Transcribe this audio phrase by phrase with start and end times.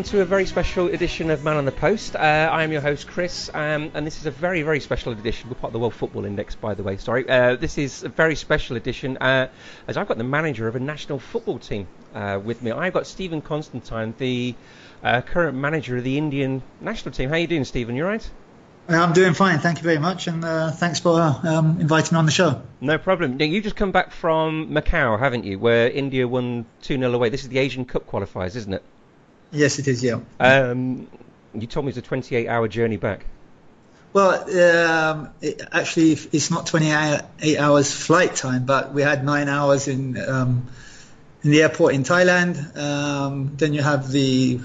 [0.00, 2.16] Welcome to a very special edition of Man on the Post.
[2.16, 5.50] Uh, I am your host Chris, um, and this is a very, very special edition.
[5.50, 6.96] We're part of the World Football Index, by the way.
[6.96, 9.48] Sorry, uh, this is a very special edition uh,
[9.86, 12.70] as I've got the manager of a national football team uh, with me.
[12.70, 14.54] I've got Stephen Constantine, the
[15.04, 17.28] uh, current manager of the Indian national team.
[17.28, 17.94] How are you doing, Stephen?
[17.94, 18.30] You right?
[18.88, 22.24] I'm doing fine, thank you very much, and uh, thanks for um, inviting me on
[22.24, 22.62] the show.
[22.80, 23.36] No problem.
[23.36, 27.28] Now, you've just come back from Macau, haven't you, where India won 2 0 away?
[27.28, 28.82] This is the Asian Cup qualifiers, isn't it?
[29.52, 30.02] Yes, it is.
[30.02, 30.20] Yeah.
[30.38, 31.08] Um,
[31.54, 33.26] you told me it's a 28 hour journey back.
[34.12, 39.86] Well, um, it, actually, it's not 28 hours flight time, but we had nine hours
[39.86, 40.68] in um,
[41.42, 42.76] in the airport in Thailand.
[42.76, 44.60] Um, then you have the.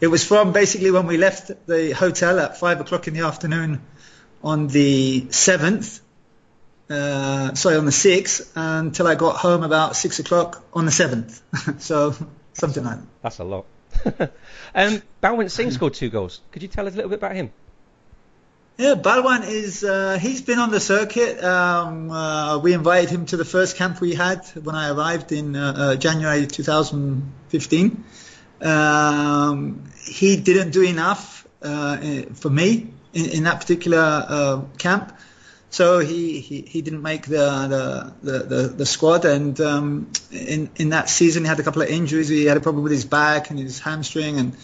[0.00, 3.82] It was from basically when we left the hotel at five o'clock in the afternoon
[4.42, 6.00] on the seventh.
[6.88, 11.40] Uh, sorry, on the sixth, until I got home about six o'clock on the seventh.
[11.82, 12.14] so
[12.54, 13.06] something like that.
[13.22, 13.66] That's a lot.
[14.74, 16.40] um, Balwant Singh scored two goals.
[16.52, 17.52] Could you tell us a little bit about him?
[18.78, 21.42] Yeah, Balwant is uh, he's been on the circuit.
[21.44, 25.54] Um, uh, we invited him to the first camp we had when I arrived in
[25.54, 28.04] uh, uh January 2015.
[28.62, 31.98] Um, he didn't do enough uh,
[32.34, 35.12] for me in, in that particular uh, camp.
[35.72, 40.88] So he, he, he didn't make the the, the, the squad, and um, in in
[40.88, 42.28] that season he had a couple of injuries.
[42.28, 44.56] He had a problem with his back and his hamstring, and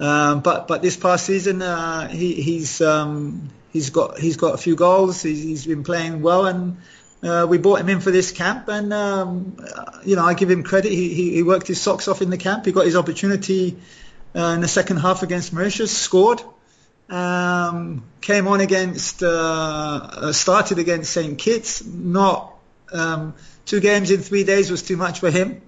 [0.00, 4.58] um, but but this past season uh, he he's um, he's got he's got a
[4.58, 5.22] few goals.
[5.22, 6.78] He's, he's been playing well, and
[7.22, 9.56] uh, we brought him in for this camp, and um,
[10.04, 10.90] you know I give him credit.
[10.90, 12.64] He, he, he worked his socks off in the camp.
[12.64, 13.76] He got his opportunity
[14.34, 16.42] uh, in the second half against Mauritius, scored.
[17.08, 21.38] Um, came on against, uh, uh started against St.
[21.38, 21.84] Kitts.
[21.84, 22.54] Not
[22.92, 25.62] um, two games in three days was too much for him.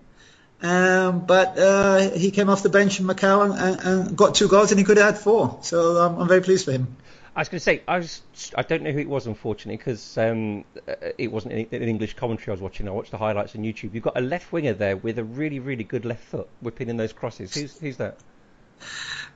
[0.63, 4.71] Um, but uh, he came off the bench in Macau and, and, got two goals,
[4.71, 5.59] and he could have had four.
[5.63, 6.97] So um, I'm very pleased for him.
[7.35, 8.23] I was going to say I was
[8.57, 12.51] I don't know who it was unfortunately because um, uh, it wasn't an English commentary
[12.51, 12.89] I was watching.
[12.89, 13.95] I watched the highlights on YouTube.
[13.95, 16.97] You've got a left winger there with a really really good left foot whipping in
[16.97, 17.55] those crosses.
[17.55, 18.19] Who's who's that?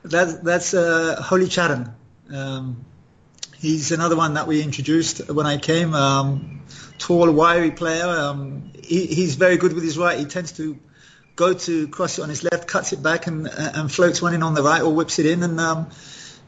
[0.09, 1.93] That, that's uh, Holicharan.
[2.31, 2.85] Um,
[3.57, 5.93] he's another one that we introduced when I came.
[5.93, 6.61] Um,
[6.99, 8.07] tall, wiry player.
[8.07, 10.17] Um, he, he's very good with his right.
[10.19, 10.77] He tends to
[11.35, 14.43] go to cross it on his left, cuts it back, and and floats one in
[14.43, 15.43] on the right or whips it in.
[15.43, 15.89] And um,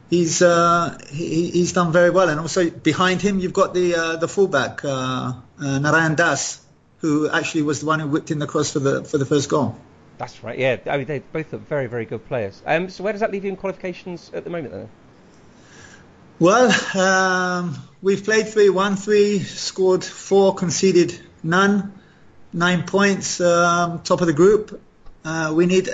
[0.08, 2.28] he's uh, he, he's done very well.
[2.28, 6.60] And also behind him, you've got the uh, the fullback uh, uh Narayan Das,
[6.98, 9.48] who actually was the one who whipped in the cross for the for the first
[9.48, 9.76] goal.
[10.18, 10.58] That's right.
[10.58, 12.60] Yeah, I mean they both are very very good players.
[12.66, 14.88] Um, so where does that leave you in qualifications at the moment, then?
[16.40, 21.92] Well, um, we've played 3 1 3, scored four, conceded none,
[22.52, 24.80] nine points, um, top of the group.
[25.24, 25.88] Uh, we need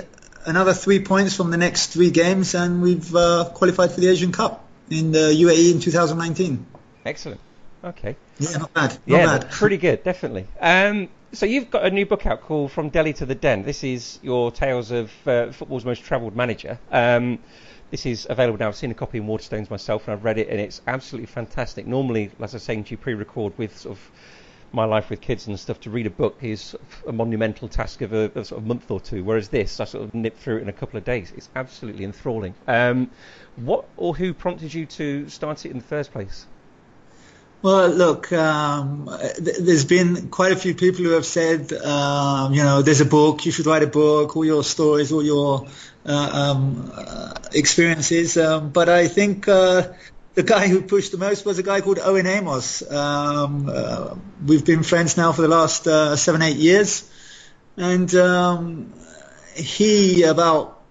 [0.45, 4.31] another three points from the next three games, and we've uh, qualified for the Asian
[4.31, 6.65] Cup in the UAE in 2019.
[7.05, 7.41] Excellent.
[7.83, 8.15] Okay.
[8.39, 8.91] Yeah, not bad.
[8.91, 9.51] Not yeah, bad.
[9.51, 10.45] pretty good, definitely.
[10.59, 13.63] Um, so you've got a new book out called From Delhi to the Den.
[13.63, 16.79] This is your tales of uh, football's most travelled manager.
[16.91, 17.39] Um,
[17.91, 18.69] this is available now.
[18.69, 21.85] I've seen a copy in Waterstones myself, and I've read it, and it's absolutely fantastic.
[21.85, 24.11] Normally, as I was saying to you, pre-record with sort of
[24.71, 26.73] my life with kids and stuff, to read a book is
[27.05, 29.21] a monumental task of a, sort of month or two.
[29.23, 31.33] Whereas this, I sort of nip through it in a couple of days.
[31.35, 32.53] It's absolutely enthralling.
[32.65, 33.11] Um,
[33.57, 36.45] what or who prompted you to start it in the first place?
[37.65, 39.09] Well, look, um,
[39.43, 43.05] th- there's been quite a few people who have said, um, you know, there's a
[43.05, 45.65] book, you should write a book, all your stories, all your
[46.05, 48.37] uh, um, uh, experiences.
[48.37, 49.93] Um, but I think uh,
[50.35, 52.83] the guy who pushed the most was a guy called Owen Amos.
[52.83, 54.13] Um, uh,
[54.45, 57.09] we've been friends now for the last uh, seven, eight years.
[57.77, 58.93] And um,
[59.55, 60.83] he about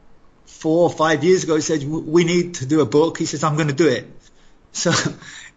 [0.46, 3.18] four or five years ago said we need to do a book.
[3.18, 4.10] He says I'm going to do it.
[4.74, 4.90] So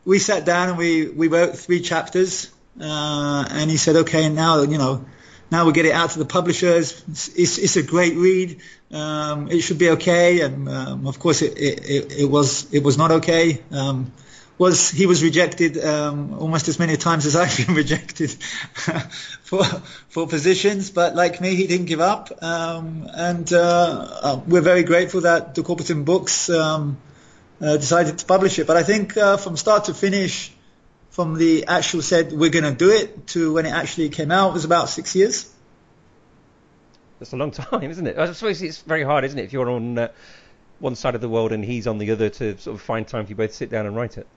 [0.07, 2.49] we sat down and we we wrote three chapters.
[2.79, 5.05] Uh, and he said, okay, now you know,
[5.51, 7.03] now we get it out to the publishers.
[7.09, 8.61] It's, it's, it's a great read.
[8.91, 10.41] Um, it should be okay.
[10.41, 13.61] And um, of course, it, it, it, was it was not okay.
[13.71, 14.13] Um,
[14.57, 18.31] was he was rejected um, almost as many times as I've been rejected
[19.43, 19.63] for
[20.07, 24.83] for positions, but like me, he didn't give up, um, and uh, uh, we're very
[24.83, 26.97] grateful that deCoubertin Books um,
[27.61, 28.67] uh, decided to publish it.
[28.67, 30.51] But I think uh, from start to finish,
[31.09, 34.53] from the actual said we're going to do it to when it actually came out
[34.53, 35.51] was about six years.
[37.19, 38.17] That's a long time, isn't it?
[38.17, 40.07] I suppose it's very hard, isn't it, if you're on uh,
[40.79, 43.25] one side of the world and he's on the other to sort of find time
[43.25, 44.27] for you both to sit down and write it.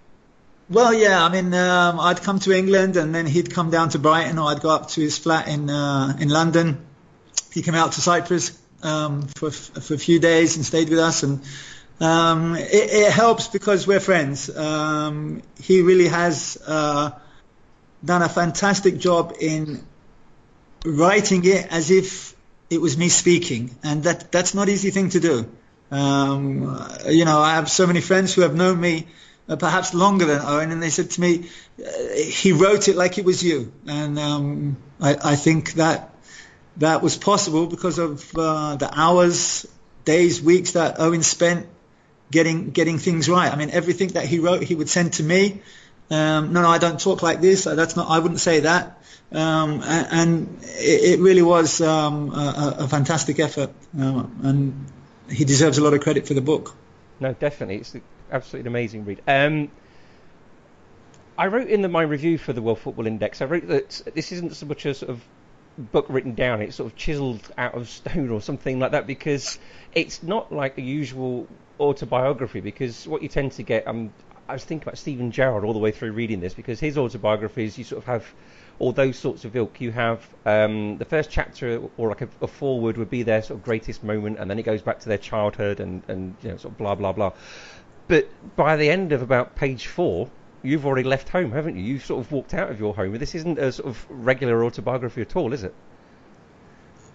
[0.71, 1.25] Well, yeah.
[1.25, 4.51] I mean, um, I'd come to England, and then he'd come down to Brighton, or
[4.51, 6.87] I'd go up to his flat in uh, in London.
[7.53, 11.25] He came out to Cyprus um, for for a few days and stayed with us,
[11.25, 11.43] and
[12.01, 14.55] um, it, it, helps because we're friends.
[14.55, 17.11] Um, he really has uh,
[18.05, 19.85] done a fantastic job in
[20.85, 22.35] writing it as if
[22.71, 25.51] it was me speaking, and that that's not easy thing to do.
[25.91, 29.07] Um, you know, I have so many friends who have known me
[29.49, 31.51] uh, perhaps longer than Owen, and they said to me,
[31.85, 36.15] uh, he wrote it like it was you, and um, I, I, think that
[36.77, 39.67] that was possible because of uh, the hours,
[40.05, 41.67] days, weeks that Owen spent
[42.31, 43.53] getting getting things right.
[43.53, 45.63] I mean, everything that he wrote, he would send to me.
[46.11, 47.65] Um, no, no, I don't talk like this.
[47.65, 48.11] That's not.
[48.11, 49.01] I wouldn't say that.
[49.33, 54.87] Um, and, it, really was um, a, a, fantastic effort, uh, and
[55.31, 56.75] he deserves a lot of credit for the book.
[57.21, 57.95] No, definitely, it's
[58.33, 59.23] absolutely an amazing read.
[59.29, 59.71] Um,
[61.39, 63.41] I wrote in the, my review for the World Football Index.
[63.41, 65.23] I wrote that this isn't so much a sort of
[65.79, 69.61] book written down; it's sort of chiselled out of stone or something like that because
[69.95, 71.47] it's not like the usual
[71.81, 72.61] autobiography.
[72.61, 74.13] Because what you tend to get, um,
[74.49, 77.79] I was thinking about Steven Gerrard all the way through reading this because his autobiographies
[77.79, 78.27] you sort of have
[78.79, 79.81] all those sorts of ilk.
[79.81, 83.59] You have um, the first chapter or like a, a, forward would be their sort
[83.59, 86.57] of greatest moment, and then it goes back to their childhood and and you know
[86.57, 87.33] sort of blah blah blah.
[88.09, 90.31] But by the end of about page four,
[90.63, 91.83] you've already left home, haven't you?
[91.83, 93.17] You've sort of walked out of your home.
[93.19, 95.75] This isn't a sort of regular autobiography at all, is it?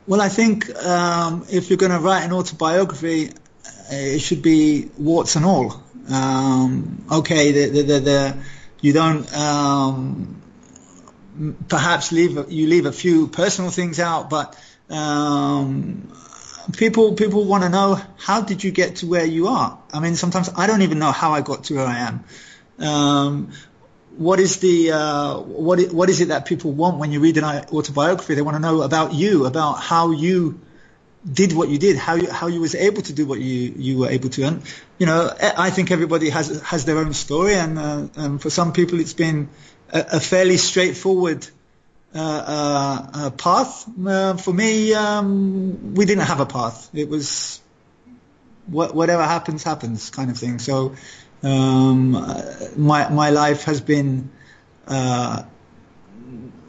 [0.08, 3.32] Well, I think um, if you're going to write an autobiography,
[3.90, 5.84] it should be warts and all.
[6.10, 8.38] Um, okay, the, the, the,
[8.82, 10.42] you don't um,
[11.68, 14.58] perhaps leave you leave a few personal things out, but
[14.90, 16.12] um,
[16.78, 19.80] people people want to know how did you get to where you are.
[19.92, 22.24] I mean, sometimes I don't even know how I got to where I am.
[22.80, 23.52] Um,
[24.18, 27.44] what is the uh, what what is it that people want when you read an
[27.44, 28.36] autobiography?
[28.36, 30.60] They want to know about you, about how you
[31.32, 33.98] did what you did, how you, how you was able to do what you, you
[34.00, 34.44] were able to.
[34.44, 34.62] And
[34.98, 38.74] you know, I think everybody has has their own story, and, uh, and for some
[38.74, 39.50] people, it's been
[39.90, 41.48] a, a fairly straightforward
[42.14, 43.86] uh, uh, uh, path.
[44.42, 46.90] for me, um, we didn't have a path.
[46.94, 47.60] It was
[48.68, 50.60] what, whatever happens, happens kind of thing.
[50.60, 50.96] So
[51.44, 52.12] um,
[52.78, 54.30] my my life has been
[54.88, 55.44] uh,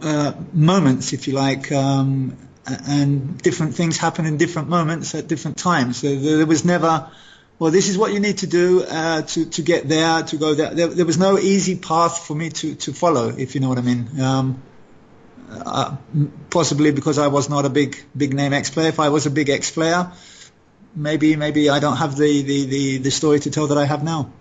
[0.03, 5.57] uh, moments, if you like, um, and different things happen in different moments at different
[5.57, 5.99] times.
[5.99, 7.09] So there was never,
[7.59, 10.55] well, this is what you need to do uh, to to get there, to go
[10.55, 10.75] there.
[10.75, 10.89] there.
[10.89, 11.07] there.
[11.07, 14.21] was no easy path for me to to follow, if you know what I mean.
[14.21, 14.63] Um,
[15.49, 15.97] uh,
[16.51, 18.89] possibly because I was not a big big name ex player.
[18.89, 20.13] If I was a big ex player,
[20.95, 24.03] maybe maybe I don't have the, the, the, the story to tell that I have
[24.03, 24.33] now.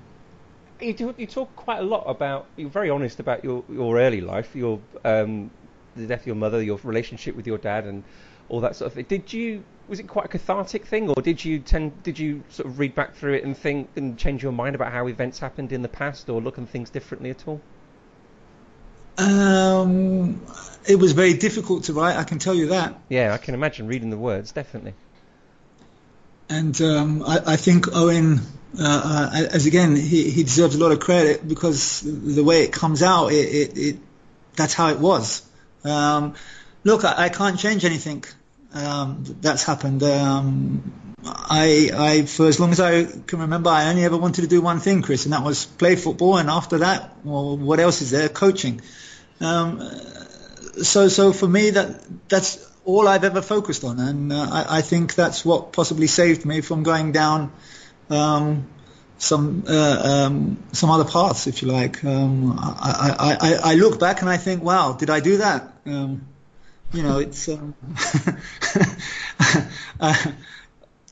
[0.82, 2.48] You, do, you talk quite a lot about.
[2.58, 5.52] You're very honest about your your early life, your um,
[5.96, 8.04] the death of your mother, your relationship with your dad, and
[8.50, 9.06] all that sort of thing.
[9.08, 12.68] Did you was it quite a cathartic thing, or did you tend did you sort
[12.68, 15.72] of read back through it and think and change your mind about how events happened
[15.72, 17.62] in the past, or look at things differently at all?
[19.18, 20.42] Um,
[20.88, 22.18] it was very difficult to write.
[22.18, 23.00] I can tell you that.
[23.10, 24.94] Yeah, I can imagine reading the words definitely.
[26.50, 28.40] And um, I, I, think Owen,
[28.80, 32.72] uh, uh, as again, he, he, deserves a lot of credit because the way it
[32.72, 34.00] comes out, it, it, it
[34.56, 35.42] that's how it was.
[35.86, 36.36] Um,
[36.84, 38.24] look, I, I, can't change anything
[38.74, 40.04] um, that's happened.
[40.04, 44.48] Um, I, I, for as long as I can remember, I only ever wanted to
[44.48, 46.38] do one thing, Chris, and that was play football.
[46.38, 48.30] And after that, well, what else is there?
[48.30, 48.82] Coaching.
[49.40, 49.80] Um,
[50.82, 54.82] so, so for me, that that's all I've ever focused on, and uh, I, I,
[54.82, 57.52] think that's what possibly saved me from going down
[58.10, 58.68] um,
[59.18, 62.04] some uh, um, some other paths, if you like.
[62.04, 65.74] Um, I, I, I, look back and I think, wow, did I do that?
[65.86, 66.28] Um,
[66.94, 67.48] you know, it's.
[67.48, 67.76] Um,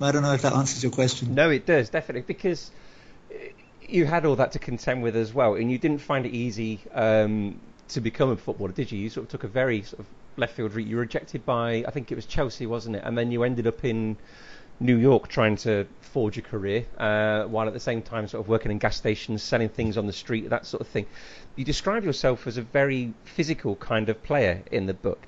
[0.01, 1.33] I don't know if that answers your question.
[1.35, 2.71] No, it does definitely because
[3.87, 6.79] you had all that to contend with as well, and you didn't find it easy
[6.93, 8.99] um, to become a footballer, did you?
[8.99, 10.05] You sort of took a very sort of
[10.35, 10.87] left field route.
[10.87, 13.03] You were rejected by, I think it was Chelsea, wasn't it?
[13.05, 14.17] And then you ended up in
[14.79, 18.47] New York trying to forge a career, uh, while at the same time sort of
[18.47, 21.05] working in gas stations, selling things on the street, that sort of thing.
[21.55, 25.19] You describe yourself as a very physical kind of player in the book.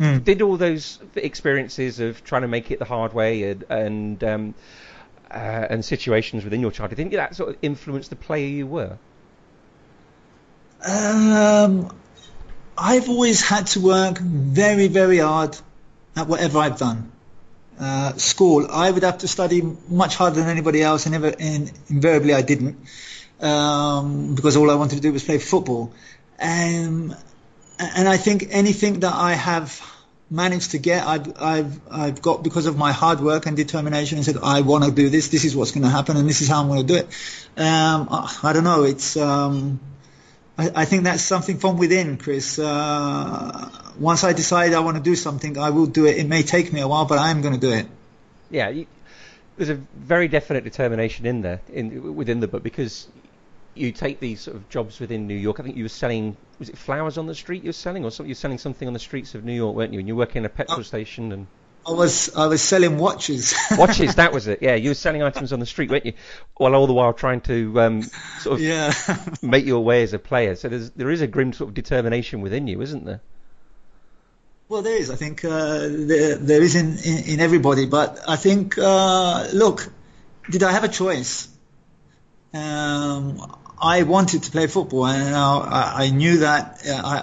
[0.00, 0.24] Mm.
[0.24, 4.54] Did all those experiences of trying to make it the hard way and and, um,
[5.30, 8.98] uh, and situations within your childhood, didn't that sort of influence the player you were?
[10.84, 11.94] Um,
[12.76, 15.56] I've always had to work very, very hard
[16.16, 17.11] at whatever I've done.
[17.82, 21.72] Uh, school, I would have to study much harder than anybody else, and, never, and
[21.88, 22.76] invariably I didn't,
[23.40, 25.92] um, because all I wanted to do was play football.
[26.40, 27.12] Um,
[27.78, 29.80] and I think anything that I have
[30.30, 34.24] managed to get, I've, I've, I've got because of my hard work and determination and
[34.24, 36.46] said, I want to do this, this is what's going to happen, and this is
[36.46, 37.06] how I'm going to do it.
[37.56, 38.06] Um,
[38.44, 39.80] I don't know, it's, um,
[40.58, 42.58] I, I, think that's something from within, Chris.
[42.58, 46.18] Uh, once I decide I want to do something, I will do it.
[46.18, 47.86] It may take me a while, but I am going to do it.
[48.50, 48.86] Yeah, you,
[49.56, 53.08] there's a very definite determination in there, in within the book, because
[53.74, 55.58] you take these sort of jobs within New York.
[55.58, 58.10] I think you were selling, was it flowers on the street you were selling, or
[58.10, 58.28] something?
[58.28, 59.98] You were selling something on the streets of New York, weren't you?
[59.98, 60.82] And you were working in a petrol oh.
[60.82, 61.46] station and.
[61.86, 63.54] I was I was selling watches.
[63.72, 64.62] watches, that was it.
[64.62, 66.12] Yeah, you were selling items on the street, weren't you?
[66.56, 68.02] While all the while trying to um,
[68.38, 68.92] sort of yeah.
[69.42, 70.54] make your way as a player.
[70.54, 73.20] So there's there is a grim sort of determination within you, isn't there?
[74.68, 75.10] Well, there is.
[75.10, 79.92] I think uh, there, there is in, in, in everybody, but I think uh, look,
[80.48, 81.48] did I have a choice?
[82.54, 83.40] Um,
[83.82, 87.16] I wanted to play football, and I, I knew that uh, I,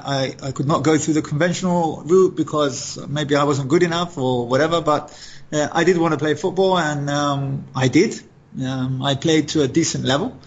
[0.44, 4.18] I, I, could not go through the conventional route because maybe I wasn't good enough
[4.18, 4.82] or whatever.
[4.82, 5.18] But
[5.54, 8.22] uh, I did want to play football, and um, I did.
[8.62, 10.38] Um, I played to a decent level.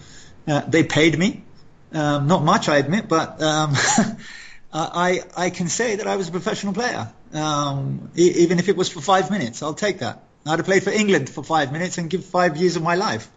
[0.47, 1.43] Uh, they paid me,
[1.93, 3.73] um, not much, I admit, but um,
[4.73, 7.11] I I can say that I was a professional player.
[7.33, 10.21] Um, e- even if it was for five minutes, I'll take that.
[10.45, 13.31] I'd have played for England for five minutes and give five years of my life.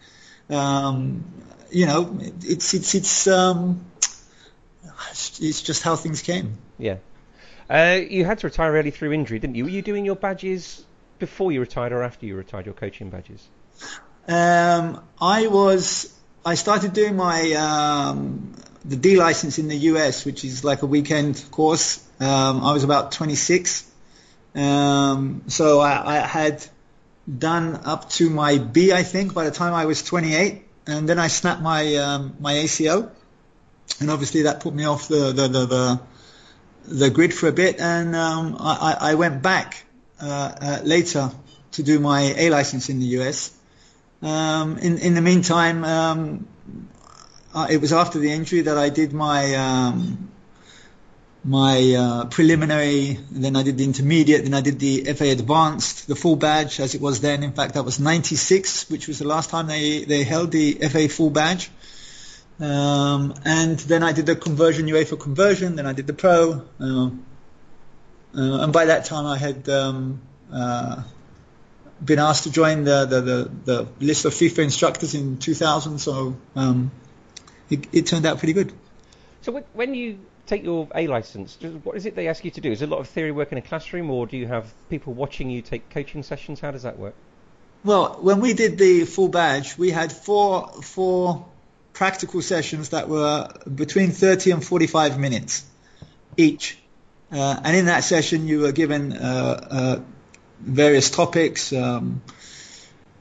[0.51, 1.25] Um,
[1.71, 3.85] you know, it's it's it's um,
[5.11, 6.59] it's just how things came.
[6.79, 6.97] Yeah.
[7.69, 9.65] Uh, you had to retire early through injury, didn't you?
[9.65, 10.85] Were you doing your badges
[11.19, 12.67] before you retired or after you retired?
[12.67, 13.47] Your coaching badges.
[14.29, 16.13] Um, I was.
[16.45, 18.55] I started doing my um,
[18.85, 22.07] the D license in the US, which is like a weekend course.
[22.21, 23.91] Um, I was about 26,
[24.55, 26.67] um, so I, I had
[27.27, 31.19] done up to my B, I think, by the time I was 28 and then
[31.19, 33.11] I snapped my um, my ACL,
[34.01, 36.01] and obviously that put me off the the the, the,
[36.85, 39.85] the grid for a bit, and um, I, I went back
[40.21, 41.31] uh, uh, later
[41.73, 43.53] to do my A license in the US.
[44.23, 46.49] Um, in in the meantime, um,
[47.55, 50.31] uh, it was after the injury that I did my um,
[51.47, 56.17] my uh, preliminary, then I did the intermediate, then I did the FA Advanced, the
[56.17, 57.45] full badge as it was then.
[57.45, 61.09] In fact, that was 96, which was the last time they, they held the FA
[61.09, 61.71] full badge.
[62.59, 66.63] Um, and then I did the conversion, UEFA conversion, then I did the pro.
[66.81, 67.11] Uh, uh,
[68.35, 70.21] and by that time I had um,
[70.53, 71.05] uh,
[72.05, 76.37] been asked to join the, the, the, the, list of FIFA instructors in 2000, so
[76.57, 76.91] um,
[77.71, 78.73] it, it turned out pretty good.
[79.43, 82.71] So when you take your A license, what is it they ask you to do?
[82.71, 85.51] Is a lot of theory work in a classroom, or do you have people watching
[85.51, 86.61] you take coaching sessions?
[86.61, 87.15] How does that work?
[87.85, 91.47] Well, when we did the full badge, we had four four
[91.93, 95.65] practical sessions that were between 30 and 45 minutes
[96.37, 96.79] each.
[97.33, 100.01] Uh, and in that session, you were given uh, uh,
[100.61, 102.23] various topics, um,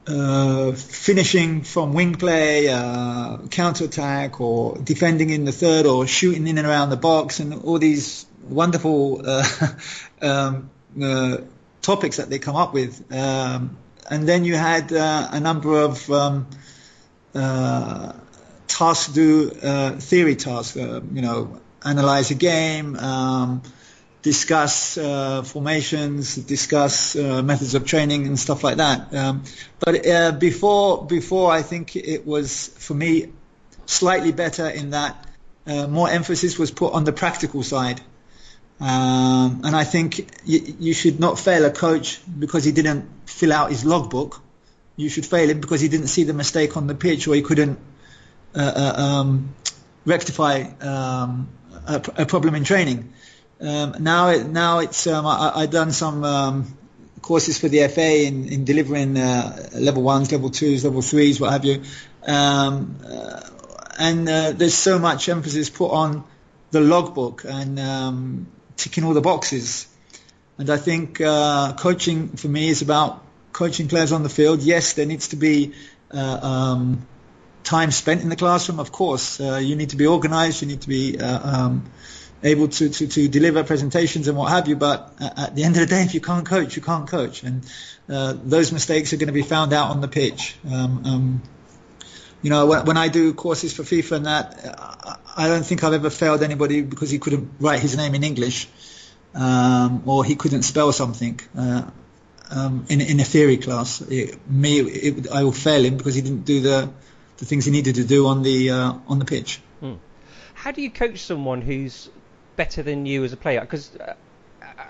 [0.06, 6.46] uh, finishing from wing play, uh, counter attack, or defending in the third, or shooting
[6.46, 9.44] in and around the box, and all these wonderful uh,
[10.22, 10.70] um,
[11.02, 11.38] uh,
[11.82, 13.12] topics that they come up with.
[13.12, 13.76] Um,
[14.08, 16.46] and then you had uh, a number of um,
[18.68, 19.50] tasks, do
[19.98, 22.96] theory tasks, you know, analyze a game.
[24.26, 29.14] Discuss uh, formations, discuss uh, methods of training and stuff like that.
[29.14, 29.44] Um,
[29.78, 33.32] but uh, before, before I think it was for me
[33.86, 35.14] slightly better in that
[35.64, 38.00] uh, more emphasis was put on the practical side.
[38.80, 43.52] Um, and I think y- you should not fail a coach because he didn't fill
[43.52, 44.42] out his logbook.
[44.96, 47.42] You should fail him because he didn't see the mistake on the pitch or he
[47.42, 47.78] couldn't
[48.56, 49.54] uh, uh, um,
[50.04, 51.48] rectify um,
[51.86, 53.12] a, a, problem in training.
[53.60, 56.78] Um, now, it, now it's um, I, I've done some um,
[57.22, 61.52] courses for the FA in, in delivering uh, level ones, level twos, level threes, what
[61.52, 61.82] have you.
[62.26, 63.40] Um, uh,
[63.98, 66.24] and uh, there's so much emphasis put on
[66.70, 68.46] the logbook and um,
[68.76, 69.86] ticking all the boxes.
[70.58, 74.62] And I think uh, coaching for me is about coaching players on the field.
[74.62, 75.72] Yes, there needs to be
[76.10, 77.06] uh, um,
[77.64, 78.80] time spent in the classroom.
[78.80, 80.62] Of course, uh, you need to be organised.
[80.62, 81.90] You need to be um,
[82.42, 84.76] able to, to, to deliver presentations and what have you.
[84.76, 87.64] But at the end of the day, if you can't coach, you can't coach, and
[88.08, 90.56] uh, those mistakes are going to be found out on the pitch.
[90.70, 91.42] Um, um,
[92.42, 95.94] you know, when, when, I do courses for FIFA and that, I don't think I've
[95.94, 98.68] ever failed anybody because he couldn't write his name in English
[99.36, 101.40] um, or he couldn't spell something.
[101.56, 101.82] Uh,
[102.50, 106.22] um, in, in a theory class, it, me, it, I will fail him because he
[106.22, 106.90] didn't do the,
[107.38, 109.60] the things he needed to do on the uh, on the pitch.
[109.80, 109.94] Hmm.
[110.54, 112.08] How do you coach someone who's
[112.56, 113.60] better than you as a player?
[113.60, 114.14] Because uh,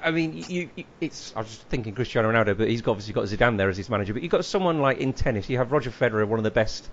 [0.03, 1.33] I mean, you, you, it's.
[1.37, 4.13] I was just thinking Cristiano Ronaldo, but he's obviously got Zidane there as his manager.
[4.13, 6.89] But you've got someone like in tennis, you have Roger Federer, one of the best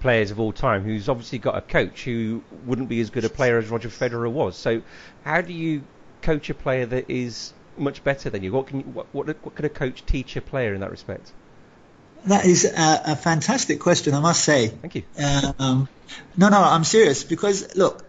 [0.00, 3.28] players of all time, who's obviously got a coach who wouldn't be as good a
[3.28, 4.56] player as Roger Federer was.
[4.56, 4.82] So,
[5.24, 5.82] how do you
[6.22, 8.52] coach a player that is much better than you?
[8.52, 11.32] What can you, what, what, what can a coach teach a player in that respect?
[12.26, 14.68] That is a, a fantastic question, I must say.
[14.68, 15.02] Thank you.
[15.58, 15.88] Um,
[16.36, 18.04] no, no, I'm serious because look,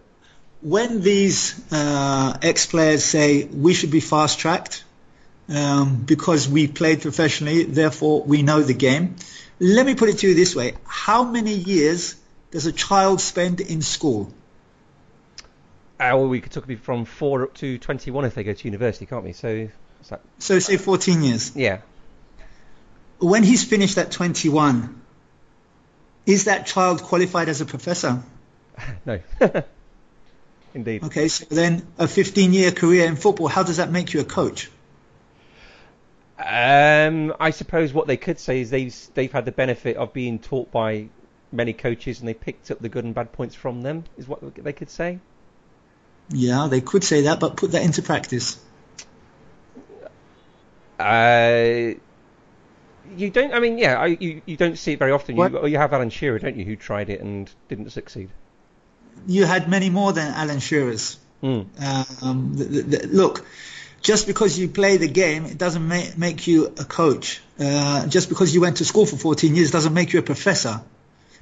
[0.62, 4.84] when these uh, ex-players say we should be fast-tracked
[5.50, 9.16] um, because we played professionally, therefore we know the game.
[9.60, 12.16] Let me put it to you this way: How many years
[12.52, 14.32] does a child spend in school?
[16.00, 19.06] Uh, well, we could talk from four up to twenty-one if they go to university,
[19.06, 19.34] can't we?
[19.34, 19.70] So,
[20.40, 21.56] so say fourteen years.
[21.56, 21.82] Yeah.
[23.20, 25.00] When he's finished at twenty-one,
[26.26, 28.24] is that child qualified as a professor?
[29.06, 29.20] no.
[30.74, 31.04] Indeed.
[31.04, 34.26] Okay, so then a 15 year career in football, how does that make you a
[34.26, 34.70] coach?
[36.38, 40.40] Um, I suppose what they could say is they've they've had the benefit of being
[40.40, 41.10] taught by
[41.52, 44.06] many coaches and they picked up the good and bad points from them.
[44.18, 45.20] Is what they could say.
[46.30, 48.60] Yeah, they could say that, but put that into practice.
[50.98, 51.96] Uh,
[53.16, 53.54] you don't.
[53.54, 55.36] I mean, yeah, I, you you don't see it very often.
[55.36, 58.30] You, you have Alan Shearer, don't you, who tried it and didn't succeed
[59.28, 61.18] you had many more than Alan Shearer's.
[61.44, 61.66] Mm.
[62.24, 63.46] Um, the, the, the, look,
[64.02, 67.42] just because you play the game, it doesn't make, make you a coach.
[67.60, 70.82] Uh, just because you went to school for 14 years doesn't make you a professor.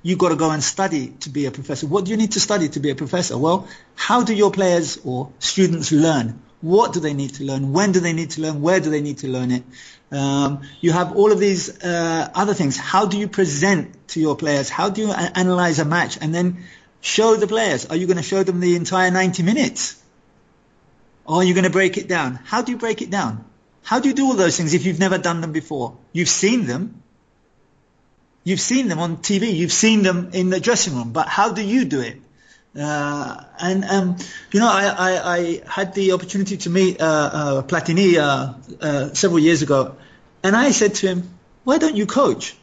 [0.01, 1.87] You've got to go and study to be a professor.
[1.87, 3.37] What do you need to study to be a professor?
[3.37, 6.41] Well, how do your players or students learn?
[6.61, 7.71] What do they need to learn?
[7.71, 8.61] When do they need to learn?
[8.61, 9.63] Where do they need to learn it?
[10.11, 12.77] Um, you have all of these uh, other things.
[12.77, 14.69] How do you present to your players?
[14.69, 16.17] How do you a- analyze a match?
[16.19, 16.65] And then
[17.01, 17.85] Show the players.
[17.85, 20.01] Are you going to show them the entire 90 minutes?
[21.25, 22.39] Or are you going to break it down?
[22.43, 23.45] How do you break it down?
[23.83, 25.97] How do you do all those things if you've never done them before?
[26.12, 27.01] You've seen them.
[28.43, 29.53] You've seen them on TV.
[29.55, 31.12] You've seen them in the dressing room.
[31.12, 32.21] But how do you do it?
[32.77, 34.17] Uh, and um,
[34.51, 39.13] you know, I, I, I, had the opportunity to meet uh, uh, Platini uh, uh,
[39.13, 39.95] several years ago,
[40.43, 41.33] and I said to him,
[41.63, 42.55] "Why don't you coach?"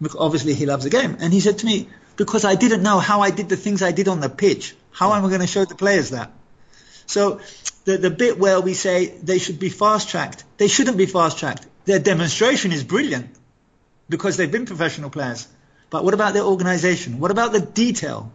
[0.00, 1.88] Because obviously, he loves the game, and he said to me,
[2.20, 4.74] because I didn't know how I did the things I did on the pitch.
[4.90, 5.16] How hmm.
[5.16, 6.30] am I going to show the players that?
[7.06, 7.40] So
[7.86, 11.38] the, the bit where we say they should be fast tracked, they shouldn't be fast
[11.38, 11.66] tracked.
[11.86, 13.30] Their demonstration is brilliant
[14.10, 15.48] because they've been professional players.
[15.88, 17.20] But what about their organization?
[17.20, 18.30] What about the detail?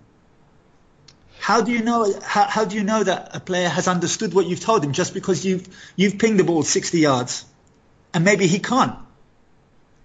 [1.39, 2.11] How do you know?
[2.23, 5.13] How, how do you know that a player has understood what you've told him just
[5.13, 7.45] because you've you've pinged the ball 60 yards,
[8.15, 8.97] and maybe he can't?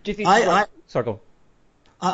[0.04, 0.28] Do you think?
[0.28, 1.20] I, I, sorry, go.
[2.02, 2.12] I,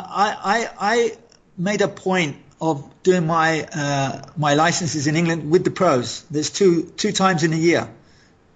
[0.55, 1.17] I, I
[1.57, 6.23] made a point of doing my uh, my licenses in England with the pros.
[6.31, 7.89] There's two two times in a year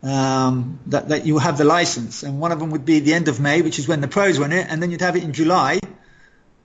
[0.04, 3.28] um, that that you have the license, and one of them would be the end
[3.28, 5.34] of May, which is when the pros win it, and then you'd have it in
[5.34, 5.80] July,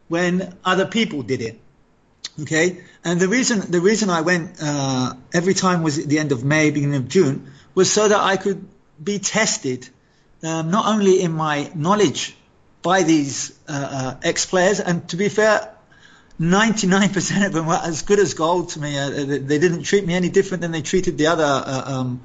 [0.09, 1.61] when other people did it.
[2.41, 6.33] Okay, and the reason the reason I went uh, every time was at the end
[6.33, 8.67] of May, beginning of June, was so that I could
[9.03, 9.89] be tested
[10.43, 12.37] um, not only in my knowledge
[12.83, 15.76] by these uh, uh ex players, and to be fair,
[16.41, 18.99] 99% of them were as good as gold to me.
[18.99, 22.21] Uh, they didn't treat me any different than they treated the other uh, um,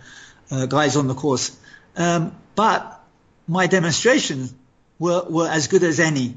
[0.50, 1.58] uh, guys on the course.
[1.96, 3.02] Um, but
[3.48, 4.54] my demonstrations
[5.00, 6.36] were, were as good as any.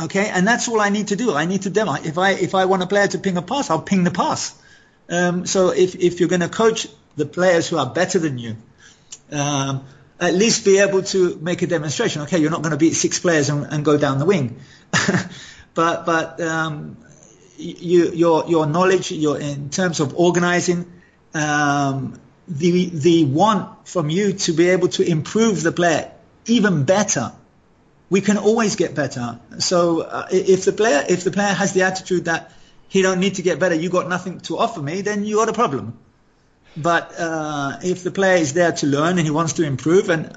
[0.00, 1.32] Okay, and that's all I need to do.
[1.32, 1.94] I need to demo.
[1.94, 4.60] If I if I want a player to ping a pass, I'll ping the pass.
[5.08, 8.56] Um, so if if you're going to coach the players who are better than you,
[9.30, 9.84] um,
[10.18, 12.22] at least be able to make a demonstration.
[12.22, 14.60] Okay, you're not going to beat six players and, and go down the wing.
[15.74, 16.96] but but um,
[17.56, 20.90] you, your your knowledge, your in terms of organizing,
[21.34, 26.10] um, the the want from you to be able to improve the player
[26.46, 27.32] even better.
[28.10, 29.40] We can always get better.
[29.58, 32.52] So uh, if the player if the player has the attitude that
[32.88, 35.48] he don't need to get better, you got nothing to offer me, then you got
[35.48, 35.98] a problem.
[36.76, 40.36] But uh, if the player is there to learn and he wants to improve, and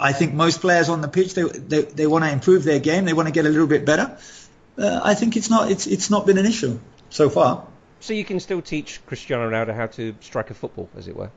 [0.00, 3.04] I think most players on the pitch they they, they want to improve their game,
[3.04, 4.18] they want to get a little bit better.
[4.78, 6.78] Uh, I think it's not it's it's not been an issue
[7.10, 7.66] so far.
[8.00, 11.30] So you can still teach Cristiano Ronaldo how to strike a football, as it were.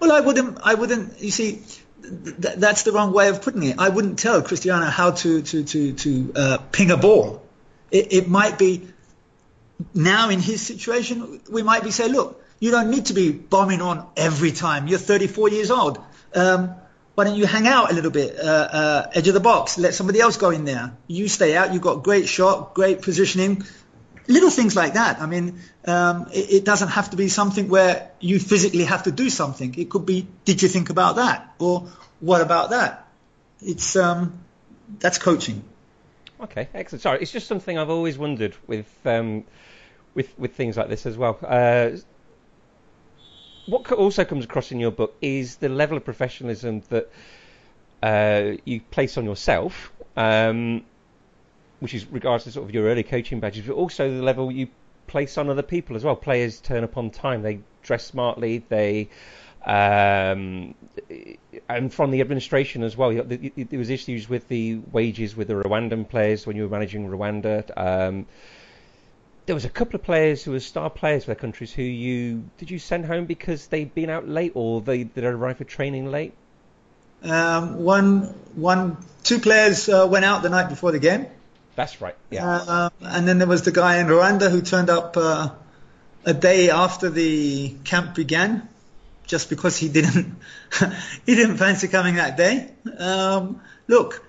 [0.00, 0.58] Well, I wouldn't.
[0.62, 1.20] I wouldn't.
[1.20, 1.62] You see,
[2.02, 3.76] th- that's the wrong way of putting it.
[3.78, 7.42] I wouldn't tell Cristiano how to to to to uh, ping a ball.
[7.90, 8.88] It, it might be
[9.94, 13.80] now in his situation, we might be saying, look, you don't need to be bombing
[13.80, 14.88] on every time.
[14.88, 15.98] You're 34 years old.
[16.34, 16.74] Um,
[17.18, 19.92] why don't you hang out a little bit, uh, uh, edge of the box, let
[19.92, 20.92] somebody else go in there.
[21.08, 21.72] You stay out.
[21.72, 23.64] You've got great shot, great positioning
[24.28, 25.20] little things like that.
[25.20, 29.10] I mean, um, it, it, doesn't have to be something where you physically have to
[29.10, 29.74] do something.
[29.76, 31.54] It could be, did you think about that?
[31.58, 31.88] Or
[32.20, 33.08] what about that?
[33.62, 34.38] It's, um,
[35.00, 35.64] that's coaching.
[36.40, 37.02] Okay, excellent.
[37.02, 39.42] Sorry, it's just something I've always wondered with, um,
[40.14, 41.36] with, with things like this as well.
[41.42, 41.96] Uh,
[43.68, 47.10] what also comes across in your book is the level of professionalism that
[48.02, 50.84] uh, you place on yourself um,
[51.80, 54.68] which is regards to sort of your early coaching badges, but also the level you
[55.06, 56.16] place on other people as well.
[56.16, 59.08] Players turn up on time, they dress smartly, they
[59.64, 60.74] um,
[61.68, 63.12] and from the administration as well.
[63.12, 67.70] There was issues with the wages with the Rwandan players when you were managing Rwanda.
[67.76, 68.26] Um,
[69.48, 72.44] there was a couple of players who were star players for their countries who you
[72.58, 76.10] did you send home because they'd been out late or they they arrived for training
[76.10, 76.34] late.
[77.22, 81.26] Um, one, one, two players uh, went out the night before the game.
[81.76, 82.14] That's right.
[82.30, 82.46] Yeah.
[82.46, 85.48] Uh, and then there was the guy in Rwanda who turned up uh,
[86.26, 88.68] a day after the camp began,
[89.26, 90.36] just because he didn't
[91.24, 92.70] he didn't fancy coming that day.
[92.98, 94.22] Um, look,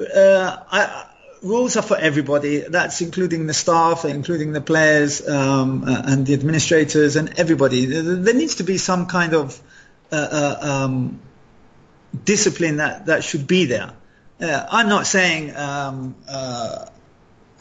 [0.00, 1.13] uh, I,
[1.44, 2.60] rules are for everybody.
[2.60, 7.86] That's including the staff, including the players um, uh, and the administrators and everybody.
[7.86, 9.60] There needs to be some kind of
[10.10, 11.20] uh, uh, um,
[12.24, 13.92] discipline that, that should be there.
[14.40, 16.86] Uh, I'm not saying um, uh,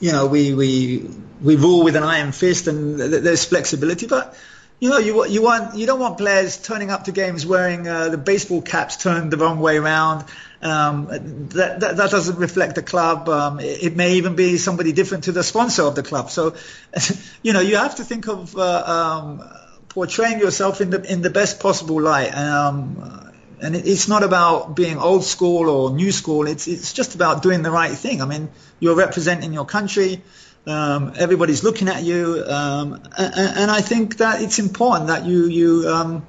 [0.04, 1.10] you know, we, we,
[1.42, 4.36] we rule with an iron fist and there's flexibility, but
[4.82, 8.10] you know, you, you want, you don't want players turning up to games wearing uh,
[8.10, 10.26] the baseball caps turned the wrong way around.
[10.64, 11.08] Um,
[11.50, 13.28] that, that, that doesn't reflect the club.
[13.28, 16.32] Um, it, it, may even be somebody different to the sponsor of the club.
[16.32, 16.56] So,
[17.44, 19.44] you know, you have to think of uh, um,
[19.90, 22.34] portraying yourself in the in the best possible light.
[22.34, 26.48] Um, and it's not about being old school or new school.
[26.48, 28.22] It's it's just about doing the right thing.
[28.22, 28.50] I mean,
[28.80, 30.22] you're representing your country.
[30.66, 35.48] Um, everybody's looking at you, um, and, and, I think that it's important that you
[35.48, 36.24] you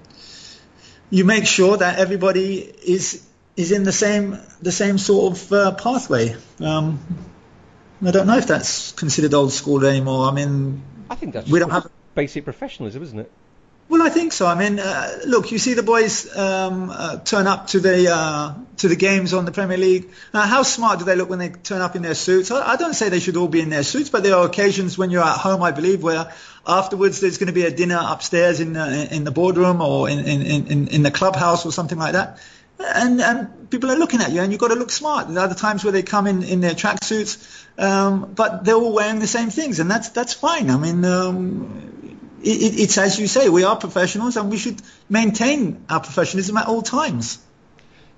[1.10, 3.24] you make sure that everybody is
[3.56, 6.36] is in the same the same sort of uh, pathway.
[6.60, 6.98] Um,
[8.04, 10.28] I don't know if that's considered old school anymore.
[10.28, 13.32] I mean, I think that's we don't have basic professionalism, isn't it?
[13.86, 14.46] Well, I think so.
[14.46, 18.54] I mean, uh, look, you see the boys um, uh, turn up to the uh,
[18.78, 20.08] to the games on the Premier League.
[20.32, 22.50] how smart do they look when they turn up in their suits?
[22.50, 24.96] I, I, don't say they should all be in their suits, but there are occasions
[24.96, 26.32] when you're at home, I believe, where
[26.66, 30.20] afterwards there's going to be a dinner upstairs in uh, in the boardroom or in,
[30.20, 32.38] in, in, in the clubhouse or something like that.
[32.78, 35.28] And, and people are looking at you, and you've got to look smart.
[35.28, 38.92] There are other times where they come in in their tracksuits, um, but they're all
[38.92, 40.70] wearing the same things, and that's that's fine.
[40.70, 41.94] I mean, um,
[42.42, 46.66] it, it's as you say, we are professionals and we should maintain our professionalism at
[46.66, 47.38] all times.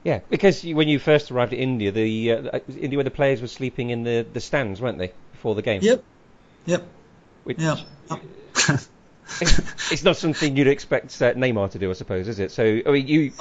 [0.04, 3.48] Yeah, because when you first arrived at India, the uh, India where the players were
[3.48, 5.82] sleeping in the, the stands, weren't they, before the game?
[5.82, 6.04] Yep.
[6.66, 6.86] Yep.
[7.44, 7.78] Which, yep.
[9.40, 12.52] it's not something you'd expect uh, Neymar to do, I suppose, is it?
[12.52, 13.32] So, I mean, you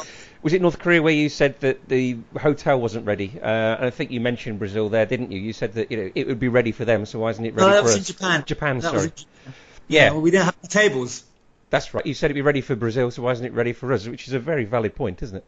[0.45, 3.39] was it North Korea where you said that the hotel wasn't ready?
[3.41, 5.39] Uh, and I think you mentioned Brazil there, didn't you?
[5.39, 7.55] You said that you know it would be ready for them, so why isn't it
[7.55, 7.97] ready no, that was us?
[7.97, 8.43] In Japan.
[8.45, 9.12] Japan, that sorry.
[9.88, 11.23] Yeah, well, we didn't have the tables.
[11.71, 12.05] That's right.
[12.05, 14.08] You said it'd be ready for Brazil, so why isn't it ready for us?
[14.08, 15.45] Which is a very valid point, isn't it?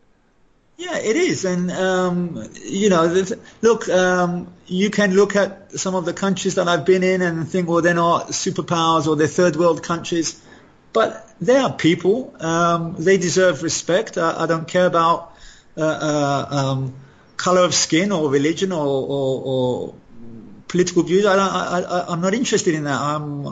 [0.77, 3.23] Yeah, it is, and um, you know,
[3.62, 7.47] look, um, you can look at some of the countries that I've been in and
[7.47, 10.41] think, well, they're not superpowers or they're third world countries,
[10.97, 12.36] but they are people.
[12.39, 14.17] Um, they deserve respect.
[14.17, 15.33] I, I don't care about
[15.77, 16.95] uh, uh, um,
[17.36, 19.95] color of skin or religion or, or, or
[20.67, 21.23] political views.
[21.27, 22.99] I, I'm not interested in that.
[22.99, 23.45] I'm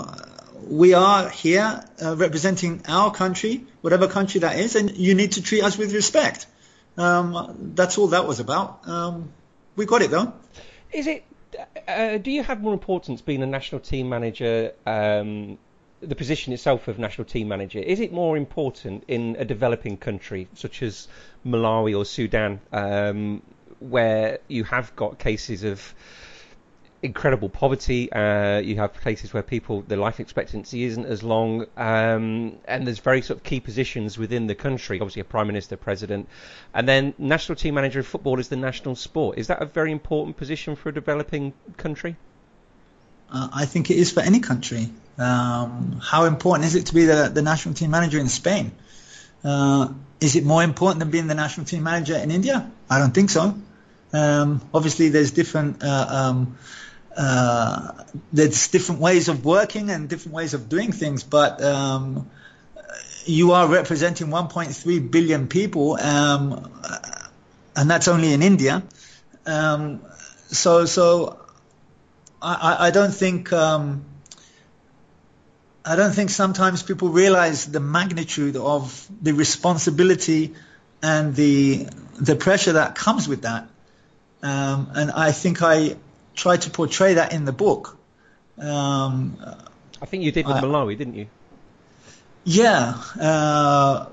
[0.68, 5.44] we are here uh, representing our country, whatever country that is, and you need to
[5.44, 6.48] treat us with respect.
[6.98, 8.88] Um, that's all that was about.
[8.88, 9.32] Um,
[9.76, 10.34] we got it though.
[10.92, 11.24] Is it?
[11.88, 15.60] Uh, do you have more importance being a national team manager um,
[16.02, 20.48] the position itself of national team manager, is it more important in a developing country
[20.54, 21.08] such as
[21.46, 23.42] Malawi or Sudan, um,
[23.80, 25.96] where you have got cases of
[27.06, 28.12] incredible poverty.
[28.12, 33.00] Uh, you have places where people, the life expectancy isn't as long, um, and there's
[33.00, 35.00] very sort of key positions within the country.
[35.00, 36.28] Obviously, a prime minister, president,
[36.74, 39.38] and then national team manager of football is the national sport.
[39.38, 42.16] Is that a very important position for a developing country?
[43.32, 44.90] Uh, I think it is for any country.
[45.18, 48.72] Um, how important is it to be the, the national team manager in Spain?
[49.44, 52.70] Uh, is it more important than being the national team manager in India?
[52.90, 53.56] I don't think so.
[54.14, 56.58] Um, obviously, there's different uh, um,
[57.16, 62.30] uh, there's different ways of working and different ways of doing things, but um,
[63.26, 66.72] you are representing 1.3 billion people, um,
[67.76, 68.84] and that's only in India.
[69.46, 70.02] Um,
[70.48, 71.45] so, so
[72.46, 74.06] I, I don't think um,
[75.84, 80.54] I don't think sometimes people realize the magnitude of the responsibility
[81.02, 81.88] and the
[82.20, 83.68] the pressure that comes with that.
[84.44, 85.96] Um, and I think I
[86.36, 87.98] tried to portray that in the book.
[88.60, 89.38] Um,
[90.02, 91.28] I think you did with I, Malawi, didn't you?
[92.44, 94.08] Yeah, uh,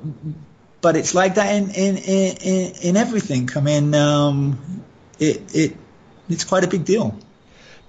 [0.81, 3.51] but it's like that in in in, in everything.
[3.55, 4.85] I mean, um,
[5.19, 5.77] it it
[6.31, 7.19] it's quite a big deal.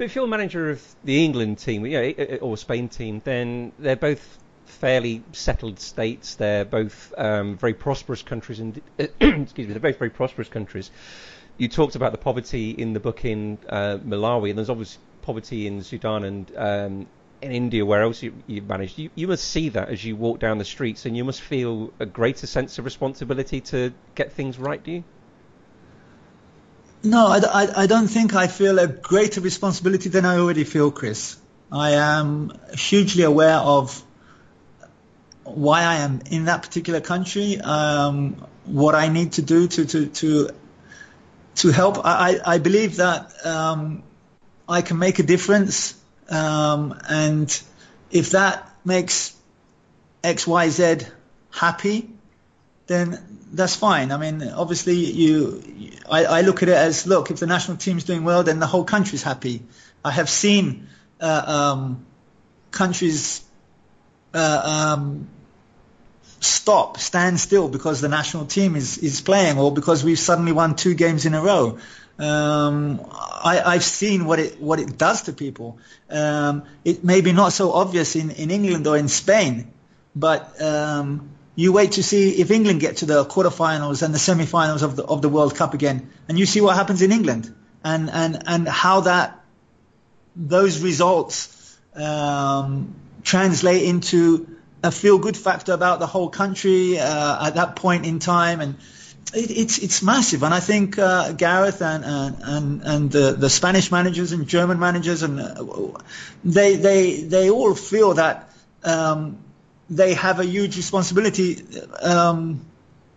[0.03, 3.95] But if you're manager of the England team, you know, or Spain team, then they're
[3.95, 6.35] both fairly settled states.
[6.35, 10.91] They're both um, very prosperous countries, and excuse me, they're both very prosperous countries
[11.57, 15.67] you talked about the poverty in the book in uh, Malawi, and there's obviously poverty
[15.67, 17.07] in Sudan and um,
[17.41, 18.97] in India, where else you, have managed.
[18.97, 21.93] You, you must see that as you walk down the streets, and you must feel
[22.01, 24.83] a greater sense of responsibility to get things right.
[24.83, 25.03] Do you?
[27.03, 30.89] No, I, I, I don't think I feel a greater responsibility than I already feel,
[30.89, 31.37] Chris.
[31.71, 34.01] I am hugely aware of
[35.43, 38.35] why I am in that particular country, um,
[38.65, 40.49] what I need to do to, to, to
[41.55, 41.99] to help.
[42.03, 44.03] I, I believe that um,
[44.67, 45.95] I can make a difference,
[46.29, 47.61] um, and
[48.11, 49.35] if that makes
[50.23, 50.97] X, Y, Z
[51.51, 52.09] happy,
[52.87, 53.19] then
[53.51, 54.11] that's fine.
[54.11, 55.63] I mean, obviously, you,
[56.09, 58.67] I, I look at it as look, if the national team's doing well, then the
[58.67, 59.61] whole country's happy.
[60.03, 60.87] I have seen
[61.21, 61.43] uh,
[61.75, 62.05] um,
[62.71, 63.43] countries
[64.33, 65.27] uh, um,
[66.39, 70.75] stop, stand still because the national team is, is playing or because we've suddenly won
[70.75, 71.77] two games in a row.
[72.19, 75.79] Um, I, have seen what it what it does to people.
[76.11, 79.73] Um, it may be not so obvious in, in England or in Spain,
[80.15, 84.81] but um, you wait to see if England get to the quarterfinals and the semi-finals
[84.81, 88.09] of the of the World Cup again, and you see what happens in England and
[88.09, 89.39] and and how that
[90.35, 94.47] those results um, translate into
[94.83, 98.75] a feel good factor about the whole country uh, at that point in time, and
[99.33, 100.43] it, it's it's massive.
[100.43, 105.23] And I think uh, Gareth and and and the, the Spanish managers and German managers
[105.23, 105.99] and uh,
[106.43, 108.51] they they they all feel that
[108.83, 109.37] um,
[109.89, 111.63] they have a huge responsibility.
[112.01, 112.65] Um,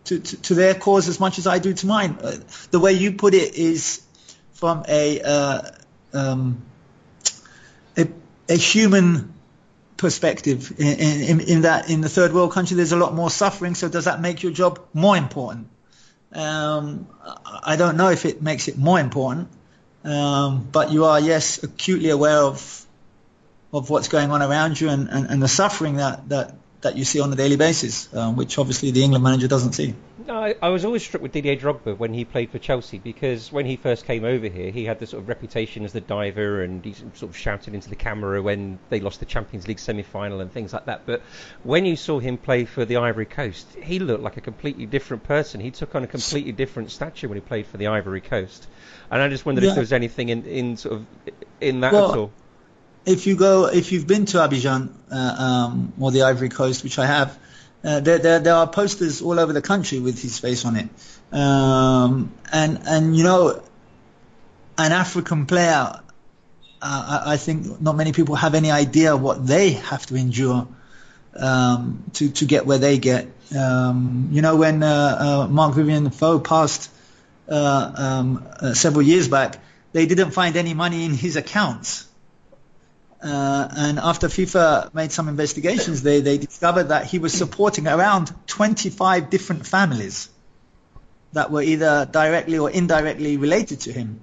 [0.05, 2.17] to, to, to, their cause as much as I do to mine.
[2.23, 2.37] Uh,
[2.71, 4.03] the way you put it is
[4.53, 5.63] from a uh,
[6.13, 6.63] um,
[7.97, 8.09] a,
[8.49, 9.35] a human
[9.97, 13.75] perspective in, in, in, that in the third world country there's a lot more suffering
[13.75, 15.69] so does that make your job more important
[16.33, 17.07] um,
[17.63, 19.49] I don't know if it makes it more important
[20.05, 22.86] um, but you are yes acutely aware of
[23.73, 27.05] of what's going on around you and, and, and the suffering that, that that you
[27.05, 29.95] see on a daily basis, um, which obviously the England manager doesn't see.
[30.29, 33.65] I, I, was always struck with Didier Drogba when he played for Chelsea because when
[33.67, 36.85] he first came over here, he had this sort of reputation as the diver and
[36.85, 40.53] he sort of shouted into the camera when they lost the Champions League semi-final and
[40.53, 41.07] things like that.
[41.07, 41.23] But
[41.63, 45.25] when you saw him play for the Ivory Coast, he looked like a completely different
[45.25, 45.61] person.
[45.61, 48.67] He took on a completely different stature when he played for the Ivory Coast.
[49.11, 49.71] And I just wondered yeah.
[49.71, 51.07] if there was anything in, in sort of
[51.61, 52.33] in that well, at all
[53.07, 56.99] if you go, if you've been to Abidjan uh, um, or the Ivory Coast, which
[56.99, 57.39] I have,
[57.85, 60.89] uh, there, there, there are posters all over the country with his face on it.
[61.33, 63.63] Um, and and you know,
[64.77, 66.01] an African player, uh,
[66.83, 70.67] I, I, think not many people have any idea what they have to endure
[71.37, 73.29] um, to to get where they get.
[73.57, 76.91] Um, you know, when uh, uh, Marc-Vivien Foé passed
[77.49, 79.61] uh, um, several years back,
[79.93, 82.06] they didn't find any money in his accounts.
[83.23, 88.33] Uh, and after FIFA made some investigations, they, they discovered that he was supporting around
[88.47, 90.29] 25 different families
[91.33, 94.21] that were either directly or indirectly related to him.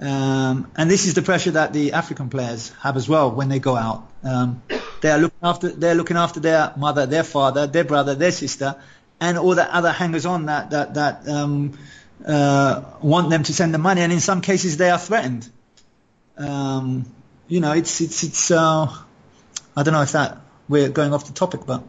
[0.00, 3.58] Um, and this is the pressure that the African players have as well when they
[3.58, 4.08] go out.
[4.24, 4.62] Um,
[5.02, 8.76] They are looking after they're looking after their mother, their father, their brother, their sister,
[9.20, 11.76] and all the other hangers on that that that um,
[12.24, 15.50] uh, want them to send the money, and in some cases they are threatened.
[16.38, 17.04] Um,
[17.52, 18.50] you know, it's it's it's.
[18.50, 18.86] Uh,
[19.76, 20.38] I don't know if that
[20.70, 21.84] we're going off the topic, but.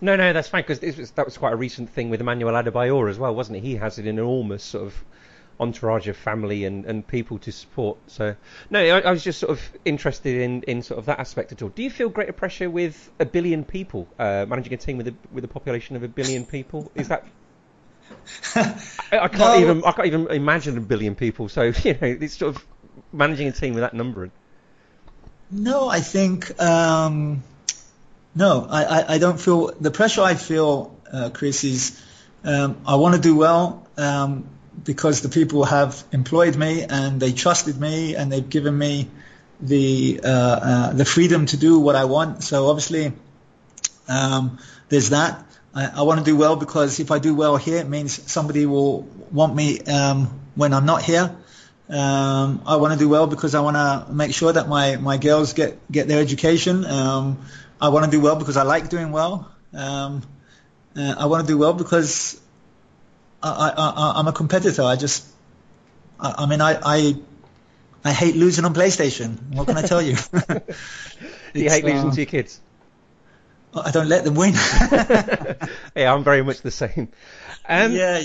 [0.00, 3.18] No, no, that's fine because that was quite a recent thing with Emmanuel Adebayor as
[3.18, 3.64] well, wasn't it?
[3.64, 5.04] He has an enormous sort of
[5.58, 7.98] entourage of family and, and people to support.
[8.06, 8.36] So,
[8.70, 11.62] no, I, I, was just sort of interested in, in sort of that aspect at
[11.62, 11.68] all.
[11.68, 15.14] Do you feel greater pressure with a billion people uh, managing a team with a
[15.32, 16.92] with a population of a billion people?
[16.94, 17.26] Is that
[18.54, 19.58] I, I, can't no.
[19.58, 21.48] even I can't even imagine a billion people.
[21.48, 22.64] So you know, it's sort of
[23.12, 24.30] managing a team with that number.
[25.50, 27.42] No, I think um,
[28.34, 30.20] no, I, I, I, don't feel the pressure.
[30.20, 32.02] I feel, uh, Chris, is
[32.44, 34.44] um, I want to do well um,
[34.84, 39.08] because the people have employed me and they trusted me and they've given me
[39.60, 42.44] the uh, uh, the freedom to do what I want.
[42.44, 43.14] So obviously,
[44.06, 44.58] um,
[44.90, 45.46] there's that.
[45.74, 48.66] I, I want to do well because if I do well here, it means somebody
[48.66, 51.34] will want me um, when I'm not here.
[51.88, 55.16] Um, I want to do well because I want to make sure that my, my
[55.16, 56.84] girls get, get their education.
[56.84, 57.38] Um,
[57.80, 59.50] I want to do well because I like doing well.
[59.72, 60.22] Um,
[60.94, 62.38] uh, I want to do well because
[63.42, 64.82] I, I, am a competitor.
[64.82, 65.26] I just,
[66.20, 67.14] I, I mean, I, I,
[68.04, 69.54] I, hate losing on PlayStation.
[69.54, 70.16] What can I tell you?
[71.54, 72.60] you hate losing uh, to your kids?
[73.74, 74.52] I don't let them win.
[75.96, 77.08] yeah, I'm very much the same.
[77.66, 78.22] Um, yeah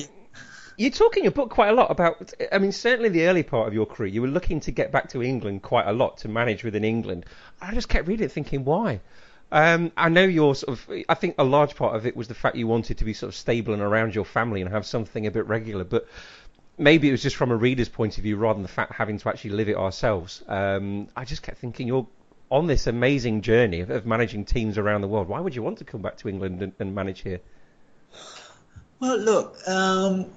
[0.77, 2.33] you talk in your book quite a lot about.
[2.51, 5.09] I mean, certainly the early part of your career, you were looking to get back
[5.09, 7.25] to England quite a lot to manage within England.
[7.61, 9.01] I just kept reading it, thinking, why?
[9.51, 10.89] Um, I know you're sort of.
[11.07, 13.29] I think a large part of it was the fact you wanted to be sort
[13.29, 16.07] of stable and around your family and have something a bit regular, but.
[16.75, 19.19] Maybe it was just from a reader's point of view rather than the fact having
[19.19, 20.43] to actually live it ourselves.
[20.47, 22.07] Um, I just kept thinking you're
[22.49, 25.27] on this amazing journey of, of, managing teams around the world.
[25.27, 27.41] Why would you want to come back to England and, and manage here?
[28.99, 30.31] Well, look, um,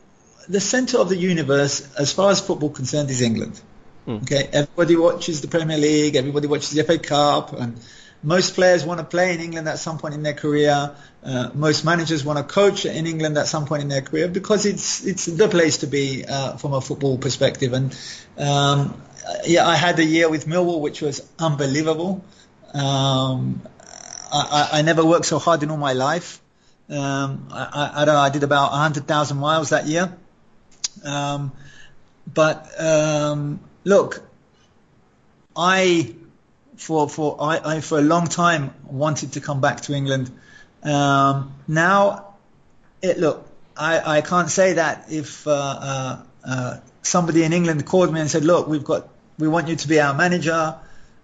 [0.48, 3.61] the centre of the universe, as far as football concerned, is England.
[4.06, 4.22] Mm.
[4.22, 7.80] Okay, everybody watches the Premier League, everybody watches the FA Cup, and
[8.22, 10.94] most players want to play in England at some point in their career.
[11.22, 14.66] Uh, most managers want to coach in England at some point in their career because
[14.66, 17.72] it's it's the place to be uh, from a football perspective.
[17.72, 17.98] And
[18.38, 19.00] um,
[19.44, 22.24] yeah, I had a year with Millwall which was unbelievable.
[22.72, 23.62] Um,
[24.32, 26.42] I, I, never worked so hard in all my life.
[26.90, 28.20] Um, I, I, don't know.
[28.20, 30.14] I did about 100,000 miles that year.
[31.04, 31.52] Um,
[32.32, 34.22] but um, look,
[35.56, 36.14] I
[36.76, 40.30] for for I, I, for a long time wanted to come back to England.
[40.82, 42.35] Um, now,
[43.02, 48.12] it look, I, I can't say that if uh, uh, uh, somebody in England called
[48.12, 50.76] me and said, "Look, we've got we want you to be our manager.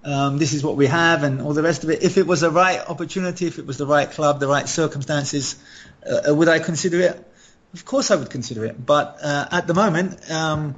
[0.05, 2.03] Um, this is what we have," and all the rest of it.
[2.03, 5.57] If it was the right opportunity, if it was the right club, the right circumstances,
[6.05, 7.32] uh, would I consider it?
[7.75, 8.85] Of course, I would consider it.
[8.85, 10.75] But uh, at the moment, um,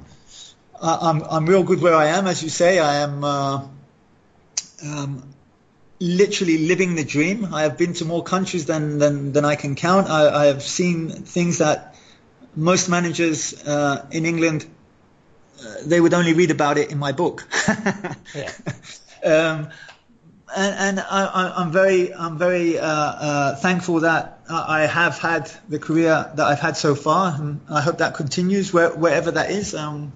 [0.81, 2.79] I, am I'm, I'm real good where I am, as you say.
[2.79, 3.67] I am uh,
[4.83, 5.33] um,
[5.99, 7.53] literally living the dream.
[7.53, 10.09] I have been to more countries than than, than I can count.
[10.09, 11.95] I, I have seen things that
[12.55, 14.65] most managers uh, in England
[15.61, 17.47] uh, they would only read about it in my book.
[18.35, 18.51] yeah.
[19.23, 19.69] um,
[20.55, 25.79] and, and I, am very, I'm very uh, uh, thankful that I have had the
[25.79, 29.73] career that I've had so far, and I hope that continues where, wherever that is.
[29.73, 30.13] Um,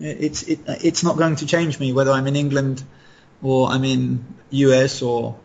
[0.00, 2.82] it's it, it's not going to change me whether I'm in England
[3.42, 5.38] or I'm in US or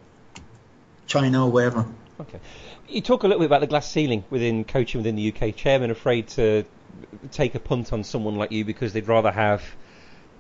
[1.07, 1.85] China or wherever.
[2.19, 2.39] Okay,
[2.89, 5.55] you talk a little bit about the glass ceiling within coaching within the UK.
[5.55, 6.65] Chairman afraid to
[7.31, 9.63] take a punt on someone like you because they'd rather have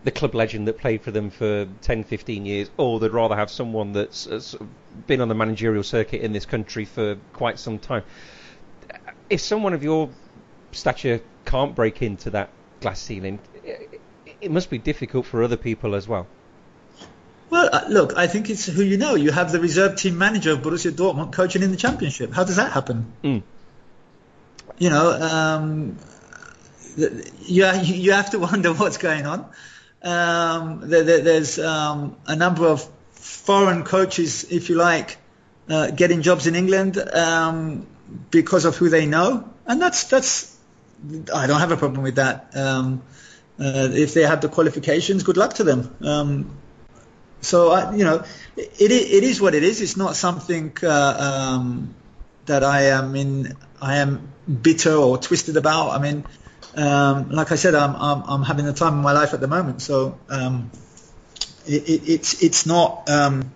[0.03, 3.51] the club legend that played for them for 10, 15 years, or they'd rather have
[3.51, 4.41] someone that's uh,
[5.07, 8.03] been on the managerial circuit in this country for quite some time.
[9.29, 10.09] If someone of your
[10.71, 13.39] stature can't break into that glass ceiling,
[14.41, 16.27] it must be difficult for other people as well.
[17.49, 19.15] Well, uh, look, I think it's who you know.
[19.15, 22.31] You have the reserve team manager of Borussia Dortmund coaching in the championship.
[22.31, 23.11] How does that happen?
[23.23, 23.41] Mm.
[24.77, 25.97] You know, um,
[26.95, 29.49] you you have to wonder what's going on.
[30.01, 35.17] Um, there, there, there's um, a number of foreign coaches, if you like,
[35.69, 37.85] uh, getting jobs in England um,
[38.31, 40.57] because of who they know, and that's that's.
[41.33, 42.51] I don't have a problem with that.
[42.55, 43.01] Um,
[43.59, 45.95] uh, if they have the qualifications, good luck to them.
[46.01, 46.57] Um,
[47.41, 48.23] so I, you know,
[48.57, 49.81] it, it is what it is.
[49.81, 51.95] It's not something uh, um,
[52.45, 53.55] that I am in.
[53.81, 54.31] I am
[54.61, 55.91] bitter or twisted about.
[55.91, 56.25] I mean,
[56.75, 59.47] um, like I said, I'm, I'm, I'm having the time of my life at the
[59.47, 59.81] moment.
[59.81, 60.71] So um,
[61.65, 63.09] it, it, it's it's not.
[63.09, 63.53] Um,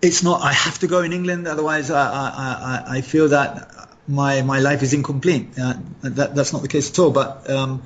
[0.00, 0.42] it's not.
[0.42, 4.60] I have to go in England, otherwise I I, I, I feel that my my
[4.60, 5.58] life is incomplete.
[5.60, 7.10] Uh, that that's not the case at all.
[7.10, 7.82] But um,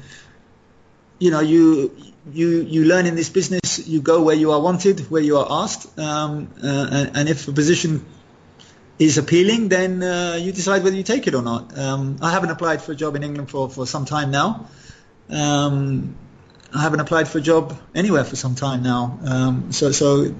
[1.18, 1.96] you know, you
[2.32, 3.86] you you learn in this business.
[3.86, 7.48] You go where you are wanted, where you are asked, um, uh, and, and, if
[7.48, 8.04] a position
[8.98, 11.76] is appealing, then uh, you decide whether you take it or not.
[11.76, 14.68] Um, I haven't applied for a job in England for, for some time now.
[15.28, 16.16] Um,
[16.74, 19.18] I haven't applied for a job anywhere for some time now.
[19.24, 20.34] Um, so so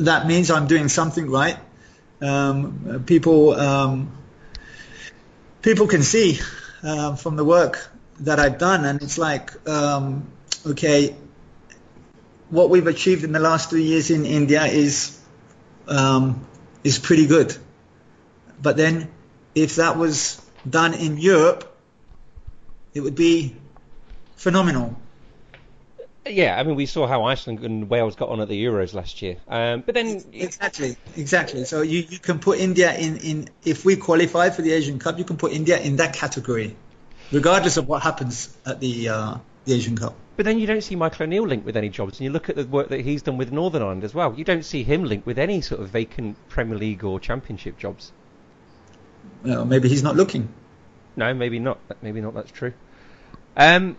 [0.00, 1.58] that means I'm doing something right.
[2.20, 4.16] Um, people um,
[5.62, 6.40] people can see
[6.82, 7.90] uh, from the work
[8.20, 11.14] that I've done, and it's like, okay,
[12.50, 15.18] what we've achieved in the last three years in India is
[15.86, 16.46] um,
[16.88, 17.56] is pretty good.
[18.60, 19.10] But then,
[19.54, 21.62] if that was done in Europe,
[22.94, 23.54] it would be
[24.36, 24.96] phenomenal.
[26.26, 29.22] Yeah, I mean, we saw how Iceland and Wales got on at the Euros last
[29.22, 29.36] year.
[29.48, 31.64] Um, but then exactly, exactly.
[31.64, 35.18] So you, you can put India in, in if we qualify for the Asian Cup,
[35.18, 36.76] you can put India in that category,
[37.32, 40.14] regardless of what happens at the uh, the Asian Cup.
[40.38, 42.54] But then you don't see Michael O'Neill linked with any jobs, and you look at
[42.54, 44.32] the work that he's done with Northern Ireland as well.
[44.36, 48.12] You don't see him linked with any sort of vacant Premier League or Championship jobs.
[49.42, 50.48] Well, maybe he's not looking.
[51.16, 51.80] No, maybe not.
[52.02, 52.34] Maybe not.
[52.34, 52.72] That's true.
[53.56, 53.96] Um,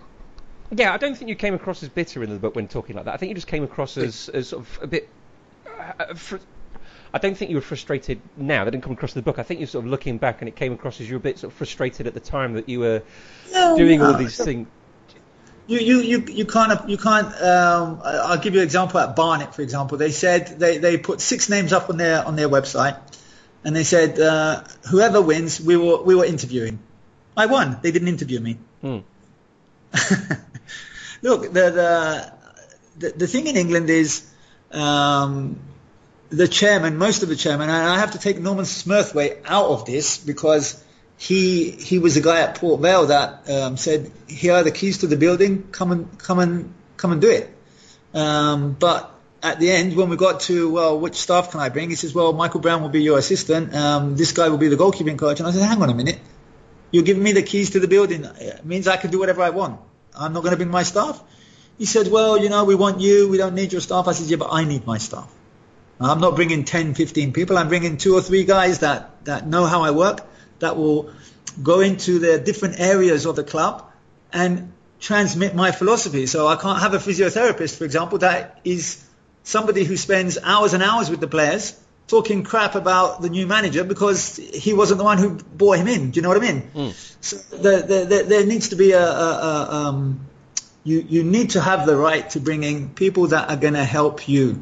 [0.72, 3.04] yeah, I don't think you came across as bitter in the book when talking like
[3.04, 3.14] that.
[3.14, 5.10] I think you just came across as, as sort of a bit.
[5.68, 6.38] Uh, fr-
[7.14, 8.64] I don't think you were frustrated now.
[8.64, 9.40] That didn't come across in the book.
[9.40, 11.22] I think you're sort of looking back, and it came across as you were a
[11.22, 13.04] bit sort of frustrated at the time that you were
[13.52, 14.14] no, doing no.
[14.14, 14.70] all these things.
[15.70, 17.28] You, you, you, you can't, you can't.
[17.40, 20.00] Um, I'll give you an example at Barnet, for example.
[20.00, 22.98] They said they, they put six names up on their on their website,
[23.64, 26.80] and they said uh, whoever wins, we were we were interviewing.
[27.38, 27.78] I won.
[27.84, 28.58] They didn't interview me.
[28.82, 28.98] Hmm.
[31.22, 32.34] Look, the,
[32.98, 34.28] the, the thing in England is
[34.72, 35.60] um,
[36.30, 39.86] the chairman, most of the chairman, and I have to take Norman Smurthwaite out of
[39.86, 40.84] this because
[41.20, 45.00] he he was a guy at Port Vale that um, said, "Here are the keys
[45.00, 45.68] to the building.
[45.72, 47.56] Come and come and come and do it."
[48.14, 49.12] Um, but
[49.44, 51.90] at the end, when we got to well, which staff can I bring?
[51.90, 53.76] He says, "Well, Michael Brown will be your assistant.
[53.76, 56.20] Um, this guy will be the goalkeeping coach." And I said, "Hang on a minute.
[56.92, 58.26] You're giving me the keys to the building.
[58.26, 59.80] It means I can do whatever I want."
[60.20, 61.22] I'm not going to bring my staff.
[61.78, 63.30] He said, well, you know, we want you.
[63.30, 64.08] We don't need your staff.
[64.08, 65.32] I said, yeah, but I need my staff.
[66.02, 67.58] I'm not bringing 10, 15 people.
[67.58, 70.26] I'm bringing two or three guys that, that know how I work,
[70.60, 71.12] that will
[71.62, 73.86] go into the different areas of the club
[74.32, 76.26] and transmit my philosophy.
[76.26, 79.04] So I can't have a physiotherapist, for example, that is
[79.44, 83.84] somebody who spends hours and hours with the players talking crap about the new manager
[83.84, 86.12] because he wasn't the one who brought him in.
[86.12, 86.72] Do you know what I mean?
[86.74, 87.16] Mm.
[87.22, 90.26] So the, the, the, there needs to be a, a, a um,
[90.84, 93.84] you you need to have the right to bring in people that are going to
[93.84, 94.62] help you.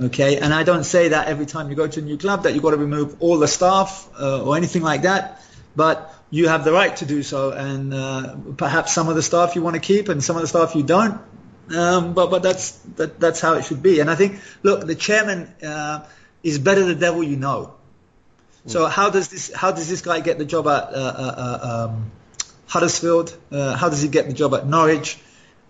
[0.00, 2.54] Okay, and I don't say that every time you go to a new club that
[2.54, 5.42] you've got to remove all the staff uh, or anything like that,
[5.76, 9.54] but you have the right to do so, and uh, perhaps some of the staff
[9.56, 11.20] you want to keep and some of the staff you don't.
[11.74, 14.00] Um, but but that's that, that's how it should be.
[14.00, 15.54] And I think look, the chairman.
[15.62, 16.06] Uh,
[16.42, 17.74] is better the devil you know.
[18.66, 21.88] So how does this how does this guy get the job at uh, uh, uh
[21.88, 22.10] um,
[22.66, 23.36] Huddersfield?
[23.50, 25.18] Uh, how does he get the job at Norwich?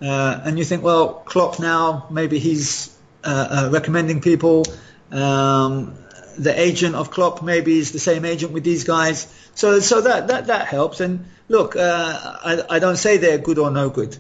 [0.03, 4.65] Uh, and you think, well, Klopp now maybe he's recommending people.
[5.11, 5.97] Um,
[6.39, 9.27] the agent of Klopp maybe is the same agent with these guys.
[9.55, 11.01] So so that that, that helps.
[11.01, 14.17] And look, I, I don't say they're good or no good.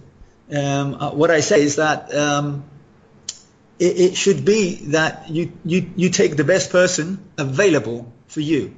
[0.52, 2.64] Um, what I say is that um,
[3.80, 8.76] it, it should be that you, you, you take the best person available for you.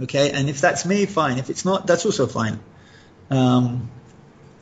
[0.00, 1.38] Okay, and if that's me, fine.
[1.38, 2.60] If it's not, that's also fine.
[3.30, 3.90] Um,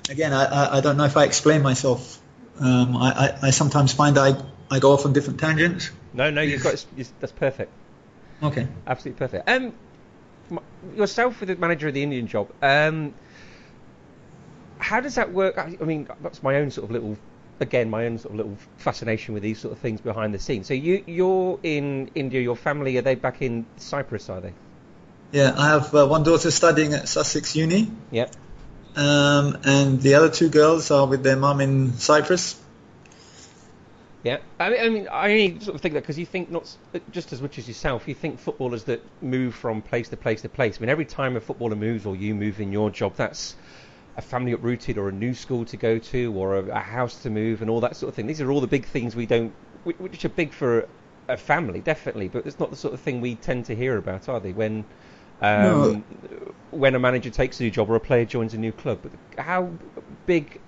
[0.08, 2.18] again, I, I, I, don't know if I explain myself.
[2.58, 4.40] Um, I, I, I, sometimes find I,
[4.70, 5.90] I go off on different tangents.
[6.12, 6.84] No, no, you've got
[7.20, 7.70] that's perfect.
[8.42, 9.48] Okay, absolutely perfect.
[9.48, 9.72] Um,
[10.94, 12.50] yourself with the manager of the Indian job.
[12.62, 13.14] Um,
[14.78, 15.58] how does that work?
[15.58, 17.16] I mean, that's my own sort of little
[17.60, 20.66] again my own sort of little fascination with these sort of things behind the scenes.
[20.66, 22.40] So you you're in India.
[22.40, 24.28] Your family are they back in Cyprus?
[24.28, 24.52] Are they?
[25.32, 27.90] Yeah, I have uh, one daughter studying at Sussex Uni.
[28.10, 28.34] Yep.
[28.96, 32.58] Um, and the other two girls are with their mum in Cyprus.
[34.26, 36.76] Yeah, I mean, I, mean, I only sort of think that because you think not
[37.12, 40.48] just as much as yourself, you think footballers that move from place to place to
[40.48, 40.78] place.
[40.78, 43.54] I mean, every time a footballer moves or you move in your job, that's
[44.16, 47.30] a family uprooted or a new school to go to or a, a, house to
[47.30, 48.26] move and all that sort of thing.
[48.26, 49.52] These are all the big things we don't,
[49.84, 50.88] which are big for
[51.28, 54.28] a family, definitely, but it's not the sort of thing we tend to hear about,
[54.28, 54.52] are they?
[54.52, 54.84] When
[55.40, 56.02] um, no.
[56.72, 59.08] when a manager takes a new job or a player joins a new club,
[59.38, 59.70] how
[60.24, 60.60] big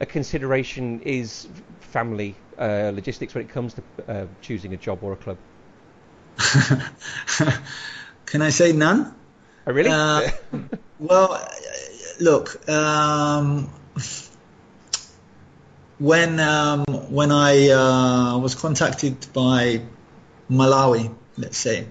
[0.00, 1.48] a consideration is
[1.90, 5.38] family uh, logistics when it comes to uh, choosing a job or a club?
[8.26, 9.14] Can I say none?
[9.66, 9.90] Oh, really?
[9.90, 10.30] Uh,
[10.98, 11.48] well,
[12.20, 13.70] look, um,
[15.98, 19.82] when um, when I uh, was contacted by
[20.50, 21.86] Malawi, let's say,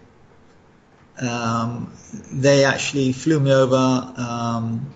[1.19, 1.93] um,
[2.31, 4.93] they actually flew me over um,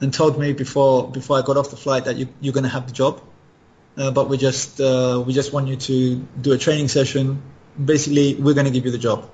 [0.00, 2.70] and told me before before I got off the flight that you, you're going to
[2.70, 3.20] have the job,
[3.98, 7.42] uh, but we just uh, we just want you to do a training session.
[7.82, 9.28] Basically, we're going to give you the job.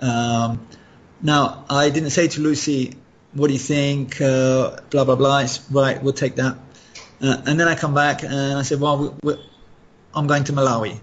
[0.00, 0.66] Um,
[1.20, 2.94] now, I didn't say to Lucy,
[3.34, 5.40] "What do you think?" Uh, blah blah blah.
[5.40, 6.00] It's right.
[6.00, 6.56] We'll take that.
[7.20, 9.44] Uh, and then I come back and I said, "Well, we, we,
[10.14, 11.00] I'm going to Malawi."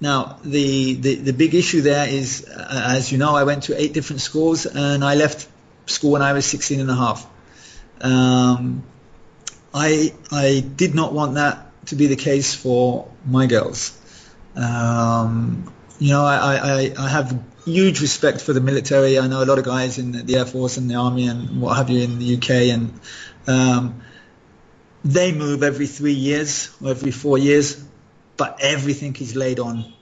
[0.00, 3.80] Now, the, the, the big issue there is, uh, as you know, I went to
[3.80, 5.48] eight different schools and I left
[5.86, 7.26] school when I was 16 and a half.
[8.00, 8.82] Um,
[9.72, 13.98] I, I did not want that to be the case for my girls.
[14.56, 19.18] Um, you know, I, I, I have huge respect for the military.
[19.18, 21.76] I know a lot of guys in the Air Force and the Army and what
[21.76, 23.00] have you in the UK, and
[23.46, 24.02] um,
[25.04, 27.82] they move every three years or every four years,
[28.36, 29.92] but everything is laid on.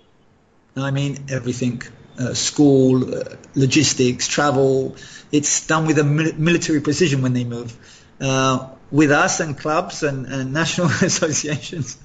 [0.77, 1.83] I mean, everything.
[2.19, 3.25] Uh, school, uh,
[3.55, 4.97] logistics, travel.
[5.33, 7.75] It's done with a mil- military precision when they move.
[8.23, 11.99] Uh, with us and clubs and, and national associations,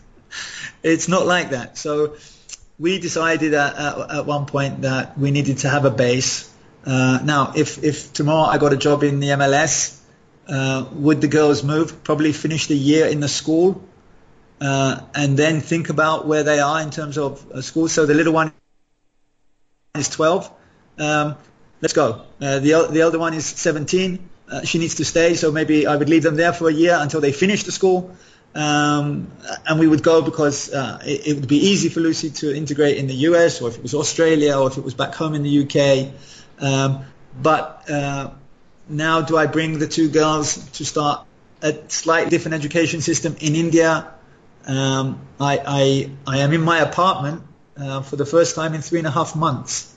[0.83, 1.77] it's not like that.
[1.77, 2.15] So
[2.79, 6.51] we decided at, at, at, one point that we needed to have a base.
[6.85, 9.99] Uh, now, if, if tomorrow I got a job in the MLS,
[10.47, 12.03] uh, would the girls move?
[12.03, 13.83] Probably finish the year in the school
[14.59, 17.87] uh, and then think about where they are in terms of school.
[17.87, 18.51] So the little one
[19.95, 20.51] is 12.
[20.97, 21.35] Um,
[21.81, 22.25] let's go.
[22.41, 24.29] Uh, the, the elder one is 17.
[24.49, 26.97] Uh, she needs to stay, so maybe I would leave them there for a year
[26.99, 28.15] until they finish the school.
[28.55, 29.31] Um,
[29.67, 32.97] and we would go because uh, it, it, would be easy for Lucy to integrate
[32.97, 35.43] in the US, or if it was Australia, or if it was back home in
[35.43, 36.13] the UK.
[36.59, 37.05] Um,
[37.39, 38.31] but uh,
[38.89, 41.25] now, do I bring the two girls to start
[41.61, 44.13] a slightly different education system in India?
[44.65, 47.43] Um, I, I, I am in my apartment
[47.77, 49.93] uh, for the first time in three and a half months.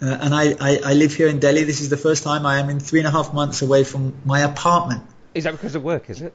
[0.00, 1.64] Uh, and I, I, I, live here in Delhi.
[1.64, 4.14] This is the first time I am in three and a half months away from
[4.24, 5.02] my apartment.
[5.34, 6.32] Is that because of work, is it?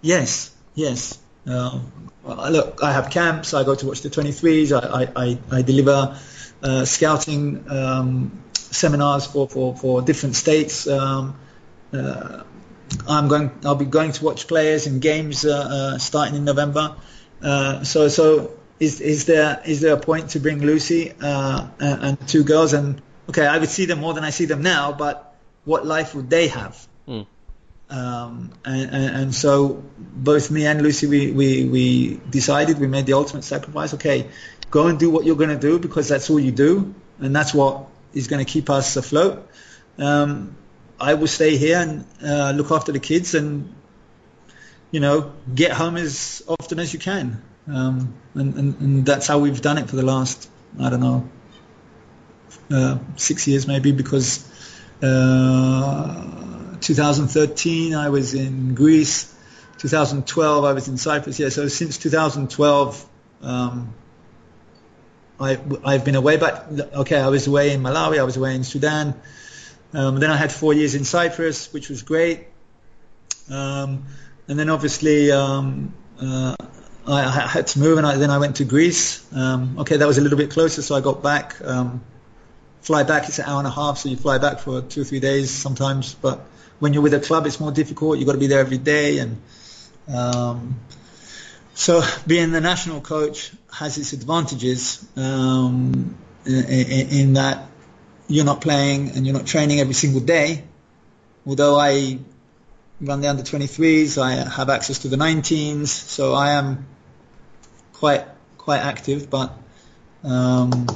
[0.00, 1.18] Yes, yes.
[1.46, 1.80] Uh,
[2.24, 3.52] look, I have camps.
[3.52, 4.72] I go to watch the 23s.
[4.72, 6.18] I, I, I deliver
[6.62, 10.88] uh, scouting um, seminars for, for, for different states.
[10.88, 11.38] Um,
[11.92, 12.44] uh,
[13.06, 13.50] I'm going.
[13.64, 16.96] I'll be going to watch players in games uh, starting in November.
[17.42, 22.44] so so is is there is there a point to bring Lucy uh, and two
[22.44, 22.72] girls?
[22.72, 26.14] And okay I would see them more than I see them now but what life
[26.14, 26.86] would they have?
[27.08, 27.26] Mm.
[27.88, 33.06] um, and, and, and, so both me and Lucy we, we, we decided we made
[33.06, 33.94] the ultimate sacrifice.
[33.94, 34.28] Okay
[34.70, 37.54] go and do what you're going to do because that's all you do and that's
[37.54, 39.48] what is going to keep us afloat.
[39.98, 40.56] Um,
[40.98, 43.74] I will stay here and uh, look after the kids and
[44.90, 49.38] you know get home as often as you can um, and, and, and, that's how
[49.38, 50.48] we've done it for the last,
[50.80, 51.28] I don't know,
[52.70, 54.48] uh, six years maybe, because
[55.02, 59.34] uh, 2013 I was in Greece,
[59.78, 61.38] 2012 I was in Cyprus.
[61.38, 63.08] Yeah, so since 2012,
[63.42, 63.94] um,
[65.38, 66.36] I, I've been away.
[66.36, 69.14] But okay, I was away in Malawi, I was away in Sudan.
[69.92, 72.48] Um, then I had four years in Cyprus, which was great.
[73.50, 74.06] Um,
[74.48, 76.54] and then obviously um, uh,
[77.06, 79.24] I, I had to move, and I, then I went to Greece.
[79.32, 81.56] Um, okay, that was a little bit closer, so I got back.
[81.64, 82.02] Um,
[82.80, 85.04] fly back, it's an hour and a half, so you fly back for two or
[85.04, 86.14] three days sometimes.
[86.14, 86.40] But
[86.78, 88.18] when you're with a club, it's more difficult.
[88.18, 89.40] You've got to be there every day, and
[90.12, 90.80] um,
[91.74, 97.68] so being the national coach has its advantages um, in, in, in that
[98.28, 100.64] you're not playing and you're not training every single day.
[101.46, 102.18] Although I
[103.00, 106.86] run the under 23s, I have access to the 19s, so I am
[107.98, 108.24] quite
[108.58, 109.30] quite active.
[109.30, 109.52] But
[110.24, 110.86] um,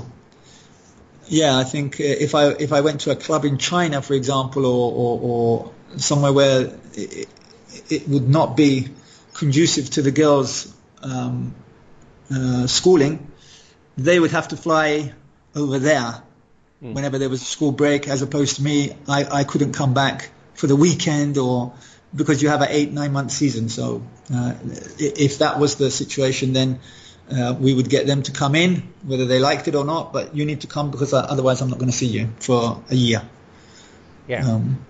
[1.27, 4.67] yeah, I think if I if I went to a club in China, for example,
[4.67, 7.29] or or, or somewhere where it,
[7.89, 8.89] it, would not be
[9.35, 10.73] conducive to the girls'
[11.03, 11.55] um,
[12.35, 13.31] uh, schooling,
[13.97, 15.13] they would have to fly
[15.55, 16.23] over there
[16.83, 16.95] mm.
[16.95, 20.31] whenever there was a school break, as opposed to me, I, I couldn't come back
[20.55, 21.73] for the weekend or
[22.15, 23.69] because you have an eight nine month season.
[23.69, 24.03] So
[24.33, 24.55] uh,
[24.99, 26.81] if that was the situation, then
[27.31, 30.13] uh, we would get them to come in, whether they liked it or not.
[30.13, 32.83] But you need to come because uh, otherwise I'm not going to see you for
[32.91, 33.23] a year.
[34.27, 34.47] Yeah.
[34.47, 34.85] Um,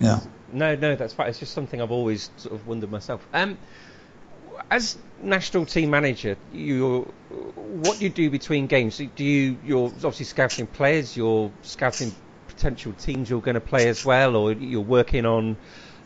[0.00, 0.20] yeah.
[0.52, 1.28] No, no, that's fine.
[1.28, 3.26] It's just something I've always sort of wondered myself.
[3.32, 3.58] Um,
[4.70, 7.12] as national team manager, you
[7.56, 8.98] what do you do between games?
[8.98, 12.14] Do you you're obviously scouting players, you're scouting
[12.46, 15.56] potential teams you're going to play as well, or you're working on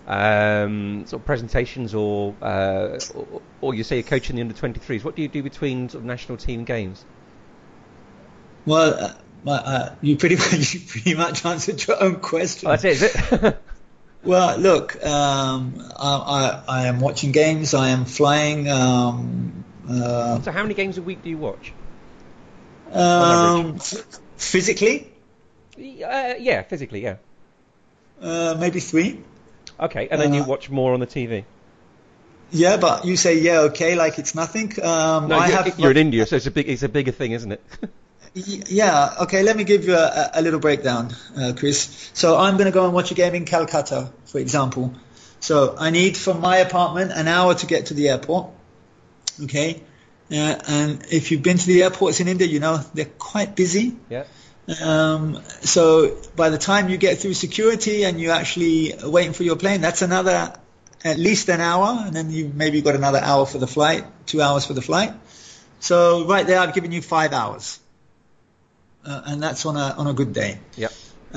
[0.09, 5.05] um, sort of presentations, or, uh, or, or you say you're coaching the under 23s.
[5.05, 7.05] What do you do between sort of national team games?
[8.65, 9.15] Well,
[9.47, 12.69] uh, uh, you pretty much you pretty much answered your own question.
[12.69, 13.63] Oh, that's it, is it?
[14.25, 17.75] well, look, um, I, I, I, am watching games.
[17.75, 18.69] I am flying.
[18.71, 21.73] Um, uh, so, how many games a week do you watch?
[22.93, 23.79] Um,
[24.39, 25.13] physically?
[25.77, 27.17] Uh, yeah, physically, yeah.
[28.21, 29.23] Uh, maybe three.
[29.81, 31.45] Okay, and then you uh, watch more on the TV.
[32.51, 34.73] Yeah, but you say yeah, okay, like it's nothing.
[34.83, 37.13] Um, no, I you're, have, you're in India, so it's a big, it's a bigger
[37.13, 37.63] thing, isn't it?
[38.35, 39.43] yeah, okay.
[39.43, 42.11] Let me give you a, a little breakdown, uh, Chris.
[42.15, 44.95] So I'm going to go and watch a game in Calcutta, for example.
[45.41, 48.51] So I need from my apartment an hour to get to the airport.
[49.45, 49.83] Okay,
[50.33, 53.97] uh, and if you've been to the airports in India, you know they're quite busy.
[54.09, 54.25] Yeah.
[54.83, 59.57] Um, so by the time you get through security and you're actually waiting for your
[59.57, 60.53] plane, that's another
[61.05, 64.43] at least an hour, and then you maybe got another hour for the flight, two
[64.43, 65.13] hours for the flight.
[65.81, 67.79] So right there, I've given you five hours,
[69.05, 70.59] uh, and that's on a on a good day.
[70.77, 70.89] Yeah.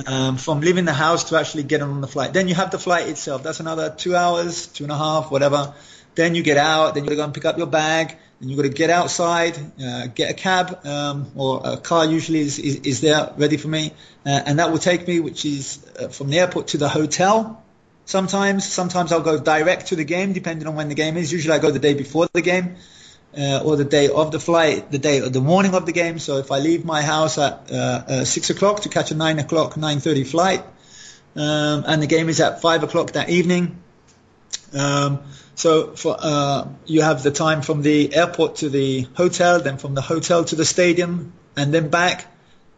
[0.07, 2.33] Um, from leaving the house to actually getting on the flight.
[2.33, 3.43] Then you have the flight itself.
[3.43, 5.73] That's another two hours, two and a half, whatever.
[6.15, 6.95] Then you get out.
[6.95, 10.07] Then you go and pick up your bag and you've got to get outside, uh,
[10.07, 13.93] get a cab um, or a car usually is, is, is there ready for me,
[14.25, 17.63] uh, and that will take me, which is uh, from the airport to the hotel.
[18.05, 21.31] Sometimes, sometimes I'll go direct to the game, depending on when the game is.
[21.31, 22.75] Usually, I go the day before the game.
[23.33, 26.19] Uh, or the day of the flight, the day of the morning of the game.
[26.19, 29.39] So if I leave my house at uh, uh, six o'clock to catch a nine
[29.39, 30.65] o'clock, nine thirty flight,
[31.37, 33.81] um, and the game is at five o'clock that evening,
[34.73, 35.19] um,
[35.61, 39.93] so for, uh, you have the time from the airport to the hotel, then from
[39.93, 42.25] the hotel to the stadium, and then back,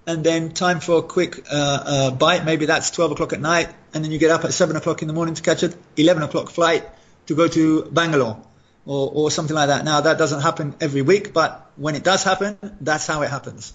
[0.05, 2.43] and then time for a quick uh, uh, bite.
[2.43, 5.07] Maybe that's 12 o'clock at night, and then you get up at 7 o'clock in
[5.07, 6.83] the morning to catch an 11 o'clock flight
[7.27, 8.43] to go to Bangalore
[8.85, 9.85] or, or something like that.
[9.85, 13.71] Now that doesn't happen every week, but when it does happen, that's how it happens.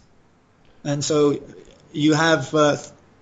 [0.85, 1.41] And so
[1.93, 2.77] you have uh,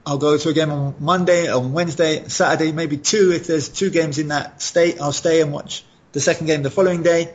[0.06, 3.32] I'll go to a game on Monday, on Wednesday, Saturday, maybe two.
[3.32, 6.70] If there's two games in that state, I'll stay and watch the second game the
[6.70, 7.34] following day,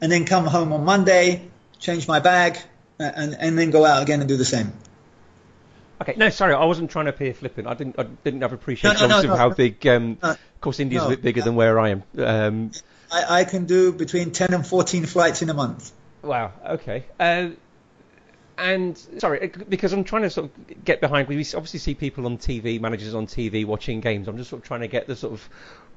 [0.00, 1.46] and then come home on Monday,
[1.78, 2.58] change my bag,
[2.98, 4.72] and and then go out again and do the same.
[6.00, 7.68] Okay, no, sorry, I wasn't trying to appear flippant.
[7.68, 9.86] I didn't, I didn't have appreciation no, no, no, of how big.
[9.86, 12.02] Um, of course, India's a bit bigger than where I am.
[12.16, 12.70] Um,
[13.12, 15.92] I, I, can do between ten and fourteen flights in a month.
[16.22, 16.52] Wow.
[16.66, 17.04] Okay.
[17.18, 17.50] Uh,
[18.60, 21.28] and sorry, uh, because I'm trying to sort of get behind.
[21.28, 24.28] We obviously see people on TV, managers on TV watching games.
[24.28, 25.48] I'm just sort of trying to get the sort of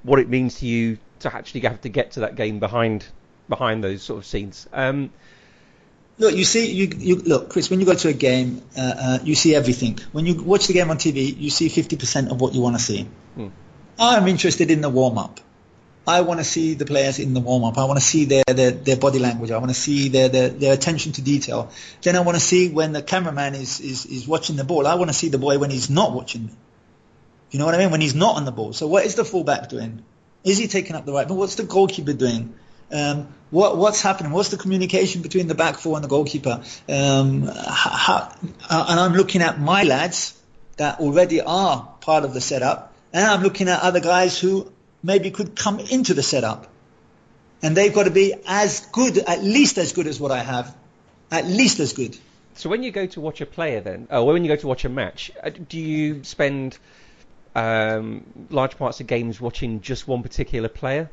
[0.03, 3.05] what it means to you to actually have to get to that game behind
[3.49, 4.67] behind those sort of scenes.
[4.71, 5.11] Um,
[6.17, 7.69] look, you see, you, you look, Chris.
[7.69, 9.99] When you go to a game, uh, uh, you see everything.
[10.11, 12.81] When you watch the game on TV, you see 50% of what you want to
[12.81, 13.07] see.
[13.35, 13.47] Hmm.
[13.99, 15.39] I'm interested in the warm up.
[16.05, 17.77] I want to see the players in the warm up.
[17.77, 19.51] I want to see their, their, their body language.
[19.51, 21.71] I want to see their, their, their attention to detail.
[22.01, 24.85] Then I want to see when the cameraman is, is, is watching the ball.
[24.85, 26.47] I want to see the boy when he's not watching.
[26.47, 26.51] Me.
[27.51, 27.91] You know what I mean?
[27.91, 28.73] When he's not on the ball.
[28.73, 30.03] So what is the fullback doing?
[30.43, 31.27] Is he taking up the right?
[31.27, 32.53] But what's the goalkeeper doing?
[32.91, 34.31] Um, what, what's happening?
[34.33, 36.63] What's the communication between the back four and the goalkeeper?
[36.89, 38.35] Um, how,
[38.69, 40.37] uh, and I'm looking at my lads
[40.77, 44.72] that already are part of the setup, and I'm looking at other guys who
[45.03, 46.67] maybe could come into the setup.
[47.61, 50.75] And they've got to be as good, at least as good as what I have.
[51.31, 52.17] At least as good.
[52.55, 54.85] So when you go to watch a player then, or when you go to watch
[54.85, 56.77] a match, uh, do you spend
[57.55, 61.09] um, large parts of games watching just one particular player?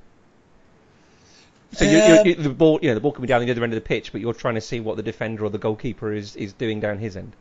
[1.73, 3.63] So you're, you're, you're, the ball, you know, the ball can be down the other
[3.63, 6.13] end of the pitch, but you're trying to see what the defender or the goalkeeper
[6.13, 7.33] is, is doing down his end.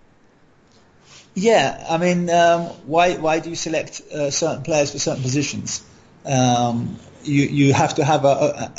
[1.33, 5.83] Yeah, I mean, um, why why do you select uh, certain players for certain positions?
[6.25, 8.73] Um, you you have to have a, a,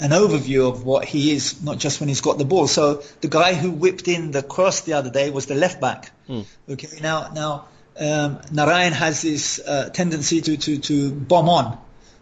[0.00, 2.66] an overview of what he is, not just when he's got the ball.
[2.66, 6.10] So the guy who whipped in the cross the other day was the left back.
[6.28, 6.44] Mm.
[6.68, 11.78] Okay, now now um, Narayan has this uh, tendency to, to to bomb on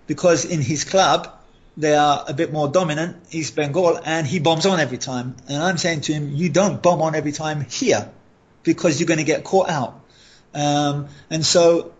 [0.07, 1.33] because in his club
[1.77, 5.35] they are a bit more dominant, East Bengal, and he bombs on every time.
[5.49, 8.11] And I'm saying to him, you don't bomb on every time here
[8.63, 10.01] because you're going to get caught out.
[10.55, 11.94] Um, and so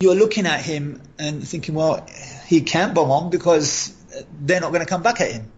[0.00, 2.06] you're looking at him and thinking, well,
[2.46, 3.94] he can't bomb on because
[4.40, 5.52] they're not going to come back at him.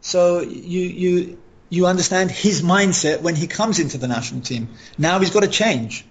[0.00, 1.38] So you you
[1.70, 4.68] you understand his mindset when he comes into the national team.
[4.96, 6.04] Now he's got to change,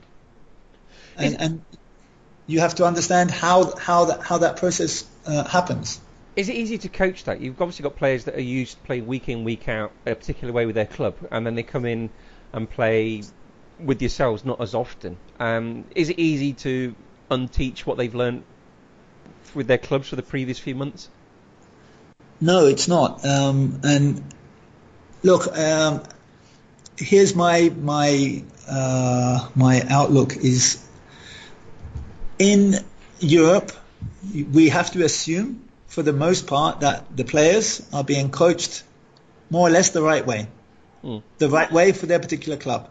[1.18, 1.65] and, and
[2.47, 5.99] you have to understand how how that how that process uh, happens.
[6.36, 7.41] Is it easy to coach that?
[7.41, 10.53] You've obviously got players that are used to playing week in, week out a particular
[10.53, 12.11] way with their club, and then they come in
[12.53, 13.24] and play
[13.80, 15.18] with yourselves not as often.
[15.39, 16.95] Um, is it easy to
[17.30, 18.43] unteach what they've learned
[19.53, 21.09] with their clubs for the previous few months?
[22.39, 23.25] No, it's not.
[23.25, 24.23] Um, and
[25.23, 26.03] look, um,
[26.97, 30.84] here's my my uh, my outlook is
[32.39, 32.75] in
[33.19, 33.71] Europe,
[34.34, 38.84] we have to assume for the most part that the players are being coached
[39.49, 40.47] more or less the right way,
[41.03, 41.23] mm.
[41.38, 42.89] the right way for their particular club.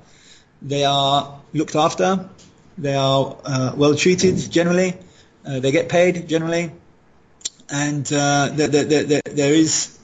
[0.62, 2.28] They are looked after,
[2.78, 4.96] they are uh, well treated generally,
[5.46, 6.72] uh, they get paid generally,
[7.70, 9.98] and uh, the, the, the, there is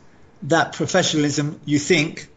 [0.44, 1.60] that professionalism.
[1.64, 2.28] You think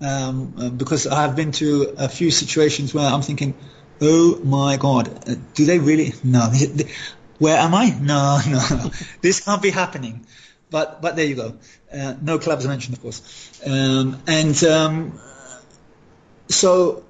[0.00, 3.54] um, uh, because I've been to a few situations where I'm thinking,
[4.00, 6.14] oh my God, uh, do they really?
[6.22, 6.52] No.
[7.38, 7.90] Where am I?
[7.90, 8.90] No, no, no.
[9.20, 10.26] this can't be happening.
[10.70, 11.56] But but there you go.
[11.92, 13.60] Uh, no clubs mentioned, of course.
[13.64, 15.20] Um, and um,
[16.48, 17.04] so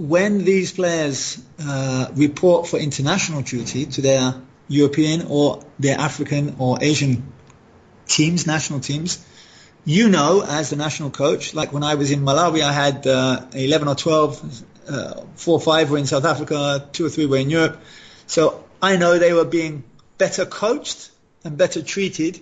[0.00, 4.34] when these players uh, report for international duty to their
[4.66, 7.30] European or their African or Asian
[8.06, 9.22] teams, national teams,
[9.84, 13.44] you know, as the national coach, like when I was in Malawi, I had uh,
[13.52, 17.36] 11 or 12, uh, four or five were in South Africa, two or three were
[17.36, 17.78] in Europe.
[18.26, 19.84] So I know they were being
[20.16, 21.10] better coached
[21.44, 22.40] and better treated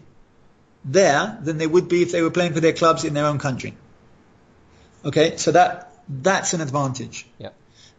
[0.85, 3.39] there than they would be if they were playing for their clubs in their own
[3.39, 3.75] country.
[5.05, 7.27] Okay, so that that's an advantage.
[7.39, 7.51] Yeah.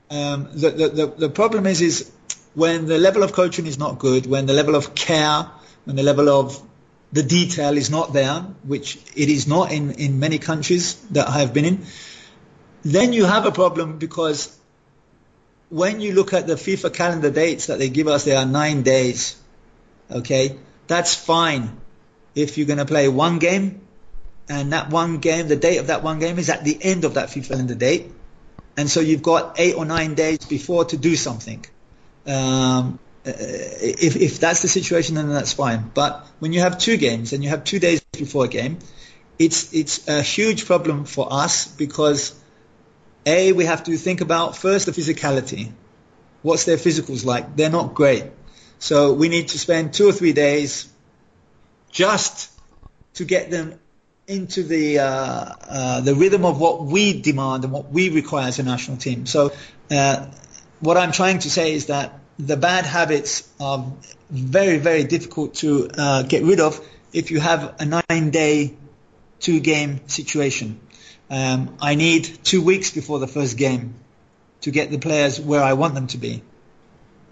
[0.10, 2.12] Um, the, the, the, the problem is is
[2.55, 5.47] when the level of coaching is not good, when the level of care,
[5.86, 6.62] when the level of
[7.12, 11.39] the detail is not there, which it is not in, in many countries that I
[11.39, 11.86] have been in,
[12.84, 14.55] then you have a problem because
[15.70, 18.82] when you look at the FIFA calendar dates that they give us, there are nine
[18.84, 19.39] days.
[20.12, 20.57] Okay,
[20.88, 21.80] that's fine
[22.36, 23.82] if you're going to play one game,
[24.50, 27.14] and that one game, the date of that one game is at the end of
[27.14, 28.12] that FIFA calendar date,
[28.76, 31.64] and so you've got eight or nine days before to do something.
[32.26, 35.91] Um, uh, if, if that's the situation, then that's fine.
[35.93, 38.80] But when you have two games and you have two days before a game,
[39.38, 42.34] it's it's a huge problem for us because
[43.26, 45.72] a, we have to think about first the physicality.
[46.41, 47.56] What's their physicals like?
[47.56, 48.26] They're not great.
[48.80, 50.88] So we need to spend two or three days
[51.91, 52.50] just
[53.16, 53.78] to get them
[54.30, 58.60] into the uh, uh, the rhythm of what we demand and what we require as
[58.60, 59.26] a national team.
[59.26, 59.52] So
[59.90, 60.28] uh,
[60.80, 63.92] what I'm trying to say is that the bad habits are
[64.30, 66.80] very very difficult to uh, get rid of
[67.12, 68.76] if you have a nine day
[69.40, 70.80] two game situation.
[71.32, 73.96] Um, I need two weeks before the first game
[74.62, 76.44] to get the players where I want them to be,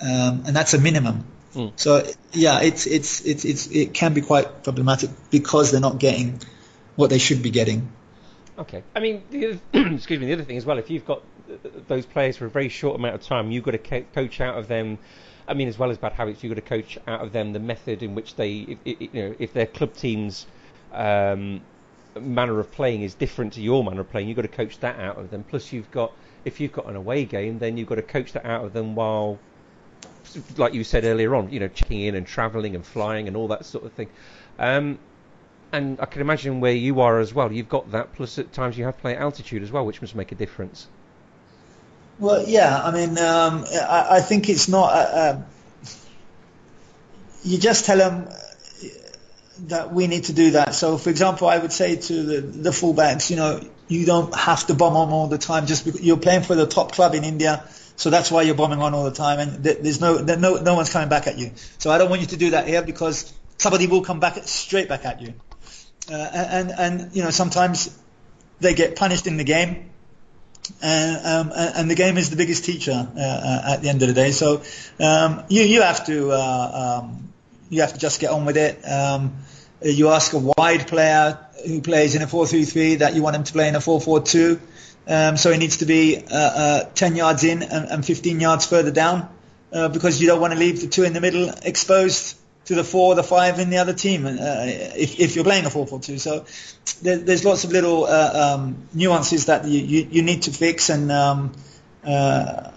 [0.02, 1.26] um, and that's a minimum.
[1.54, 1.74] Mm.
[1.76, 6.42] So yeah, it's, it's it's it's it can be quite problematic because they're not getting
[6.98, 7.90] what they should be getting.
[8.60, 10.26] Okay, I mean, the, excuse me.
[10.26, 11.22] The other thing as well, if you've got
[11.88, 14.68] those players for a very short amount of time, you've got to coach out of
[14.68, 14.98] them.
[15.48, 17.60] I mean, as well as bad habits, you've got to coach out of them the
[17.60, 20.46] method in which they, if, you know, if their club teams
[20.92, 21.62] um,
[22.20, 24.28] manner of playing is different to your manner of playing.
[24.28, 25.46] You've got to coach that out of them.
[25.48, 26.12] Plus, you've got
[26.46, 28.96] if you've got an away game, then you've got to coach that out of them
[28.96, 29.38] while,
[30.58, 33.50] like you said earlier on, you know, checking in and travelling and flying and all
[33.50, 34.10] that sort of thing.
[34.58, 34.98] Um,
[35.72, 37.52] and I can imagine where you are as well.
[37.52, 38.14] You've got that.
[38.14, 40.36] Plus, at times you have to play at altitude as well, which must make a
[40.36, 40.88] difference.
[42.20, 42.82] Well, yeah.
[42.84, 44.92] I mean, um, I, I, think it's not.
[44.92, 45.42] Uh, uh,
[47.44, 48.30] you just tell them
[49.68, 50.74] that we need to do that.
[50.74, 54.68] So, for example, I would say to the, the fullbacks, you know, you don't have
[54.68, 57.24] to bomb on all the time just because you're playing for the top club in
[57.24, 57.64] India.
[57.96, 60.92] So that's why you're bombing on all the time, and there's no, no, no one's
[60.92, 61.52] coming back at you.
[61.80, 64.88] So I don't want you to do that here because somebody will come back straight
[64.88, 65.34] back at you.
[66.10, 67.98] Uh, and and you know sometimes
[68.60, 69.90] they get punished in the game,
[70.82, 74.08] and, um, and the game is the biggest teacher uh, uh, at the end of
[74.08, 74.32] the day.
[74.32, 74.62] So
[75.00, 77.34] um, you you have to uh, um,
[77.70, 78.82] you have to just get on with it.
[78.84, 79.38] Um,
[79.82, 83.54] you ask a wide player who plays in a 4-3-3 that you want him to
[83.54, 84.60] play in a 4-4-2.
[85.08, 88.66] Um, so he needs to be uh, uh, 10 yards in and, and 15 yards
[88.66, 89.30] further down
[89.72, 92.38] uh, because you don't want to leave the two in the middle exposed
[92.68, 95.66] to the four or the five in the other team uh, if, if, you're playing
[95.66, 96.20] a 4-4-2.
[96.20, 96.46] So
[97.02, 100.90] there, there's lots of little uh, um, nuances that you, you, you, need to fix
[100.90, 101.54] and um,
[102.06, 102.72] uh,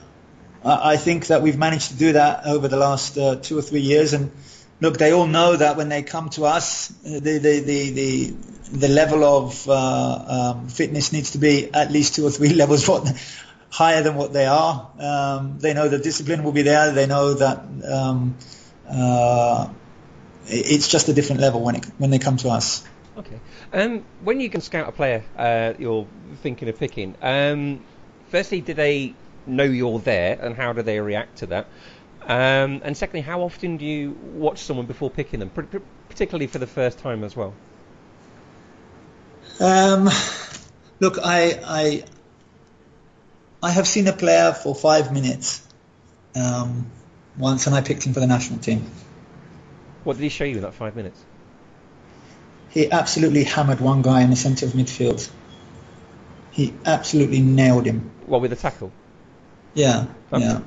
[0.64, 4.12] I think that we've managed to do that over the last two or three years
[4.12, 4.30] and
[4.80, 8.34] look, they all know that when they come to us, the the the the,
[8.72, 12.88] the level of uh, um, fitness needs to be at least two or three levels
[12.88, 13.12] what,
[13.70, 14.91] higher than what they are.
[14.99, 16.93] Um, they know the discipline will be there.
[16.93, 18.36] They know that um,
[18.88, 19.68] uh,
[20.47, 22.84] it's just a different level when it when they come to us.
[23.16, 23.41] Okay.
[23.72, 26.07] Um, when you can scout a player uh, you're
[26.43, 27.84] thinking of picking, um,
[28.28, 29.14] firstly, do they
[29.47, 31.66] know you're there, and how do they react to that?
[32.22, 35.51] Um, and secondly, how often do you watch someone before picking them,
[36.09, 37.55] particularly for the first time as well?
[39.59, 40.09] Um,
[41.01, 42.05] look, I, I
[43.62, 45.66] I have seen a player for five minutes
[46.34, 46.91] um,
[47.38, 48.91] once, and I picked him for the national team.
[50.05, 51.22] What did he show you in that five minutes?
[52.70, 55.28] He absolutely hammered one guy in the centre of midfield.
[56.53, 58.11] He absolutely nailed him.
[58.26, 58.92] What with a tackle?
[59.74, 60.44] Yeah, okay.
[60.44, 60.61] yeah.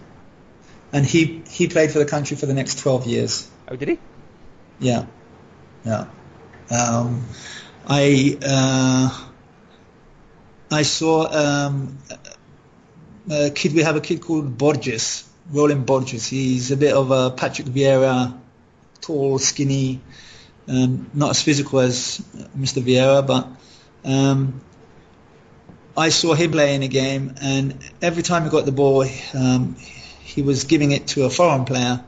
[0.91, 3.49] And he he played for the country for the next 12 years.
[3.67, 3.99] Oh, did he?
[4.79, 5.05] Yeah,
[5.86, 6.07] yeah.
[6.69, 7.25] Um,
[7.88, 9.27] I uh,
[10.71, 11.97] I saw um,
[13.29, 13.73] a kid.
[13.73, 16.27] We have a kid called Borges, Rowllin Borges.
[16.27, 18.38] He's a bit of a Patrick Vieira,
[19.04, 20.01] tall, skinny,
[20.68, 22.22] um, not as physical as
[22.58, 22.82] Mr.
[22.82, 23.47] Vieira, but
[24.06, 24.62] um,
[25.95, 29.76] I saw him play in a game, and every time he got the ball, um,
[30.22, 32.04] he was giving it to a foreign player.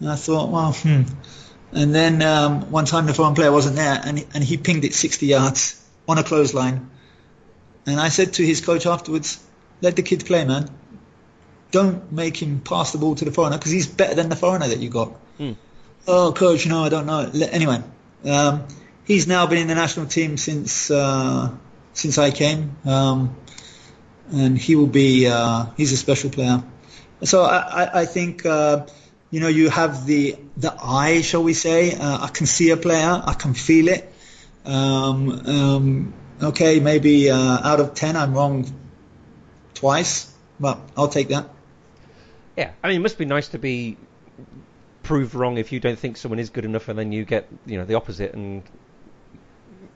[0.00, 1.02] And I thought, well, hmm.
[1.72, 4.84] And then um, one time the foreign player wasn't there, and he, and he pinged
[4.84, 6.90] it 60 yards on a clothesline.
[7.86, 9.42] And I said to his coach afterwards,
[9.80, 10.70] let the kid play, man.
[11.70, 14.68] Don't make him pass the ball to the foreigner because he's better than the foreigner
[14.68, 15.08] that you got.
[15.38, 15.52] Hmm.
[16.06, 17.30] Oh, coach, know, I don't know.
[17.50, 17.82] Anyway,
[18.24, 18.66] um,
[19.04, 21.50] he's now been in the national team since uh,
[21.94, 23.36] since I came, um,
[24.30, 25.26] and he will be.
[25.26, 26.62] Uh, he's a special player.
[27.24, 28.86] So I, I, I think uh,
[29.30, 31.94] you know you have the the eye, shall we say?
[31.94, 34.12] Uh, I can see a player, I can feel it.
[34.64, 38.72] Um, um, okay, maybe uh, out of ten, I'm wrong
[39.74, 41.48] twice, but I'll take that.
[42.56, 43.96] Yeah, I mean, it must be nice to be
[45.06, 47.78] proved wrong if you don't think someone is good enough, and then you get you
[47.78, 48.62] know the opposite, and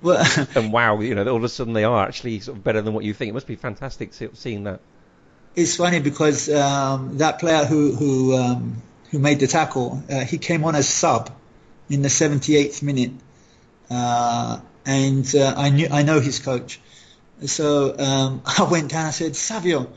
[0.02, 2.80] well, and wow, you know, all of a sudden they are actually sort of better
[2.80, 3.30] than what you think.
[3.30, 4.80] It must be fantastic seeing that.
[5.56, 10.38] It's funny because um, that player who who um, who made the tackle, uh, he
[10.38, 11.30] came on as sub
[11.88, 13.10] in the 78th minute,
[13.90, 16.80] uh, and uh, I knew I know his coach,
[17.44, 19.06] so um, I went down.
[19.06, 19.90] I said, Savio,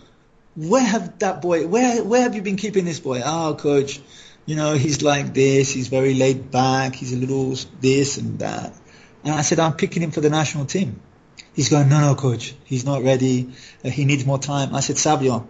[0.55, 1.67] where have that boy?
[1.67, 3.21] Where where have you been keeping this boy?
[3.23, 3.99] Oh, coach,
[4.45, 5.71] you know he's like this.
[5.71, 6.95] He's very laid back.
[6.95, 8.73] He's a little this and that.
[9.23, 10.99] And I said, I'm picking him for the national team.
[11.53, 12.53] He's going, no, no, coach.
[12.65, 13.53] He's not ready.
[13.83, 14.75] Uh, he needs more time.
[14.75, 15.47] I said, Savio,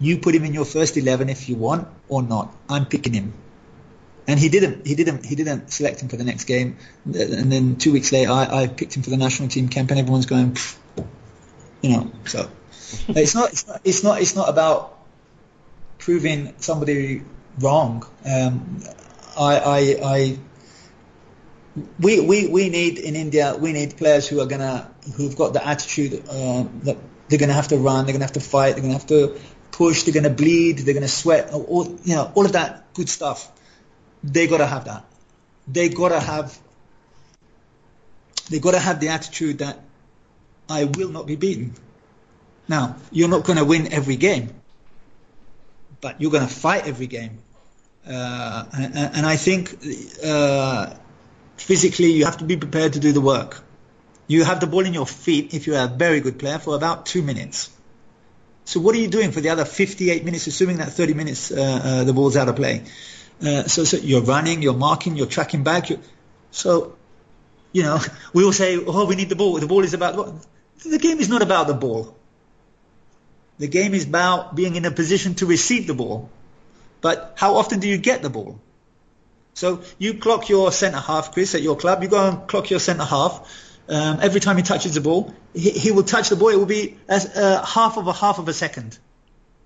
[0.00, 2.54] you put him in your first 11 if you want or not.
[2.68, 3.34] I'm picking him.
[4.26, 6.76] And he didn't, he didn't, he didn't select him for the next game.
[7.04, 9.98] And then two weeks later, I, I picked him for the national team camp and
[9.98, 10.56] everyone's going,
[11.82, 12.48] you know, so
[13.08, 14.98] it's not, it's not, it's not, it's not about
[15.98, 17.22] proving somebody
[17.60, 18.06] wrong.
[18.24, 18.82] Um,
[19.38, 20.38] I, I, I
[21.98, 25.66] we, we, we need in India, we need players who are gonna, who've got the
[25.66, 26.98] attitude uh, that
[27.28, 29.38] they're gonna have to run, they're gonna have to fight, they're gonna have to
[29.70, 33.50] push, they're gonna bleed, they're gonna sweat, all, you know, all of that good stuff.
[34.22, 35.04] They gotta have that.
[35.66, 36.56] They gotta have,
[38.50, 39.80] they gotta have the attitude that
[40.68, 41.74] I will not be beaten.
[42.68, 44.52] Now, you're not gonna win every game,
[46.02, 47.38] but you're gonna fight every game.
[48.06, 49.78] Uh, and, and, I think
[50.24, 50.92] uh,
[51.56, 53.62] physically you have to be prepared to do the work.
[54.26, 57.06] You have the ball in your feet if you're a very good player for about
[57.06, 57.70] two minutes.
[58.64, 61.60] So what are you doing for the other 58 minutes, assuming that 30 minutes uh,
[61.62, 62.82] uh, the ball's out of play?
[63.40, 65.90] Uh, so, so, you're running, you're marking, you're tracking back.
[65.90, 66.00] You're,
[66.50, 66.96] so,
[67.72, 68.00] you know,
[68.32, 69.60] we all say, oh, we need the ball.
[69.60, 70.34] The ball is about
[70.84, 72.16] the game is not about the ball.
[73.62, 76.28] The game is about being in a position to receive the ball.
[77.00, 78.60] But how often do you get the ball?
[79.54, 82.02] So you clock your centre half, Chris, at your club.
[82.02, 83.48] You go and clock your centre half.
[83.88, 86.48] Um, every time he touches the ball, he, he, will touch the ball.
[86.48, 88.98] It will be as uh, half of a half of a second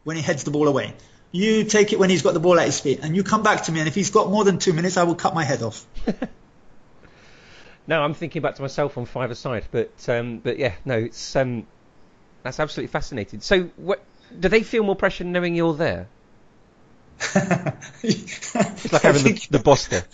[0.05, 0.93] when he heads the ball away.
[1.33, 3.63] You take it when he's got the ball at his feet, and you come back
[3.63, 3.79] to me.
[3.79, 5.87] And if he's got more than two minutes, I will cut my head off.
[7.87, 11.35] no, I'm thinking back to myself on five aside, but um, but yeah, no, it's
[11.35, 11.67] um,
[12.47, 13.41] that's absolutely fascinating.
[13.41, 14.03] So, what,
[14.39, 16.09] do they feel more pressure knowing you're there?
[17.35, 20.05] it's like having the, the boss there.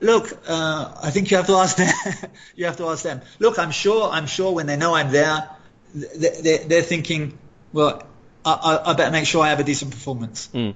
[0.00, 1.92] Look, uh, I think you have to ask them.
[2.56, 3.22] you have to ask them.
[3.38, 4.10] Look, I'm sure.
[4.10, 5.48] I'm sure when they know I'm there,
[5.94, 7.38] they, are thinking,
[7.72, 8.02] well,
[8.44, 10.48] I, I, better make sure I have a decent performance.
[10.52, 10.74] Mm.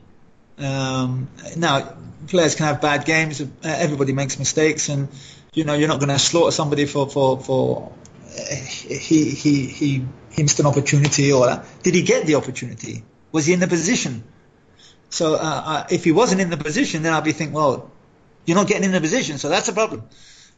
[0.59, 1.95] Um, now,
[2.29, 3.43] players can have bad games.
[3.63, 5.09] Everybody makes mistakes, and
[5.53, 7.93] you know you're not going to slaughter somebody for for for
[8.35, 10.07] he he he
[10.43, 11.63] missed an opportunity or.
[11.83, 13.05] Did he get the opportunity?
[13.33, 14.25] Was he in the position?
[15.11, 17.91] So uh, uh, if he wasn't in the position, then I'd be thinking, well,
[18.45, 20.03] you're not getting in the position, so that's a problem.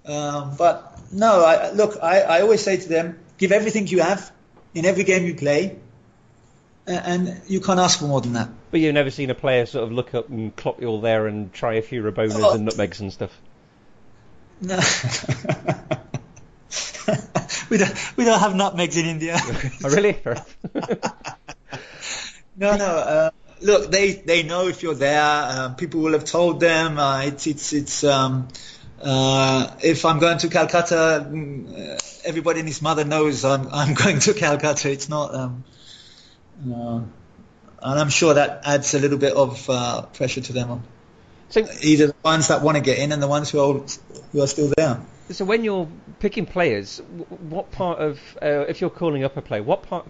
[0.07, 4.31] Um, but no, I, look, I, I always say to them, give everything you have
[4.75, 5.77] in every game you play,
[6.87, 8.49] and, and you can't ask for more than that.
[8.71, 11.27] But you've never seen a player sort of look up and clock you all there
[11.27, 12.55] and try a few Rabonas Oh.
[12.55, 13.37] and nutmegs and stuff.
[14.61, 14.77] No.
[17.71, 19.39] we don't we don't have nutmegs in India.
[19.85, 20.19] oh, really?
[22.61, 22.85] No, no.
[22.85, 23.31] Uh,
[23.63, 25.23] look, they they know if you're there.
[25.23, 26.99] Uh, people will have told them.
[26.99, 28.05] Uh, it's it's it's.
[28.05, 28.49] Um,
[29.01, 33.95] uh, if I'm going to Calcutta, mm, uh, everybody and his mother knows I'm I'm
[34.03, 34.91] going to Calcutta.
[34.91, 35.35] It's not.
[35.35, 35.65] Um,
[36.71, 37.01] uh,
[37.83, 40.83] and I'm sure that adds a little bit of uh, pressure to them.
[41.49, 43.81] So, Either the ones that want to get in and the ones who are
[44.33, 45.01] who are still there.
[45.31, 47.01] So when you're picking players,
[47.49, 50.07] what part of, uh, if you're calling up a player, what part,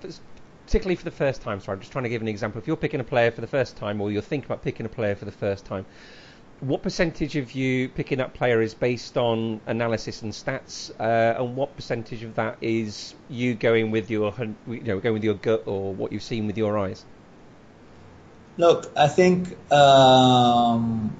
[0.66, 2.60] particularly for the first time, sorry, I'm just trying to give an example.
[2.60, 4.88] If you're picking a player for the first time or you're thinking about picking a
[4.88, 5.84] player for the first time,
[6.60, 11.56] what percentage of you picking that player is based on analysis and stats, uh, and
[11.56, 14.34] what percentage of that is you going with your,
[14.66, 17.04] you know, going with your gut or what you've seen with your eyes?
[18.58, 21.16] Look, I think um,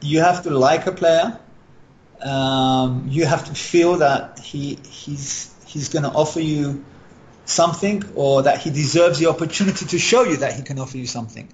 [0.00, 1.38] you have to like a player.
[2.22, 6.84] Um, you have to feel that he he's he's going to offer you
[7.44, 11.06] something, or that he deserves the opportunity to show you that he can offer you
[11.06, 11.48] something.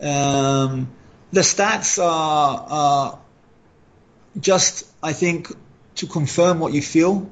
[0.00, 0.90] Um,
[1.32, 3.18] the stats are, are
[4.38, 5.48] just, I think,
[5.96, 7.30] to confirm what you feel.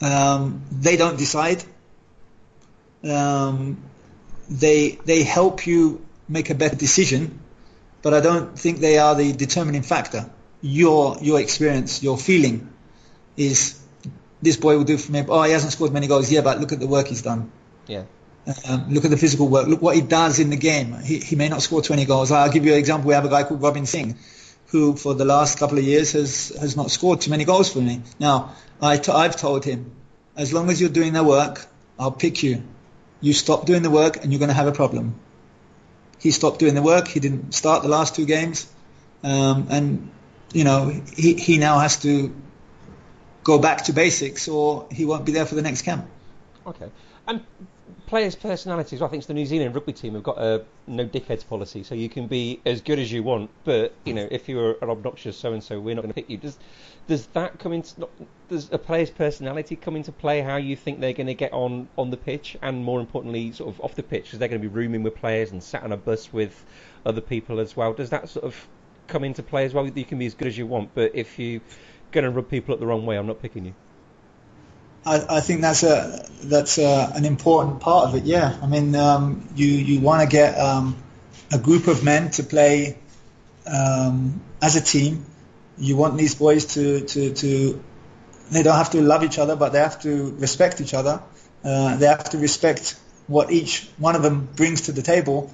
[0.00, 1.62] Um, they don't decide.
[3.04, 3.82] Um,
[4.48, 7.40] they they help you make a better decision,
[8.02, 10.28] but I don't think they are the determining factor.
[10.62, 12.72] Your your experience, your feeling,
[13.36, 13.78] is
[14.40, 15.24] this boy will do for me.
[15.28, 16.30] Oh, he hasn't scored many goals.
[16.30, 17.50] Yeah, but look at the work he's done.
[17.86, 18.04] Yeah.
[18.68, 19.68] Um, look at the physical work.
[19.68, 20.94] Look what he does in the game.
[21.00, 22.32] He, he may not score 20 goals.
[22.32, 23.08] I'll give you an example.
[23.08, 24.18] We have a guy called Robin Singh,
[24.66, 27.80] who for the last couple of years has, has not scored too many goals for
[27.80, 28.02] me.
[28.18, 29.92] Now, I t- I've told him,
[30.36, 31.64] as long as you're doing the work,
[31.98, 32.64] I'll pick you.
[33.20, 35.20] You stop doing the work and you're going to have a problem.
[36.18, 37.06] He stopped doing the work.
[37.06, 38.66] He didn't start the last two games.
[39.22, 40.10] Um, and,
[40.52, 42.34] you know, he, he now has to
[43.44, 46.08] go back to basics or he won't be there for the next camp.
[46.66, 46.90] Okay.
[47.26, 47.44] And
[48.06, 49.00] players' personalities.
[49.00, 52.08] I think the New Zealand rugby team have got a no dickheads policy, so you
[52.08, 55.52] can be as good as you want, but you know if you're an obnoxious so
[55.54, 56.36] and so, we're not going to pick you.
[56.36, 56.58] Does
[57.06, 58.08] does that come into
[58.48, 60.42] does a player's personality come into play?
[60.42, 63.74] How you think they're going to get on on the pitch, and more importantly, sort
[63.74, 65.92] of off the pitch, because they're going to be rooming with players and sat on
[65.92, 66.64] a bus with
[67.06, 67.94] other people as well.
[67.94, 68.68] Does that sort of
[69.06, 69.86] come into play as well?
[69.86, 71.60] You can be as good as you want, but if you're
[72.10, 73.74] going to rub people up the wrong way, I'm not picking you.
[75.04, 78.24] I, I think that's a that's a, an important part of it.
[78.24, 80.96] Yeah, I mean, um, you you want to get um,
[81.52, 82.98] a group of men to play
[83.66, 85.26] um, as a team.
[85.78, 87.84] You want these boys to, to, to
[88.50, 91.22] they don't have to love each other, but they have to respect each other.
[91.64, 95.52] Uh, they have to respect what each one of them brings to the table,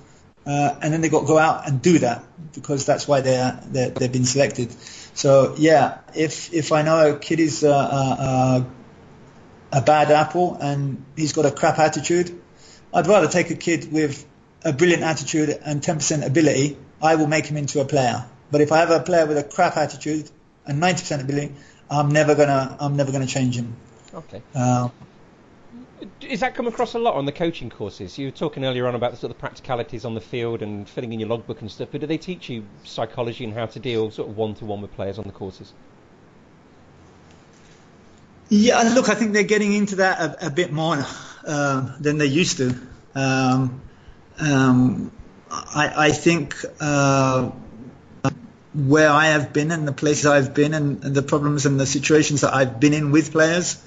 [0.49, 2.25] uh, and then they got to go out and do that
[2.55, 4.73] because that's why they're, they're they've been selected.
[5.13, 8.65] So yeah, if if I know a kid is uh, uh,
[9.73, 12.41] a bad apple and he's got a crap attitude,
[12.95, 14.25] I'd rather take a kid with
[14.65, 16.79] a brilliant attitude and 10% ability.
[17.03, 18.25] I will make him into a player.
[18.51, 20.31] But if I have a player with a crap attitude
[20.67, 21.55] and 90% ability,
[21.91, 23.77] I'm never gonna I'm never gonna change him.
[24.15, 24.43] Okay.
[24.55, 24.93] Um,
[26.21, 28.19] Is that come across a lot on the coaching courses?
[28.19, 31.13] You were talking earlier on about the sort of practicalities on the field and filling
[31.13, 34.11] in your logbook and stuff, but do they teach you psychology and how to deal
[34.11, 35.73] sort of one to one with players on the courses?
[38.49, 41.05] Yeah, look, I think they're getting into that a, a bit more
[41.47, 42.75] uh, than they used to.
[43.15, 43.83] Um,
[44.39, 45.13] um,
[45.51, 47.51] I, I think uh,
[48.75, 51.87] where I have been and the places I've been and, and the problems and the
[51.87, 53.83] situations that I've been in with players,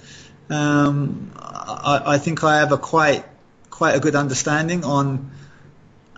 [0.51, 3.25] um, I, I think I have a quite
[3.69, 5.31] quite a good understanding on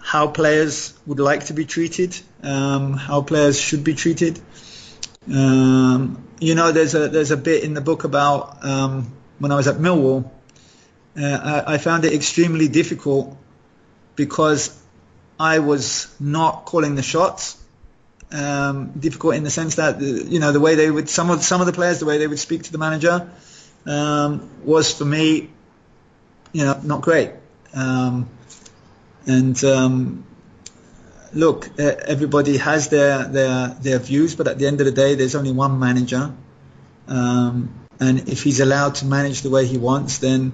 [0.01, 4.39] how players would like to be treated, um, how players should be treated.
[5.31, 9.55] Um, you know, there's a there's a bit in the book about um, when I
[9.55, 10.29] was at Millwall.
[11.15, 13.37] Uh, I, I found it extremely difficult
[14.15, 14.77] because
[15.39, 17.59] I was not calling the shots.
[18.31, 21.61] Um, difficult in the sense that you know the way they would some of some
[21.61, 23.29] of the players the way they would speak to the manager
[23.85, 25.49] um, was for me,
[26.51, 27.31] you know, not great.
[27.73, 28.29] Um,
[29.25, 30.25] and um,
[31.33, 35.35] look, everybody has their, their their views, but at the end of the day, there's
[35.35, 36.33] only one manager,
[37.07, 40.53] um, and if he's allowed to manage the way he wants, then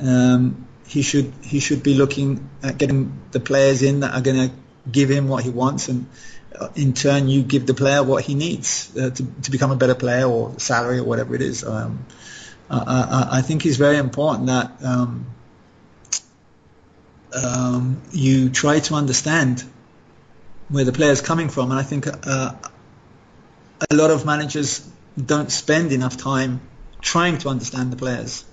[0.00, 4.48] um, he should he should be looking at getting the players in that are going
[4.48, 4.54] to
[4.90, 6.06] give him what he wants, and
[6.58, 9.76] uh, in turn, you give the player what he needs uh, to, to become a
[9.76, 11.62] better player or salary or whatever it is.
[11.62, 12.06] Um,
[12.70, 15.26] I, I, think it's very important that um,
[17.32, 19.64] um, you try to understand
[20.68, 21.70] where the player is coming from.
[21.70, 22.52] And I think uh,
[23.90, 26.60] a lot of managers don't spend enough time
[27.00, 28.44] trying to understand the players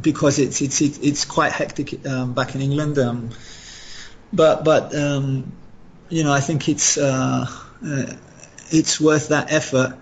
[0.00, 2.98] because it's it's it's quite hectic um, back in England.
[2.98, 3.30] Um,
[4.32, 5.52] but but um,
[6.08, 7.46] you know I think it's uh,
[7.84, 8.12] uh,
[8.70, 9.98] it's worth that effort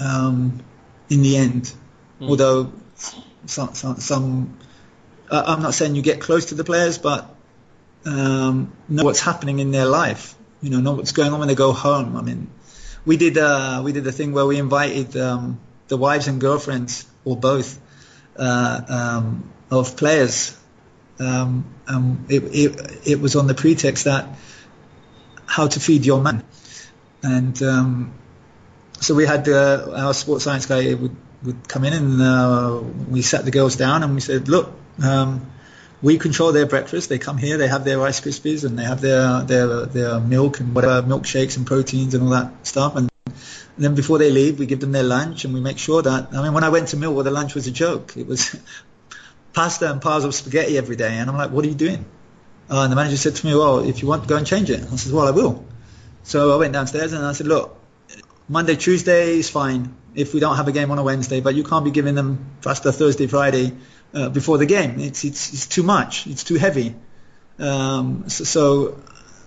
[0.00, 0.60] um,
[1.08, 1.72] in the end.
[2.22, 2.28] Mm.
[2.28, 2.72] Although
[3.46, 4.58] some, some, some
[5.28, 7.34] uh, I'm not saying you get close to the players, but
[8.04, 10.36] um, know what's happening in their life.
[10.60, 12.16] You know, know what's going on when they go home.
[12.16, 12.48] I mean,
[13.04, 17.06] we did uh, we did a thing where we invited um, the wives and girlfriends
[17.24, 17.80] or both
[18.36, 20.56] uh, um, of players.
[21.18, 24.28] Um, um, it, it, it was on the pretext that
[25.46, 26.44] how to feed your man,
[27.22, 28.14] and um,
[29.00, 33.22] so we had uh, our sports science guy would would come in and uh, we
[33.22, 34.72] sat the girls down and we said, look.
[35.02, 35.50] Um,
[36.02, 37.08] we control their breakfast.
[37.08, 40.58] They come here, they have their Rice Krispies and they have their their their milk
[40.58, 42.96] and whatever milkshakes and proteins and all that stuff.
[42.96, 43.08] And
[43.76, 46.34] and then before they leave, we give them their lunch and we make sure that,
[46.34, 48.16] I mean, when I went to Millwall, the lunch was a joke.
[48.16, 48.54] It was
[49.54, 51.14] pasta and piles of spaghetti every day.
[51.14, 52.04] And I'm like, what are you doing?
[52.70, 54.82] Uh, and the manager said to me, well, if you want, go and change it.
[54.82, 55.64] I said, well, I will.
[56.22, 57.78] So I went downstairs and I said, look,
[58.46, 61.64] Monday, Tuesday is fine if we don't have a game on a Wednesday, but you
[61.64, 63.72] can't be giving them pasta Thursday, Friday
[64.14, 65.00] uh, before the game.
[65.00, 66.26] It's, it's, it's too much.
[66.26, 66.94] It's too heavy.
[67.58, 69.02] Um, so, so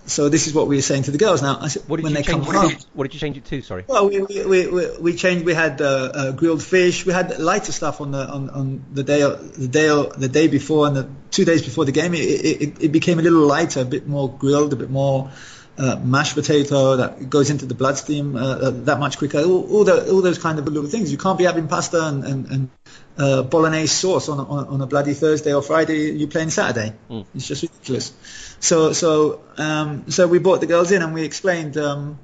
[0.07, 1.41] so this is what we were saying to the girls.
[1.41, 3.37] Now, what did when you they change, come home, did you, what did you change
[3.37, 3.61] it to?
[3.61, 3.85] Sorry.
[3.87, 5.45] Well, we we, we, we changed.
[5.45, 7.05] We had uh, uh, grilled fish.
[7.05, 9.87] We had lighter stuff on the on, on the day the day
[10.17, 12.13] the day before and the two days before the game.
[12.13, 15.31] It, it, it became a little lighter, a bit more grilled, a bit more
[15.77, 19.39] uh, mashed potato that goes into the bloodstream uh, uh, that much quicker.
[19.39, 21.11] All, all, the, all those kind of little things.
[21.11, 22.69] You can't be having pasta and, and, and
[23.17, 26.11] uh, bolognese sauce on, on, on, a bloody Thursday or Friday.
[26.11, 26.93] You're playing Saturday.
[27.09, 27.25] Mm.
[27.35, 28.13] It's just ridiculous.
[28.59, 32.19] So so um, so we brought the girls in and we explained um,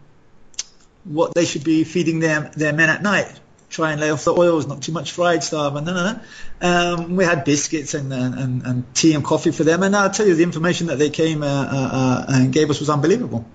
[1.03, 3.31] what they should be feeding their their men at night.
[3.71, 6.19] Try and lay off the oils, not too much fried stuff, and no, no, no.
[6.61, 10.27] Um, we had biscuits and, and, and tea and coffee for them, and I'll tell
[10.27, 13.45] you, the information that they came uh, uh, uh, and gave us was unbelievable.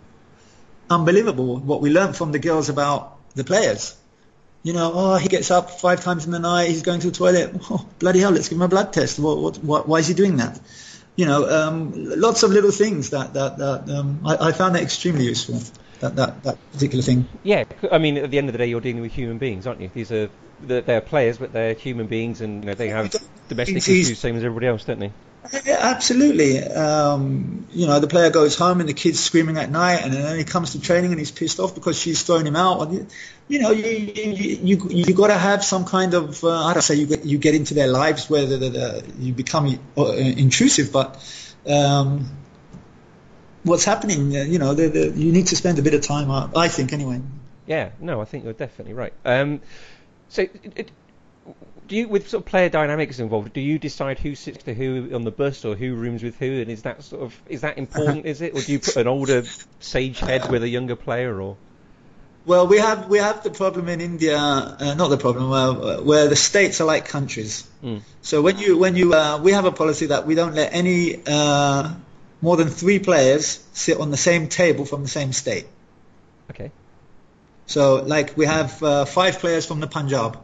[0.89, 3.95] Unbelievable what we learned from the girls about the players.
[4.63, 7.17] You know, oh, he gets up five times in the night, he's going to the
[7.17, 7.55] toilet.
[7.71, 9.19] Oh, bloody hell, let's give him a blood test.
[9.19, 10.59] What, what, what, why is he doing that?
[11.17, 14.83] you know, um, lots of little things that that, that um, I, I, found that
[14.83, 15.61] extremely useful.
[16.01, 17.27] That, that that particular thing.
[17.43, 19.81] Yeah, I mean, at the end of the day, you're dealing with human beings, aren't
[19.81, 19.91] you?
[19.95, 20.31] These are
[20.61, 23.15] they're players, but they're human beings, and you know, they have
[23.49, 25.13] domestic issues, same as everybody else, don't they?
[25.65, 26.63] Yeah, absolutely.
[26.63, 30.37] Um, you know, the player goes home and the kid's screaming at night, and then
[30.39, 32.91] he comes to training and he's pissed off because she's thrown him out.
[33.49, 36.83] You know, you you you, you got to have some kind of uh, I don't
[36.83, 40.13] say you get you get into their lives where the, the, the, you become uh,
[40.13, 41.17] intrusive, but
[41.69, 42.29] um,
[43.67, 44.37] what's happening?
[44.37, 46.31] Uh, you know, the, you need to spend a bit of time.
[46.31, 47.21] Uh, I think anyway.
[47.67, 49.13] Yeah, no, I think you're definitely right.
[49.25, 49.61] Um,
[50.29, 50.43] so.
[50.43, 50.91] It, it,
[51.89, 53.53] do you with sort of player dynamics involved?
[53.53, 56.61] Do you decide who sits to who on the bus or who rooms with who?
[56.61, 58.27] And is that sort of is that important?
[58.27, 59.45] is it, or do you put an older
[59.81, 61.57] sage head with a younger player, or?
[62.45, 66.29] Well, we have we have the problem in India, uh, not the problem, uh, where
[66.29, 67.69] the states are like countries.
[67.83, 68.03] Mm.
[68.23, 71.21] So when you when you uh, we have a policy that we don't let any
[71.27, 71.95] uh,
[72.41, 75.67] more than three players sit on the same table from the same state.
[76.51, 76.71] Okay.
[77.67, 80.39] So like we have uh, five players from the Punjab.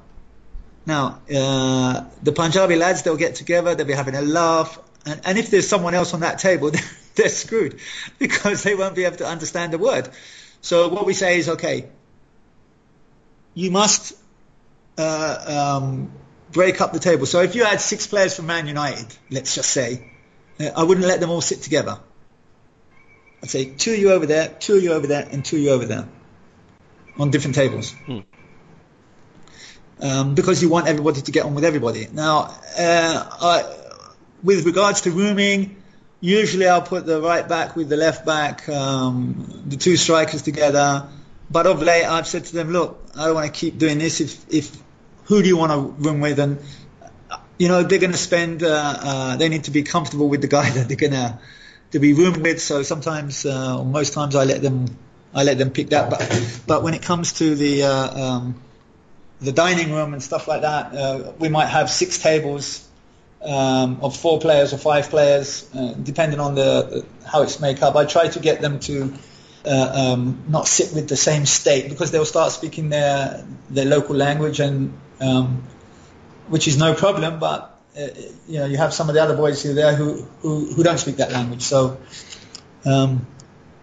[0.85, 5.39] Now, uh, the Punjabi lads, they'll get together, they'll be having a laugh, and, and
[5.39, 6.73] if there's someone else on that table,
[7.14, 7.78] they're screwed
[8.19, 10.09] because they won't be able to understand the word.
[10.60, 11.89] So what we say is, okay,
[13.55, 14.14] you must
[14.97, 16.12] uh, um,
[16.52, 17.27] break up the table.
[17.27, 20.11] So if you had six players from Man United, let's just say,
[20.62, 21.98] I wouldn't let them all sit together.
[23.43, 25.62] I'd say two of you over there, two of you over there, and two of
[25.62, 26.09] you over there
[27.18, 27.93] on different tables.
[28.06, 28.20] Hmm
[30.02, 32.09] um, because you want everybody to get on with everybody.
[32.12, 33.76] Now, uh, I,
[34.43, 35.76] with regards to rooming,
[36.20, 41.09] usually I'll put the right back with the left back, um, the two strikers together.
[41.51, 44.20] But of late, I've said to them, look, I don't want to keep doing this.
[44.20, 44.76] If, if
[45.24, 46.39] who do you want to room with?
[46.39, 46.59] And
[47.62, 48.64] you know, they're going to spend.
[48.64, 51.39] Uh, uh, they need to be comfortable with the guy that they're going to
[51.93, 52.60] to be roomed with.
[52.60, 54.86] So sometimes, uh, most times, I let them
[55.32, 56.10] I let them pick that.
[56.10, 56.22] But
[56.66, 58.60] but when it comes to the uh, um,
[59.40, 62.84] the dining room and stuff like that, uh, we might have six tables
[63.40, 67.94] um, of four players or five players, uh, depending on the how it's made up.
[67.94, 69.14] I try to get them to
[69.66, 74.59] um, not sit with the same state because they'll start speaking their their local language
[74.59, 75.62] and um,
[76.53, 78.09] which is no problem, but uh,
[78.47, 80.99] you know you have some of the other boys who there who, who, who don't
[80.99, 81.97] speak that language, so
[82.85, 83.27] um,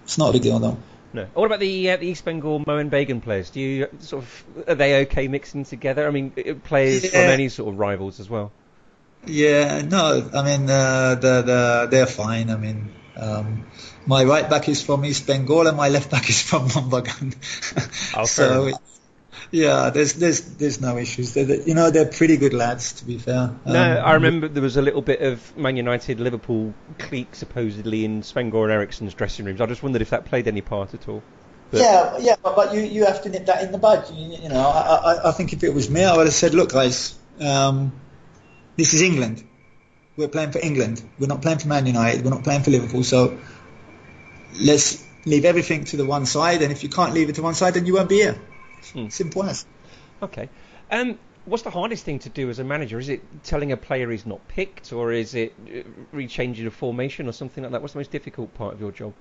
[0.04, 0.78] it's not a big deal though.
[1.12, 1.26] No.
[1.34, 3.50] What about the uh, the East Bengal Mohun Bagan players?
[3.50, 6.08] Do you sort of are they okay mixing together?
[6.08, 6.30] I mean,
[6.64, 7.10] players yeah.
[7.10, 8.52] from any sort of rivals as well.
[9.26, 12.52] Yeah, no, I mean uh, the the they're fine.
[12.52, 13.66] I mean, um,
[14.06, 17.34] my right back is from East Bengal and my left back is from Mohun
[18.16, 18.72] Oh, so
[19.52, 21.34] yeah, there's there's there's no issues.
[21.34, 23.38] They're, you know, they're pretty good lads, to be fair.
[23.38, 28.06] Um, no, I remember there was a little bit of Man United Liverpool clique supposedly
[28.06, 29.62] in Sven-Göran Eriksson's dressing rooms.
[29.62, 31.24] I just wondered if that played any part at all.
[31.72, 34.10] But yeah, yeah, but, but you, you have to nip that in the bud.
[34.12, 36.54] You, you know, I, I, I think if it was me, I would have said,
[36.54, 37.92] look, guys, um,
[38.76, 39.44] this is England.
[40.18, 41.04] We're playing for England.
[41.20, 42.24] We're not playing for Man United.
[42.24, 43.04] We're not playing for Liverpool.
[43.04, 43.40] So
[44.60, 46.62] let's leave everything to the one side.
[46.62, 48.40] And if you can't leave it to one side, then you won't be here.
[48.93, 49.10] Hmm.
[49.10, 49.65] Simple as.
[50.22, 50.49] Okay.
[50.91, 52.99] Um, what's the hardest thing to do as a manager?
[52.99, 57.27] Is it telling a player he's not picked, or is it uh, rechanging a formation
[57.27, 57.81] or something like that?
[57.81, 59.14] What's the most difficult part of your job?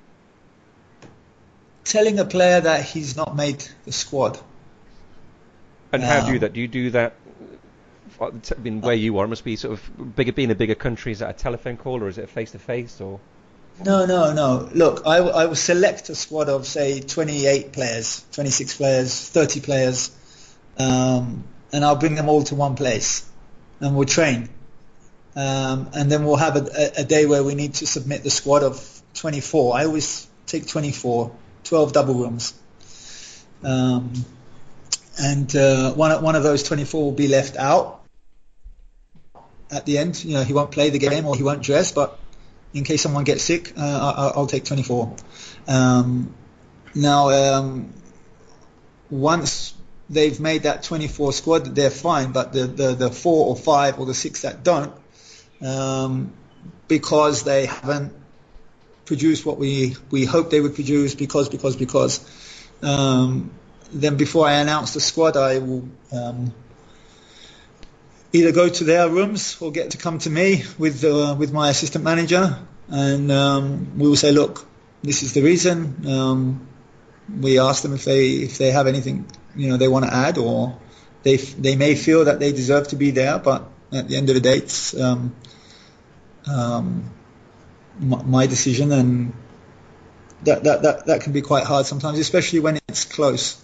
[1.85, 4.39] Telling a player that he's not made the squad.
[5.93, 6.53] And um, how do you do that?
[6.53, 7.15] Do you do that
[8.21, 8.31] uh,
[8.65, 9.25] in where you are?
[9.25, 11.13] It must be sort of bigger, being a bigger country.
[11.13, 13.21] Is that a telephone call or is it face to face or?
[13.85, 14.69] No, no, no.
[14.73, 20.11] Look, I, I will select a squad of say 28 players, 26 players, 30 players,
[20.79, 23.29] um, and I'll bring them all to one place,
[23.81, 24.49] and we'll train.
[25.37, 28.65] Um, and then we'll have a, a, day where we need to submit the squad
[28.65, 29.77] of 24.
[29.77, 31.31] I always take 24,
[31.63, 32.55] 12 double rooms.
[33.63, 34.13] Um,
[35.21, 38.01] and uh, one, one of those 24 will be left out
[39.71, 40.25] at the end.
[40.25, 42.19] You know, he won't play the game or he won't dress, but
[42.75, 45.17] in case someone gets sick, uh, I'll, take 24.
[45.67, 46.35] Um,
[46.95, 47.93] now, um,
[49.11, 49.75] once
[50.11, 54.07] they've made that 24 squad, they're fine, but the, the, the four or five or
[54.07, 54.93] the six that don't,
[55.63, 56.33] um,
[56.89, 58.13] because they haven't
[59.07, 62.21] produced what we, we hoped they would produce, because, because, because,
[62.83, 63.51] um,
[63.91, 66.53] then before I announce the squad, I will um,
[68.33, 71.71] either go to their rooms or get to come to me with uh, with my
[71.71, 74.67] assistant manager, and um, we will say, look,
[75.03, 76.07] this is the reason.
[76.07, 76.69] Um,
[77.41, 80.39] we ask them if they if they have anything you know they want to add,
[80.39, 80.79] or
[81.23, 84.35] they they may feel that they deserve to be there, but at the end of
[84.35, 85.35] the day, it's um,
[86.47, 87.11] um
[88.01, 89.33] my decision, and
[90.45, 93.61] that, that that that can be quite hard sometimes, especially when it's close.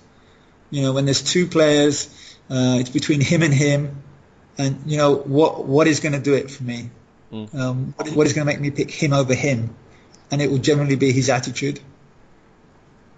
[0.71, 2.09] You know, when there's two players,
[2.51, 4.03] uh, it's between him and him
[4.59, 6.91] and you know what what is going to do it for me?
[7.33, 7.55] Mm.
[7.55, 9.75] Um, what, what is going to make me pick him over him?
[10.31, 11.81] And it will generally be his attitude.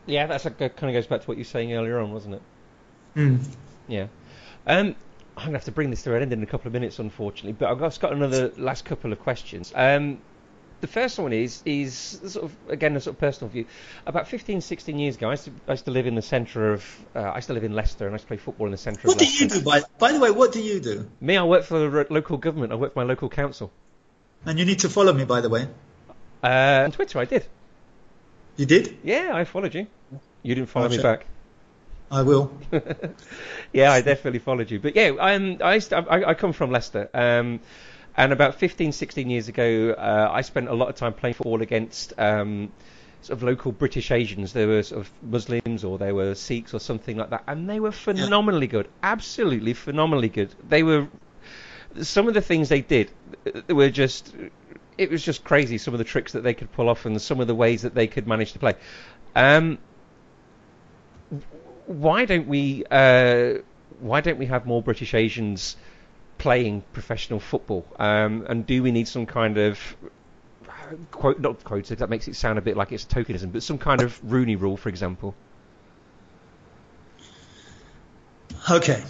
[0.06, 2.12] Yeah, that's a, that kind of goes back to what you were saying earlier on,
[2.12, 2.42] wasn't it?
[3.16, 3.44] Mm.
[3.88, 4.06] Yeah.
[4.66, 4.96] Um,
[5.36, 6.98] I'm going to have to bring this to an end in a couple of minutes,
[6.98, 9.72] unfortunately, but I've got another last couple of questions.
[9.74, 10.18] Um,
[10.80, 13.66] the first one is is sort of again a sort of personal view.
[14.06, 16.72] About 15, 16 years ago, I used to, I used to live in the centre
[16.72, 16.84] of
[17.14, 18.78] uh, I used to live in Leicester and I used to play football in the
[18.78, 19.24] centre of Leicester.
[19.24, 19.62] What do you do?
[19.62, 21.08] By, by the way, what do you do?
[21.20, 22.72] Me, I work for the local government.
[22.72, 23.72] I work for my local council.
[24.44, 25.66] And you need to follow me, by the way.
[26.42, 27.46] Uh, on Twitter, I did.
[28.56, 28.98] You did?
[29.02, 29.86] Yeah, I followed you.
[30.42, 31.26] You didn't follow me back.
[32.10, 32.52] I will.
[33.72, 34.78] yeah, I definitely followed you.
[34.78, 37.10] But yeah, I'm, I, I, I come from Leicester.
[37.12, 37.60] Um,
[38.16, 41.62] and about 15, 16 years ago, uh, I spent a lot of time playing football
[41.62, 42.72] against um,
[43.20, 44.52] sort of local British Asians.
[44.52, 47.80] They were sort of Muslims or they were Sikhs or something like that, and they
[47.80, 50.54] were phenomenally good, absolutely phenomenally good.
[50.68, 51.08] They were
[52.02, 53.10] some of the things they did
[53.68, 54.34] were just
[54.98, 55.78] it was just crazy.
[55.78, 57.94] Some of the tricks that they could pull off and some of the ways that
[57.94, 58.74] they could manage to play.
[59.34, 59.78] Um,
[61.86, 62.84] why don't we?
[62.90, 63.58] Uh,
[64.00, 65.76] why don't we have more British Asians?
[66.38, 67.86] Playing professional football?
[67.98, 69.78] Um, and do we need some kind of
[71.10, 74.02] quote not quote that makes it sound a bit like it's tokenism, but some kind
[74.02, 75.34] of Rooney rule, for example?
[78.70, 79.02] Okay,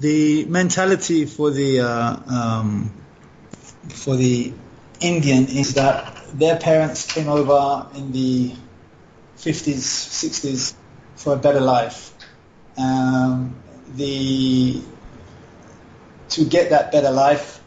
[0.00, 2.92] the mentality for the uh, um,
[3.88, 4.52] for the
[5.00, 8.54] Indian is that their parents came over in the
[9.36, 10.74] 50s, 60s
[11.16, 12.12] for a better life.
[12.76, 13.56] Um,
[13.94, 14.80] the
[16.30, 17.60] to get that better life,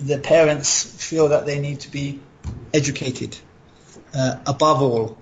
[0.00, 2.20] the parents feel that they need to be
[2.72, 3.36] educated
[4.14, 5.18] uh, above all.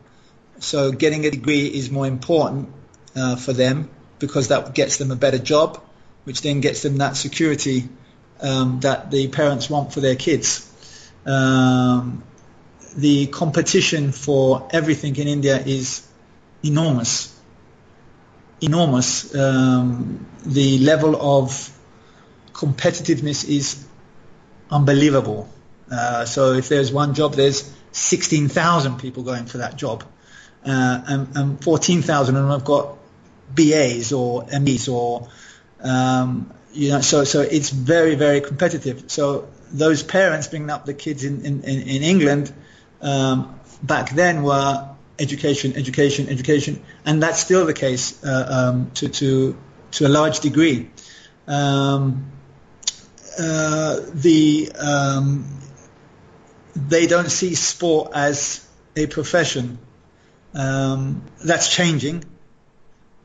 [0.61, 2.70] So getting a degree is more important
[3.15, 5.81] uh, for them because that gets them a better job,
[6.25, 7.89] which then gets them that security
[8.41, 10.65] um, that the parents want for their kids.
[11.27, 12.23] Um,
[12.97, 16.07] the competition for everything in India is
[16.65, 17.35] enormous.
[18.61, 19.35] Enormous.
[19.35, 21.78] Um, the level of
[22.59, 23.86] competitiveness is
[24.68, 25.48] unbelievable.
[25.90, 30.02] Uh, so if there's one job, there's 16,000 people going for that job.
[30.66, 32.98] Uh, and, and 14,000 of them have got
[33.55, 35.28] BAs or MBs or,
[35.80, 39.05] um, you know, so, so it's very, very competitive.
[39.06, 42.52] So those parents bringing up the kids in, in, in England
[43.01, 49.09] um, back then were education, education, education, and that's still the case uh, um, to,
[49.09, 49.56] to,
[49.93, 50.90] to a large degree.
[51.47, 52.32] Um,
[53.39, 55.47] uh, the um,
[56.74, 58.66] they don't see sport as
[58.97, 59.78] a profession.
[60.55, 62.24] Um, that's changing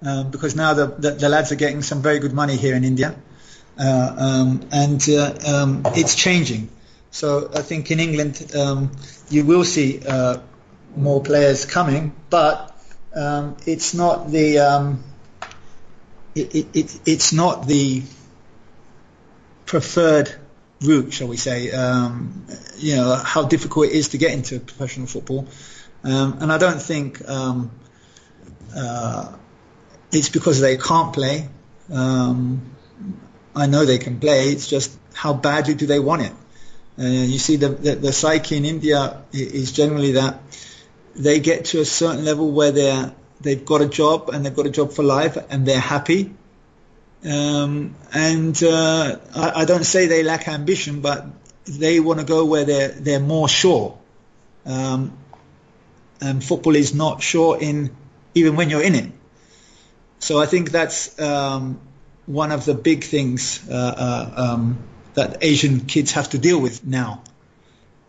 [0.03, 2.84] um, because now the, the, the, lads are getting some very good money here in
[2.84, 3.15] India,
[3.80, 6.69] uh, um, and uh, um, it's changing.
[7.11, 8.91] So I think in England um,
[9.30, 10.40] you will see uh,
[10.95, 12.69] more players coming, but
[13.65, 14.98] it's not the
[16.35, 18.03] it, it, it's not the
[19.65, 20.34] preferred
[20.81, 22.45] route, shall we say, um,
[22.77, 25.48] you know, how difficult it is to get into professional football.
[26.03, 27.72] Um, and I don't think um,
[28.76, 29.34] uh,
[30.11, 31.48] it's because they can't play.
[31.91, 32.76] Um,
[33.56, 34.49] I know they can play.
[34.49, 36.34] It's just how badly do they want it?
[36.99, 40.41] Uh, you see, the, the, the psyche in India is generally that
[41.15, 44.65] they get to a certain level where they're they've got a job and they've got
[44.65, 46.34] a job for life and they're happy
[47.26, 51.26] um, and uh, I, I, don't say they lack ambition, but
[51.66, 53.98] they want to go where they're they're more sure.
[54.66, 55.18] Um,
[56.20, 57.95] and football is not sure in
[58.36, 59.12] even when you're in it.
[60.20, 61.80] So I think that's um,
[62.26, 64.78] one of the big things uh, uh, um,
[65.14, 67.24] that Asian kids have to deal with now.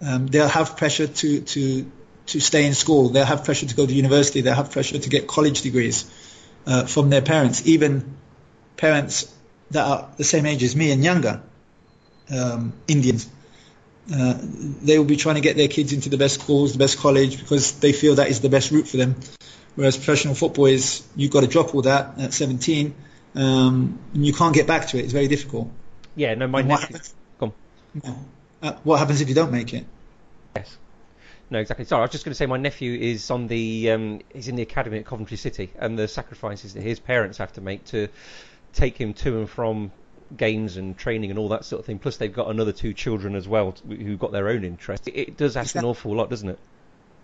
[0.01, 1.91] Um, they'll have pressure to to
[2.27, 3.11] to stay in school.
[3.11, 4.41] They'll have pressure to go to university.
[4.41, 6.05] They'll have pressure to get college degrees
[6.67, 8.17] uh, from their parents, even
[8.77, 9.33] parents
[9.71, 11.43] that are the same age as me and younger,
[12.31, 13.29] um, Indians,
[14.13, 16.99] uh, they will be trying to get their kids into the best schools, the best
[16.99, 19.17] college, because they feel that is the best route for them.
[19.75, 22.95] Whereas professional football is, you've got to drop all that at 17,
[23.35, 25.05] um, and you can't get back to it.
[25.05, 25.71] It's very difficult.
[26.15, 26.99] Yeah, no, my and nephew.
[27.41, 27.53] Come.
[28.63, 29.85] Uh, what happens if you don't make it?
[30.55, 30.77] Yes.
[31.51, 31.85] No, exactly.
[31.85, 34.57] Sorry, I was just going to say my nephew is on the um, he's in
[34.57, 38.09] the academy at Coventry City, and the sacrifices that his parents have to make to
[38.75, 39.93] take him to and from
[40.37, 41.99] games and training and all that sort of thing.
[41.99, 45.09] Plus, they've got another two children as well who've got their own interests.
[45.13, 46.59] It, does ask an awful lot, doesn't it?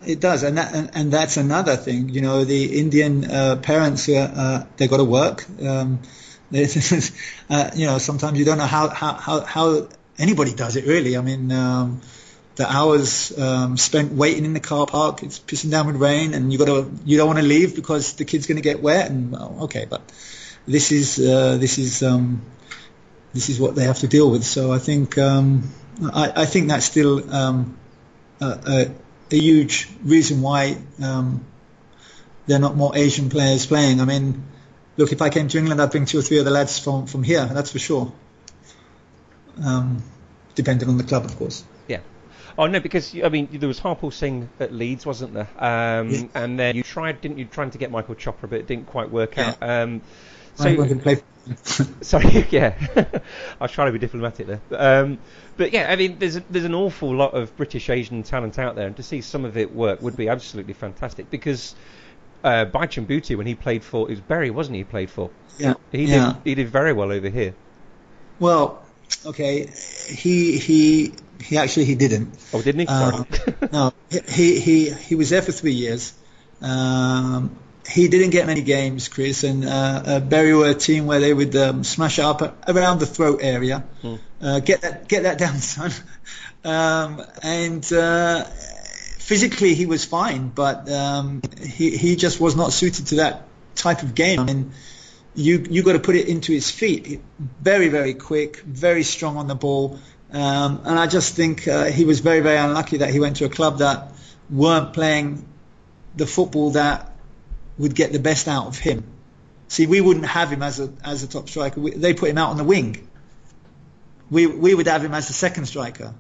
[0.07, 2.09] It does, and that, and, and that's another thing.
[2.09, 5.45] You know, the Indian uh, parents, uh, uh, they got to work.
[5.61, 6.01] Um,
[6.53, 11.17] uh, you know, sometimes you don't know how, how, how, how anybody does it really.
[11.17, 12.01] I mean, um,
[12.57, 16.53] the hours um, spent waiting in the car park, it's pissing down with rain, and
[16.53, 19.11] you got to, you don't want to leave because the kid's going to get wet.
[19.11, 20.03] And well, okay, but
[20.67, 22.43] this is uh, this is um,
[23.33, 24.45] this is what they have to deal with.
[24.45, 25.71] So I think um,
[26.03, 27.79] I, I, think that's still um,
[28.41, 28.91] a, a,
[29.33, 31.45] a, huge reason why um,
[32.47, 34.01] there are not more Asian players playing.
[34.01, 34.45] I mean,
[34.97, 37.07] look, if I came to England, I'd bring two or three of the lads from
[37.07, 37.45] from here.
[37.47, 38.13] That's for sure.
[39.63, 40.03] Um,
[40.55, 41.65] depending on the club, of course.
[41.87, 42.01] Yeah.
[42.59, 45.49] Oh no, because I mean there was Harpal Singh at Leeds, wasn't there?
[45.59, 46.23] Um, yeah.
[46.35, 49.11] And then you tried, didn't you, trying to get Michael Chopra, but it didn't quite
[49.11, 49.55] work yeah.
[49.61, 49.63] out.
[49.63, 50.03] Um,
[50.61, 52.75] so, sorry, yeah,
[53.61, 55.19] I was trying to be diplomatic there, um,
[55.57, 58.77] but yeah, I mean, there's a, there's an awful lot of British Asian talent out
[58.77, 61.75] there, and to see some of it work would be absolutely fantastic because
[62.45, 64.81] uh, Bhutia, when he played for, it was Bury, wasn't he?
[64.81, 65.31] He played for.
[65.59, 65.75] Yeah.
[65.93, 66.35] He yeah.
[66.35, 66.37] did.
[66.45, 67.55] He did very well over here.
[68.39, 68.83] Well,
[69.27, 69.71] okay,
[70.09, 71.13] he he
[71.43, 72.39] he actually he didn't.
[72.53, 72.87] Oh, didn't he?
[72.89, 73.25] Uh,
[73.73, 73.93] no,
[74.29, 76.15] he he he was there for three years.
[76.63, 77.57] Um,
[77.91, 81.35] he didn't get many games, Chris, and uh, uh, Bury were a team where they
[81.35, 84.19] would um, smash up around the throat area, mm.
[84.41, 85.91] uh, get that get that down, son.
[86.65, 93.09] Um, and uh, physically he was fine, but um, he he just was not suited
[93.09, 94.41] to that type of game.
[94.41, 94.73] I mean,
[95.35, 97.21] you you got to put it into his feet.
[97.61, 99.99] Very very quick, very strong on the ball,
[100.33, 103.47] um, and I just think uh, he was very very unlucky that he went to
[103.47, 104.13] a club that
[104.49, 105.47] weren't playing
[106.17, 107.10] the football that
[107.81, 109.05] would get the best out of him.
[109.69, 111.81] See, we wouldn't have him as a as a top striker.
[111.81, 113.09] We, they put him out on the wing.
[114.31, 116.15] We we would have him as a second striker.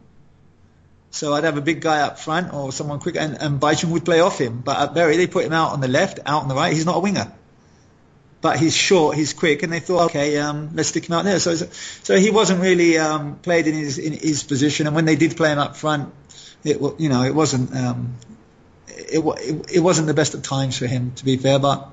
[1.10, 4.04] So I'd have a big guy up front or someone quick, and, and Baichung would
[4.04, 4.60] play off him.
[4.60, 6.72] But at Bury, they put him out on the left, out on the right.
[6.72, 7.32] He's not a winger.
[8.40, 11.40] But he's short, he's quick, and they thought, okay, um, let's stick him out there.
[11.40, 14.86] So, so he wasn't really um, played in his in his position.
[14.86, 16.14] And when they did play him up front,
[16.64, 18.14] it you know it wasn't um,
[19.08, 21.88] it, it, it wasn't the best of times for him to be fair, but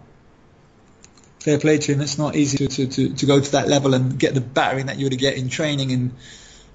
[1.40, 2.02] fair play to him.
[2.02, 4.98] It's not easy to, to, to, go to that level and get the battering that
[4.98, 6.12] you would get in training and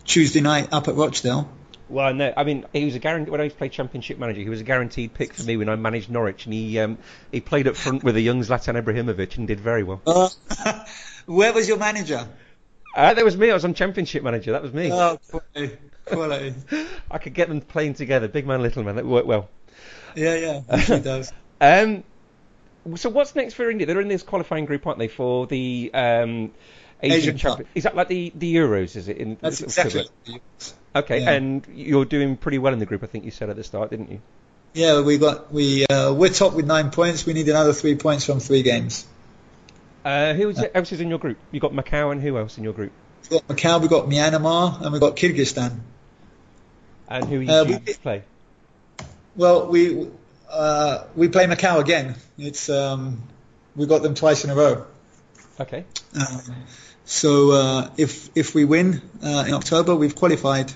[0.04, 1.48] Tuesday night up at Rochdale.
[1.88, 4.40] Well, no, I mean he was a guaranteed when I played Championship manager.
[4.40, 6.96] He was a guaranteed pick for me when I managed Norwich, and he um,
[7.30, 10.00] he played up front with a young Zlatan Ibrahimovic and did very well.
[10.06, 10.30] Uh,
[11.26, 12.26] where was your manager?
[12.96, 13.50] Uh, that was me.
[13.50, 14.52] I was on Championship manager.
[14.52, 14.90] That was me.
[14.90, 15.76] Oh, quality.
[16.06, 16.54] quality.
[17.10, 18.96] I could get them playing together, big man, little man.
[18.96, 19.50] That worked well.
[20.16, 21.32] Yeah, yeah, it does.
[21.60, 22.04] um,
[22.96, 23.86] so what's next for India?
[23.86, 26.50] They're in this qualifying group, aren't they, for the um,
[27.02, 27.68] Asian, Asian Champion?
[27.74, 28.96] Is that like the, the Euros?
[28.96, 29.36] Is it in?
[29.40, 30.08] That's exactly.
[30.94, 31.30] Okay, Yeah.
[31.32, 33.02] and you're doing pretty well in the group.
[33.02, 34.20] I think you said at the start, didn't you?
[34.74, 37.24] Yeah, we got we uh, we're top with nine points.
[37.26, 39.06] We need another three points from three games.
[40.04, 41.38] Uh, who is, else is in your group?
[41.52, 42.90] You got Macau and who else in your group?
[43.30, 45.78] We got Macau, we got Myanmar, and we got Kyrgyzstan.
[47.08, 48.24] And who you Uh, we- play?
[49.36, 50.10] Well, we
[50.50, 52.16] uh, we play Macau again.
[52.38, 53.22] It's um,
[53.74, 54.86] we got them twice in a row.
[55.60, 55.84] Okay.
[56.14, 56.56] Um,
[57.04, 60.72] so uh, if if we win uh, in October, we've qualified.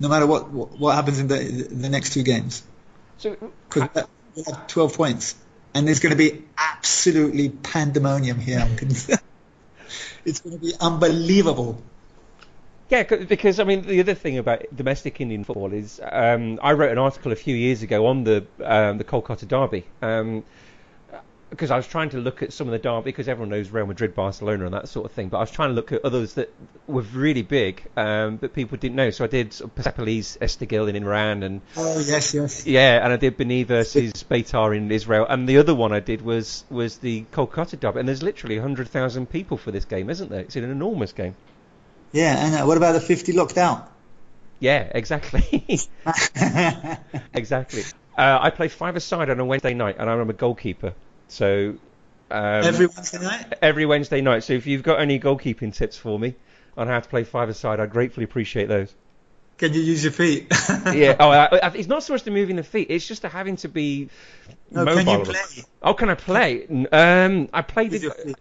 [0.00, 2.62] No matter what what happens in the the next two games,
[3.18, 3.36] So
[3.68, 5.36] because we have 12 points,
[5.72, 8.68] and there's going to be absolutely pandemonium here.
[10.24, 11.82] It's going to be unbelievable.
[12.90, 16.92] Yeah, because I mean the other thing about domestic Indian football is um, I wrote
[16.92, 20.44] an article a few years ago on the um, the Kolkata derby um,
[21.54, 23.86] because I was trying to look at some of the derby because everyone knows Real
[23.86, 25.28] Madrid, Barcelona, and that sort of thing.
[25.28, 26.52] But I was trying to look at others that
[26.88, 29.10] were really big um, that people didn't know.
[29.10, 32.66] So I did sort of Persepolis, Esteghlal in Iran, and Oh yes, yes.
[32.66, 36.22] yeah, and I did Beni versus Beitar in Israel, and the other one I did
[36.22, 38.00] was was the Kolkata derby.
[38.00, 40.40] And there's literally hundred thousand people for this game, isn't there?
[40.40, 41.36] It's an enormous game.
[42.14, 43.90] Yeah, and uh, what about the 50 locked out?
[44.60, 45.80] Yeah, exactly.
[47.34, 47.82] exactly.
[48.16, 50.94] Uh, I play five aside on a Wednesday night, and I'm a goalkeeper.
[51.26, 51.74] So
[52.30, 53.52] um, Every Wednesday night.
[53.60, 54.44] every Wednesday night.
[54.44, 56.36] So if you've got any goalkeeping tips for me
[56.76, 58.94] on how to play five aside, I'd gratefully appreciate those.
[59.58, 60.46] Can you use your feet?
[60.92, 61.16] yeah.
[61.18, 63.56] Oh, I, I, it's not so much the moving the feet; it's just to having
[63.56, 64.08] to be
[64.70, 65.04] No, mobile.
[65.04, 65.64] can you play?
[65.82, 66.66] Oh, can I play?
[66.92, 68.36] Um, I played With your it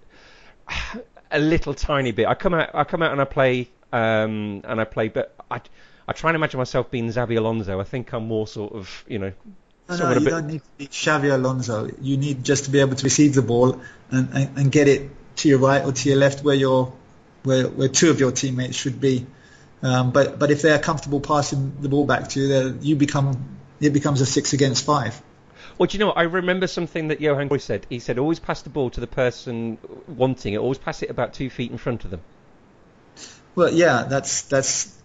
[0.68, 1.04] feet?
[1.34, 2.28] a little tiny bit.
[2.28, 5.62] I come out, I come out and I play, um, and I play, but I,
[6.08, 7.80] I try and imagine myself being Xabi Alonso.
[7.80, 9.34] I think I'm more sort of, you know,
[9.90, 10.30] No, no, you bit.
[10.30, 11.90] don't need to be Xabi Alonso.
[12.02, 13.82] You need just to be able to receive the ball
[14.12, 16.94] and, and, and get it to your right or to your left where your
[17.44, 19.26] where, where two of your teammates should be.
[19.82, 22.96] Um, but but if they are comfortable passing the ball back to you, then you
[22.96, 25.22] become it becomes a six against five.
[25.84, 26.18] Well, do you know what?
[26.18, 27.86] I remember something that Johan Cruyff said.
[27.90, 29.78] He said, always pass the ball to the person
[30.08, 30.58] wanting it.
[30.60, 32.22] Always pass it about two feet in front of them.
[33.54, 34.98] Well, yeah, that's that's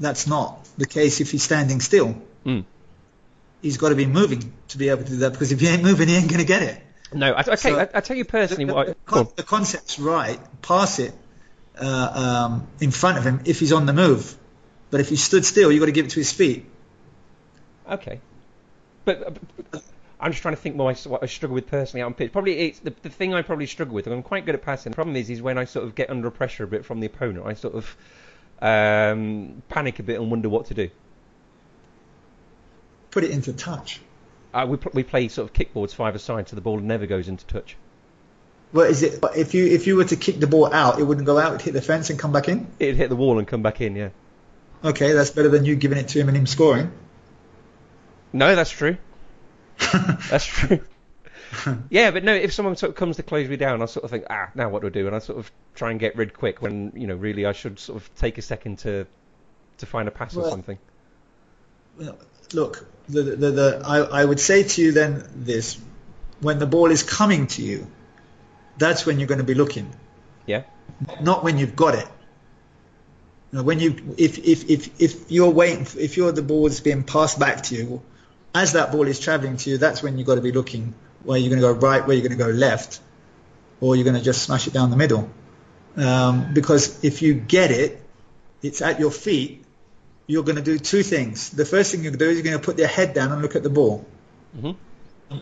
[0.00, 2.20] that's not the case if he's standing still.
[2.44, 2.64] Mm.
[3.62, 5.84] He's got to be moving to be able to do that because if he ain't
[5.84, 6.82] moving, he ain't going to get it.
[7.12, 8.88] No, I, okay, So- I, I tell you personally the, what.
[8.88, 9.28] I, the, go on.
[9.36, 10.40] the concept's right.
[10.60, 11.14] Pass it
[11.78, 14.36] uh, um, in front of him if he's on the move.
[14.90, 16.66] But if he stood still, you've got to give it to his feet.
[17.88, 18.20] Okay,
[19.04, 19.38] but,
[19.70, 19.82] but
[20.20, 22.32] I'm just trying to think more what I struggle with personally out on pitch.
[22.32, 24.06] Probably it's the, the thing I probably struggle with.
[24.06, 24.92] I'm quite good at passing.
[24.92, 27.06] The problem is, is when I sort of get under pressure a bit from the
[27.06, 27.96] opponent, I sort of
[28.62, 30.90] um, panic a bit and wonder what to do.
[33.10, 34.00] Put it into touch.
[34.52, 37.44] Uh, we, we play sort of kickboards five aside, so the ball never goes into
[37.46, 37.76] touch.
[38.72, 41.26] Well, is it if you if you were to kick the ball out, it wouldn't
[41.26, 41.54] go out.
[41.54, 42.66] It'd hit the fence and come back in.
[42.80, 43.94] It'd hit the wall and come back in.
[43.94, 44.08] Yeah.
[44.82, 46.90] Okay, that's better than you giving it to him and him scoring.
[48.34, 48.98] No, that's true.
[50.28, 50.80] That's true.
[51.88, 54.10] yeah, but no, if someone sort of comes to close me down, I sort of
[54.10, 55.06] think, ah, now what do I do?
[55.06, 57.78] And I sort of try and get rid quick when, you know, really I should
[57.78, 59.06] sort of take a second to
[59.78, 60.78] to find a pass or Well- something.
[62.52, 65.80] Look, the, the, the, I, I would say to you then this:
[66.40, 67.86] when the ball is coming to you,
[68.78, 69.94] that's when you're going to be looking.
[70.46, 70.64] Yeah.
[71.20, 72.08] not when you've got it.
[73.52, 77.38] When you, if, if, if, if you're waiting, if you're the ball is being passed
[77.38, 78.02] back to you,
[78.54, 80.94] as that ball is traveling to you, that's when you've got to be looking
[81.24, 83.00] where you're going to go right, where you're going to go left,
[83.80, 85.28] or you're going to just smash it down the middle.
[85.96, 88.00] Um, because if you get it,
[88.62, 89.64] it's at your feet.
[90.26, 91.50] You're going to do two things.
[91.50, 93.32] The first thing you're going to do is you're going to put your head down
[93.32, 94.06] and look at the ball.
[94.58, 94.72] hmm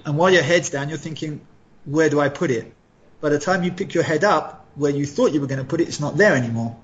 [0.04, 1.46] And while your head's down, you're thinking,
[1.84, 2.72] where do I put it?
[3.20, 5.66] By the time you pick your head up, where you thought you were going to
[5.66, 6.76] put it, it's not there anymore.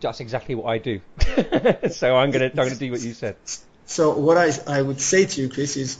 [0.00, 1.00] That's exactly what I do.
[1.90, 3.36] so I'm gonna I'm gonna do what you said.
[3.90, 5.98] So what I, I would say to you, Chris, is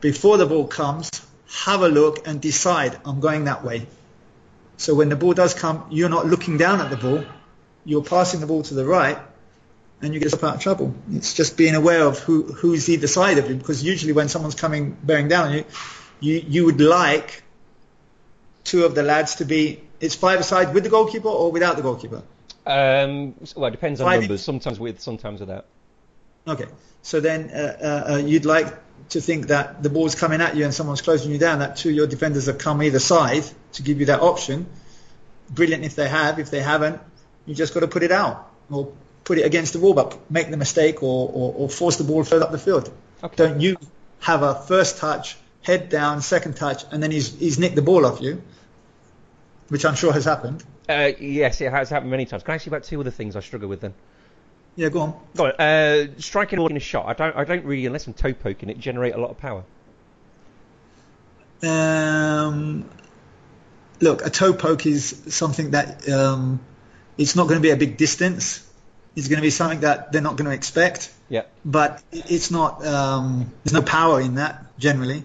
[0.00, 1.10] before the ball comes,
[1.66, 3.86] have a look and decide, I'm going that way.
[4.78, 7.24] So when the ball does come, you're not looking down at the ball,
[7.84, 9.18] you're passing the ball to the right,
[10.00, 10.94] and you get yourself out of trouble.
[11.12, 14.54] It's just being aware of who who's either side of you, because usually when someone's
[14.54, 15.64] coming bearing down on you,
[16.20, 17.42] you you would like
[18.64, 21.82] two of the lads to be it's five aside with the goalkeeper or without the
[21.82, 22.22] goalkeeper.
[22.66, 24.42] Um, well, it depends on Five- numbers.
[24.42, 25.66] Sometimes with, sometimes without.
[26.46, 26.66] Okay,
[27.02, 28.66] so then uh, uh, uh, you'd like
[29.10, 31.60] to think that the ball's coming at you and someone's closing you down.
[31.60, 33.44] That two of your defenders have come either side
[33.74, 34.66] to give you that option.
[35.50, 36.38] Brilliant if they have.
[36.38, 37.00] If they haven't,
[37.46, 38.92] you just got to put it out or
[39.24, 42.24] put it against the wall, but make the mistake or, or, or force the ball
[42.24, 42.92] further up the field.
[43.22, 43.36] Okay.
[43.36, 43.76] Don't you
[44.20, 48.06] have a first touch, head down, second touch, and then he's he's nicked the ball
[48.06, 48.42] off you,
[49.68, 50.64] which I'm sure has happened.
[50.88, 52.44] Uh, yes, it has happened many times.
[52.44, 53.94] Can I ask you about two other things I struggle with then?
[54.76, 55.14] Yeah, go on.
[55.34, 55.52] Go on.
[55.52, 57.06] Uh, striking or in a shot.
[57.06, 57.34] I don't.
[57.36, 59.64] I don't really, unless I'm toe poking it, generate a lot of power.
[61.62, 62.88] Um,
[64.00, 66.60] look, a toe poke is something that um,
[67.16, 68.62] it's not going to be a big distance.
[69.14, 71.42] It's going to be something that they're not going to expect, Yeah.
[71.64, 72.86] but it's not.
[72.86, 75.24] Um, there's no power in that generally.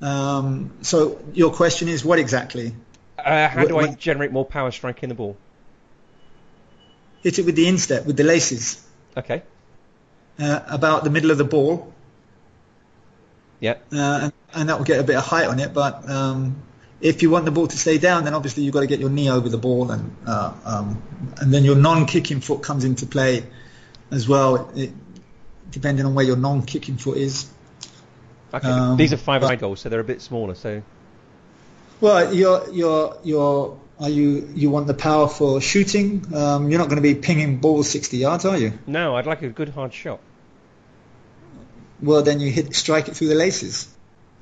[0.00, 2.74] Um, so your question is, what exactly?
[3.18, 5.36] Uh, how do I generate more power striking the ball?
[7.28, 8.82] Hit it with the instep, with the laces,
[9.14, 9.42] Okay.
[10.38, 11.92] uh, about the middle of the ball,
[13.60, 13.74] Yeah.
[13.92, 15.74] uh, and, and that will get a bit of height on it.
[15.74, 16.62] But um,
[17.02, 19.10] if you want the ball to stay down, then obviously you've got to get your
[19.10, 21.02] knee over the ball, and uh, um,
[21.36, 23.44] and then your non-kicking foot comes into play
[24.10, 24.90] as well, it,
[25.70, 27.46] depending on where your non-kicking foot is.
[28.54, 28.66] Okay.
[28.70, 30.54] Um, These are five-eye goals, so they're a bit smaller.
[30.54, 30.80] So
[32.00, 36.24] Well, you're you're you're are you you want the power for shooting?
[36.34, 38.72] Um, you're not going to be pinging balls 60 yards, are you?
[38.86, 40.20] no, I'd like a good hard shot.
[42.00, 43.88] Well, then you hit strike it through the laces.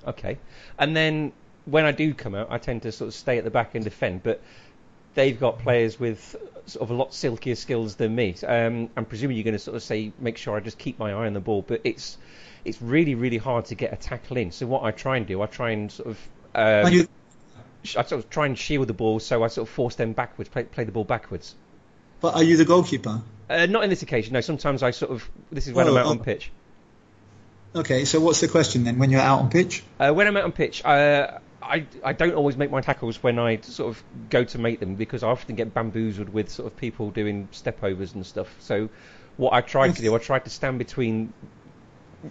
[0.06, 0.38] Okay.
[0.78, 1.32] And then
[1.64, 3.82] when I do come out, I tend to sort of stay at the back and
[3.82, 4.42] defend, but
[5.14, 8.36] they've got players with sort of a lot silkier skills than me.
[8.46, 11.12] Um, I'm presuming you're going to sort of say, make sure I just keep my
[11.12, 12.18] eye on the ball, but it's
[12.64, 14.50] it's really, really hard to get a tackle in.
[14.50, 16.18] So what I try and do, I try and sort of
[16.54, 17.06] um, Are you sh-
[17.94, 20.48] I sort of try and shield the ball, so I sort of force them backwards,
[20.48, 21.54] play, play the ball backwards.
[22.20, 23.20] but are you the goalkeeper?
[23.48, 24.40] Uh, not in this occasion, no.
[24.40, 26.10] Sometimes I sort of this is when Oh, I'm out oh.
[26.10, 26.50] on pitch.
[27.74, 28.98] Okay, so what's the question then?
[28.98, 29.84] When you're out on pitch?
[30.00, 33.38] Uh, when I'm out on pitch, uh, I I don't always make my tackles when
[33.38, 36.76] I sort of go to make them because I often get bamboozled with sort of
[36.76, 38.48] people doing step overs and stuff.
[38.60, 38.88] So
[39.36, 41.32] what I tried to do, I tried to stand between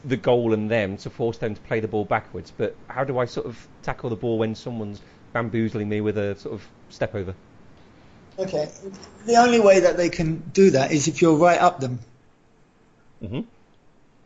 [0.04, 2.52] the goal and them to force them to play the ball backwards.
[2.56, 5.00] But how do I sort of tackle the ball when someone's
[5.36, 7.36] bamboozling me with a sort of step over?
[8.40, 8.70] Okay.
[9.26, 12.00] The only way that they can do that is if you're right up them.
[13.20, 13.42] hmm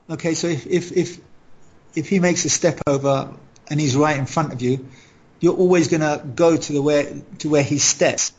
[0.09, 1.17] Okay, so if if if,
[1.95, 3.33] if he makes a step over
[3.69, 4.87] and he's right in front of you,
[5.39, 7.05] you're always going to go to the where
[7.39, 8.31] to where he steps.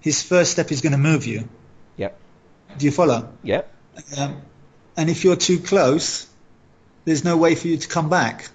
[0.00, 1.48] His first step is going to move you.
[1.96, 2.18] Yep.
[2.78, 3.28] Do you follow?
[3.42, 3.74] Yep.
[4.16, 4.42] Um,
[4.96, 6.26] and if you're too close,
[7.04, 8.48] there's no way for you to come back.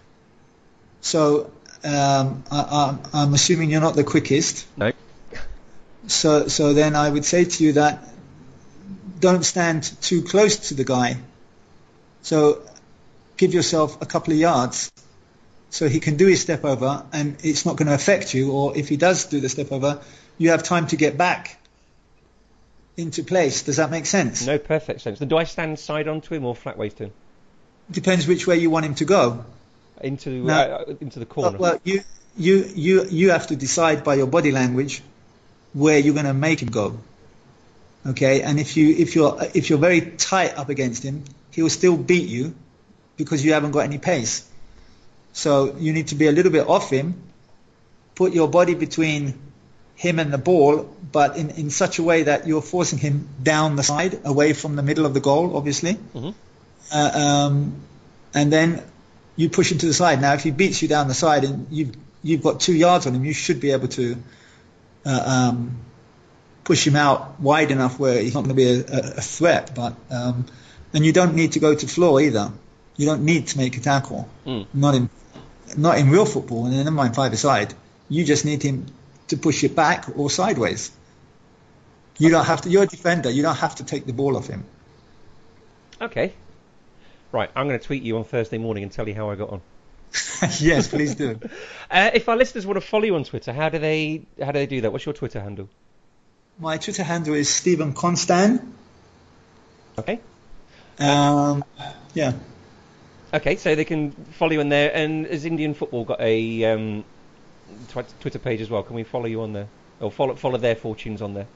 [1.02, 1.52] So
[1.86, 4.68] um, I, I, I'm assuming you're not the quickest.
[4.78, 4.92] No.
[6.08, 8.08] So so then I would say to you that
[9.20, 11.18] don't stand too close to the guy.
[12.22, 12.62] So
[13.38, 14.92] give yourself a couple of yards
[15.70, 18.78] so he can do his step over and it's not going to affect you or
[18.78, 20.02] if he does do the step over
[20.38, 21.60] you have time to get back
[22.98, 23.64] into place.
[23.64, 24.46] Does that make sense?
[24.46, 25.20] No perfect sense.
[25.20, 27.14] Then do I stand side on to him or flat ways to him?
[27.92, 29.46] Depends which way you want him to go.
[30.02, 30.54] Into No.
[30.54, 31.58] uh, into the corner.
[31.58, 32.04] Well, you
[32.38, 35.02] you you you have to decide by your body language
[35.74, 37.00] where you're going to make him go.
[38.08, 41.70] Okay, and if you if you're if you're very tight up against him, he will
[41.70, 42.54] still beat you
[43.18, 44.48] because you haven't got any pace.
[45.34, 47.16] So you need to be a little bit off him,
[48.16, 49.34] put your body between
[49.96, 53.76] him and the ball, but in, in such a way that you're forcing him down
[53.76, 55.98] the side, away from the middle of the goal, obviously.
[56.14, 56.34] Mhm.
[56.92, 57.76] Uh, um,
[58.34, 58.84] and then
[59.36, 60.22] you push him to the side.
[60.22, 63.14] Now, if he beats you down the side and you've you've got two yards on
[63.16, 64.18] him, you should be able to
[65.06, 65.78] uh, um,
[66.64, 69.74] push him out wide enough where he's not going to be a, a, threat.
[69.76, 70.46] But um,
[70.94, 72.52] and you don't need to go to floor either.
[72.98, 74.28] You don't need to make a tackle.
[74.46, 74.68] Mm.
[74.74, 75.10] Not in
[75.78, 77.74] not in real football, and never mind five aside.
[78.08, 78.86] You just need him
[79.28, 80.92] to push it back or sideways.
[82.18, 82.70] You don't have to.
[82.70, 83.30] You're a defender.
[83.30, 84.64] You don't have to take the ball off him.
[86.02, 86.34] Okay.
[87.36, 89.50] Right, I'm going to tweet you on Thursday morning and tell you how I got
[89.50, 89.62] on.
[90.60, 91.38] yes, please do.
[91.92, 94.58] Uh, if our listeners want to follow you on Twitter, how do they how do
[94.58, 94.92] they do that?
[94.92, 95.70] What's your Twitter handle?
[96.58, 98.72] My Twitter handle is Stephen Constan.
[100.00, 100.20] Okay.
[100.98, 101.64] Um,
[102.16, 102.34] yeah.
[103.34, 104.92] Okay, so they can follow you on there.
[104.96, 107.06] And has Indian football got a um,
[107.90, 108.82] twi- Twitter page as well?
[108.82, 109.68] Can we follow you on there,
[110.00, 111.48] or follow follow their fortunes on there?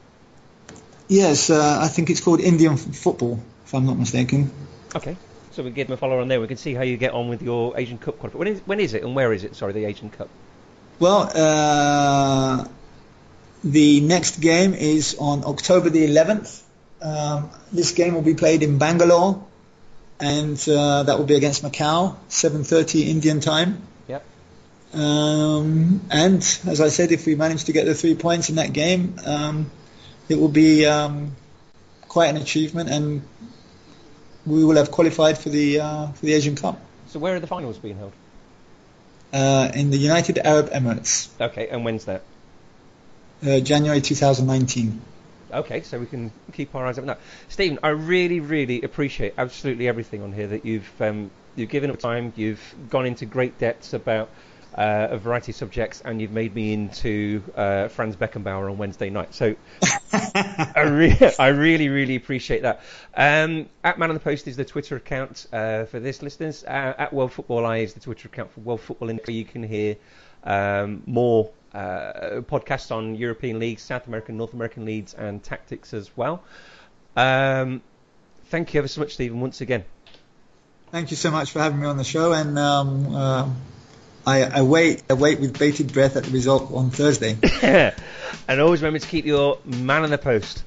[1.07, 4.51] Yes, uh, I think it's called Indian football if I'm not mistaken.
[4.95, 5.17] Okay.
[5.59, 6.39] So we give them a follow on there.
[6.39, 8.39] We can see how you get on with your Asian Cup qualification.
[8.39, 9.57] When is, when is it and where is it?
[9.57, 10.29] Sorry, the Asian Cup.
[10.99, 12.65] Well, uh,
[13.61, 16.61] the next game is on October the 11th.
[17.01, 19.45] Um, this game will be played in Bangalore,
[20.21, 23.81] and uh, that will be against Macau, 7:30 Indian time.
[24.07, 24.23] Yep.
[24.93, 26.37] Um, and
[26.67, 29.69] as I said, if we manage to get the three points in that game, um,
[30.29, 31.35] it will be um,
[32.07, 33.23] quite an achievement, and
[34.49, 37.47] we will have qualified for the uh, for the Asian Cup So where are the
[37.47, 38.13] finals being held?
[39.33, 42.23] uh, in the United Arab Emirates, Okay, and when's that?
[43.45, 45.01] uh, January 2019.
[45.51, 47.07] Okay, so we can keep our eyes open.
[47.07, 47.17] Now,
[47.47, 51.99] Stephen, I really, really appreciate absolutely everything on here that you've um, you've given up
[51.99, 52.33] time.
[52.35, 54.29] You've gone into great depths about
[54.75, 59.09] uh, a variety of subjects, and you've made me into uh, Franz Beckenbauer on Wednesday
[59.09, 59.33] night.
[59.33, 59.55] So
[60.13, 62.81] I, re- I really, really appreciate that.
[63.15, 66.63] Um, at Man on the Post is the Twitter account uh, for this, listeners.
[66.63, 69.31] Uh, at World Football Eye is the Twitter account for World Football Info.
[69.31, 69.95] You can hear
[70.43, 76.15] um, more uh, podcasts on European leagues, South American, North American leagues, and tactics as
[76.15, 76.43] well.
[77.15, 77.81] Um,
[78.45, 79.83] thank you ever so much, Stephen, once again.
[80.91, 83.49] Thank you so much for having me on the show, and um, uh,
[84.29, 87.35] I, I wait I wait with bated breath at the result on Thursday.
[88.47, 90.63] and always remember to keep your man on the post.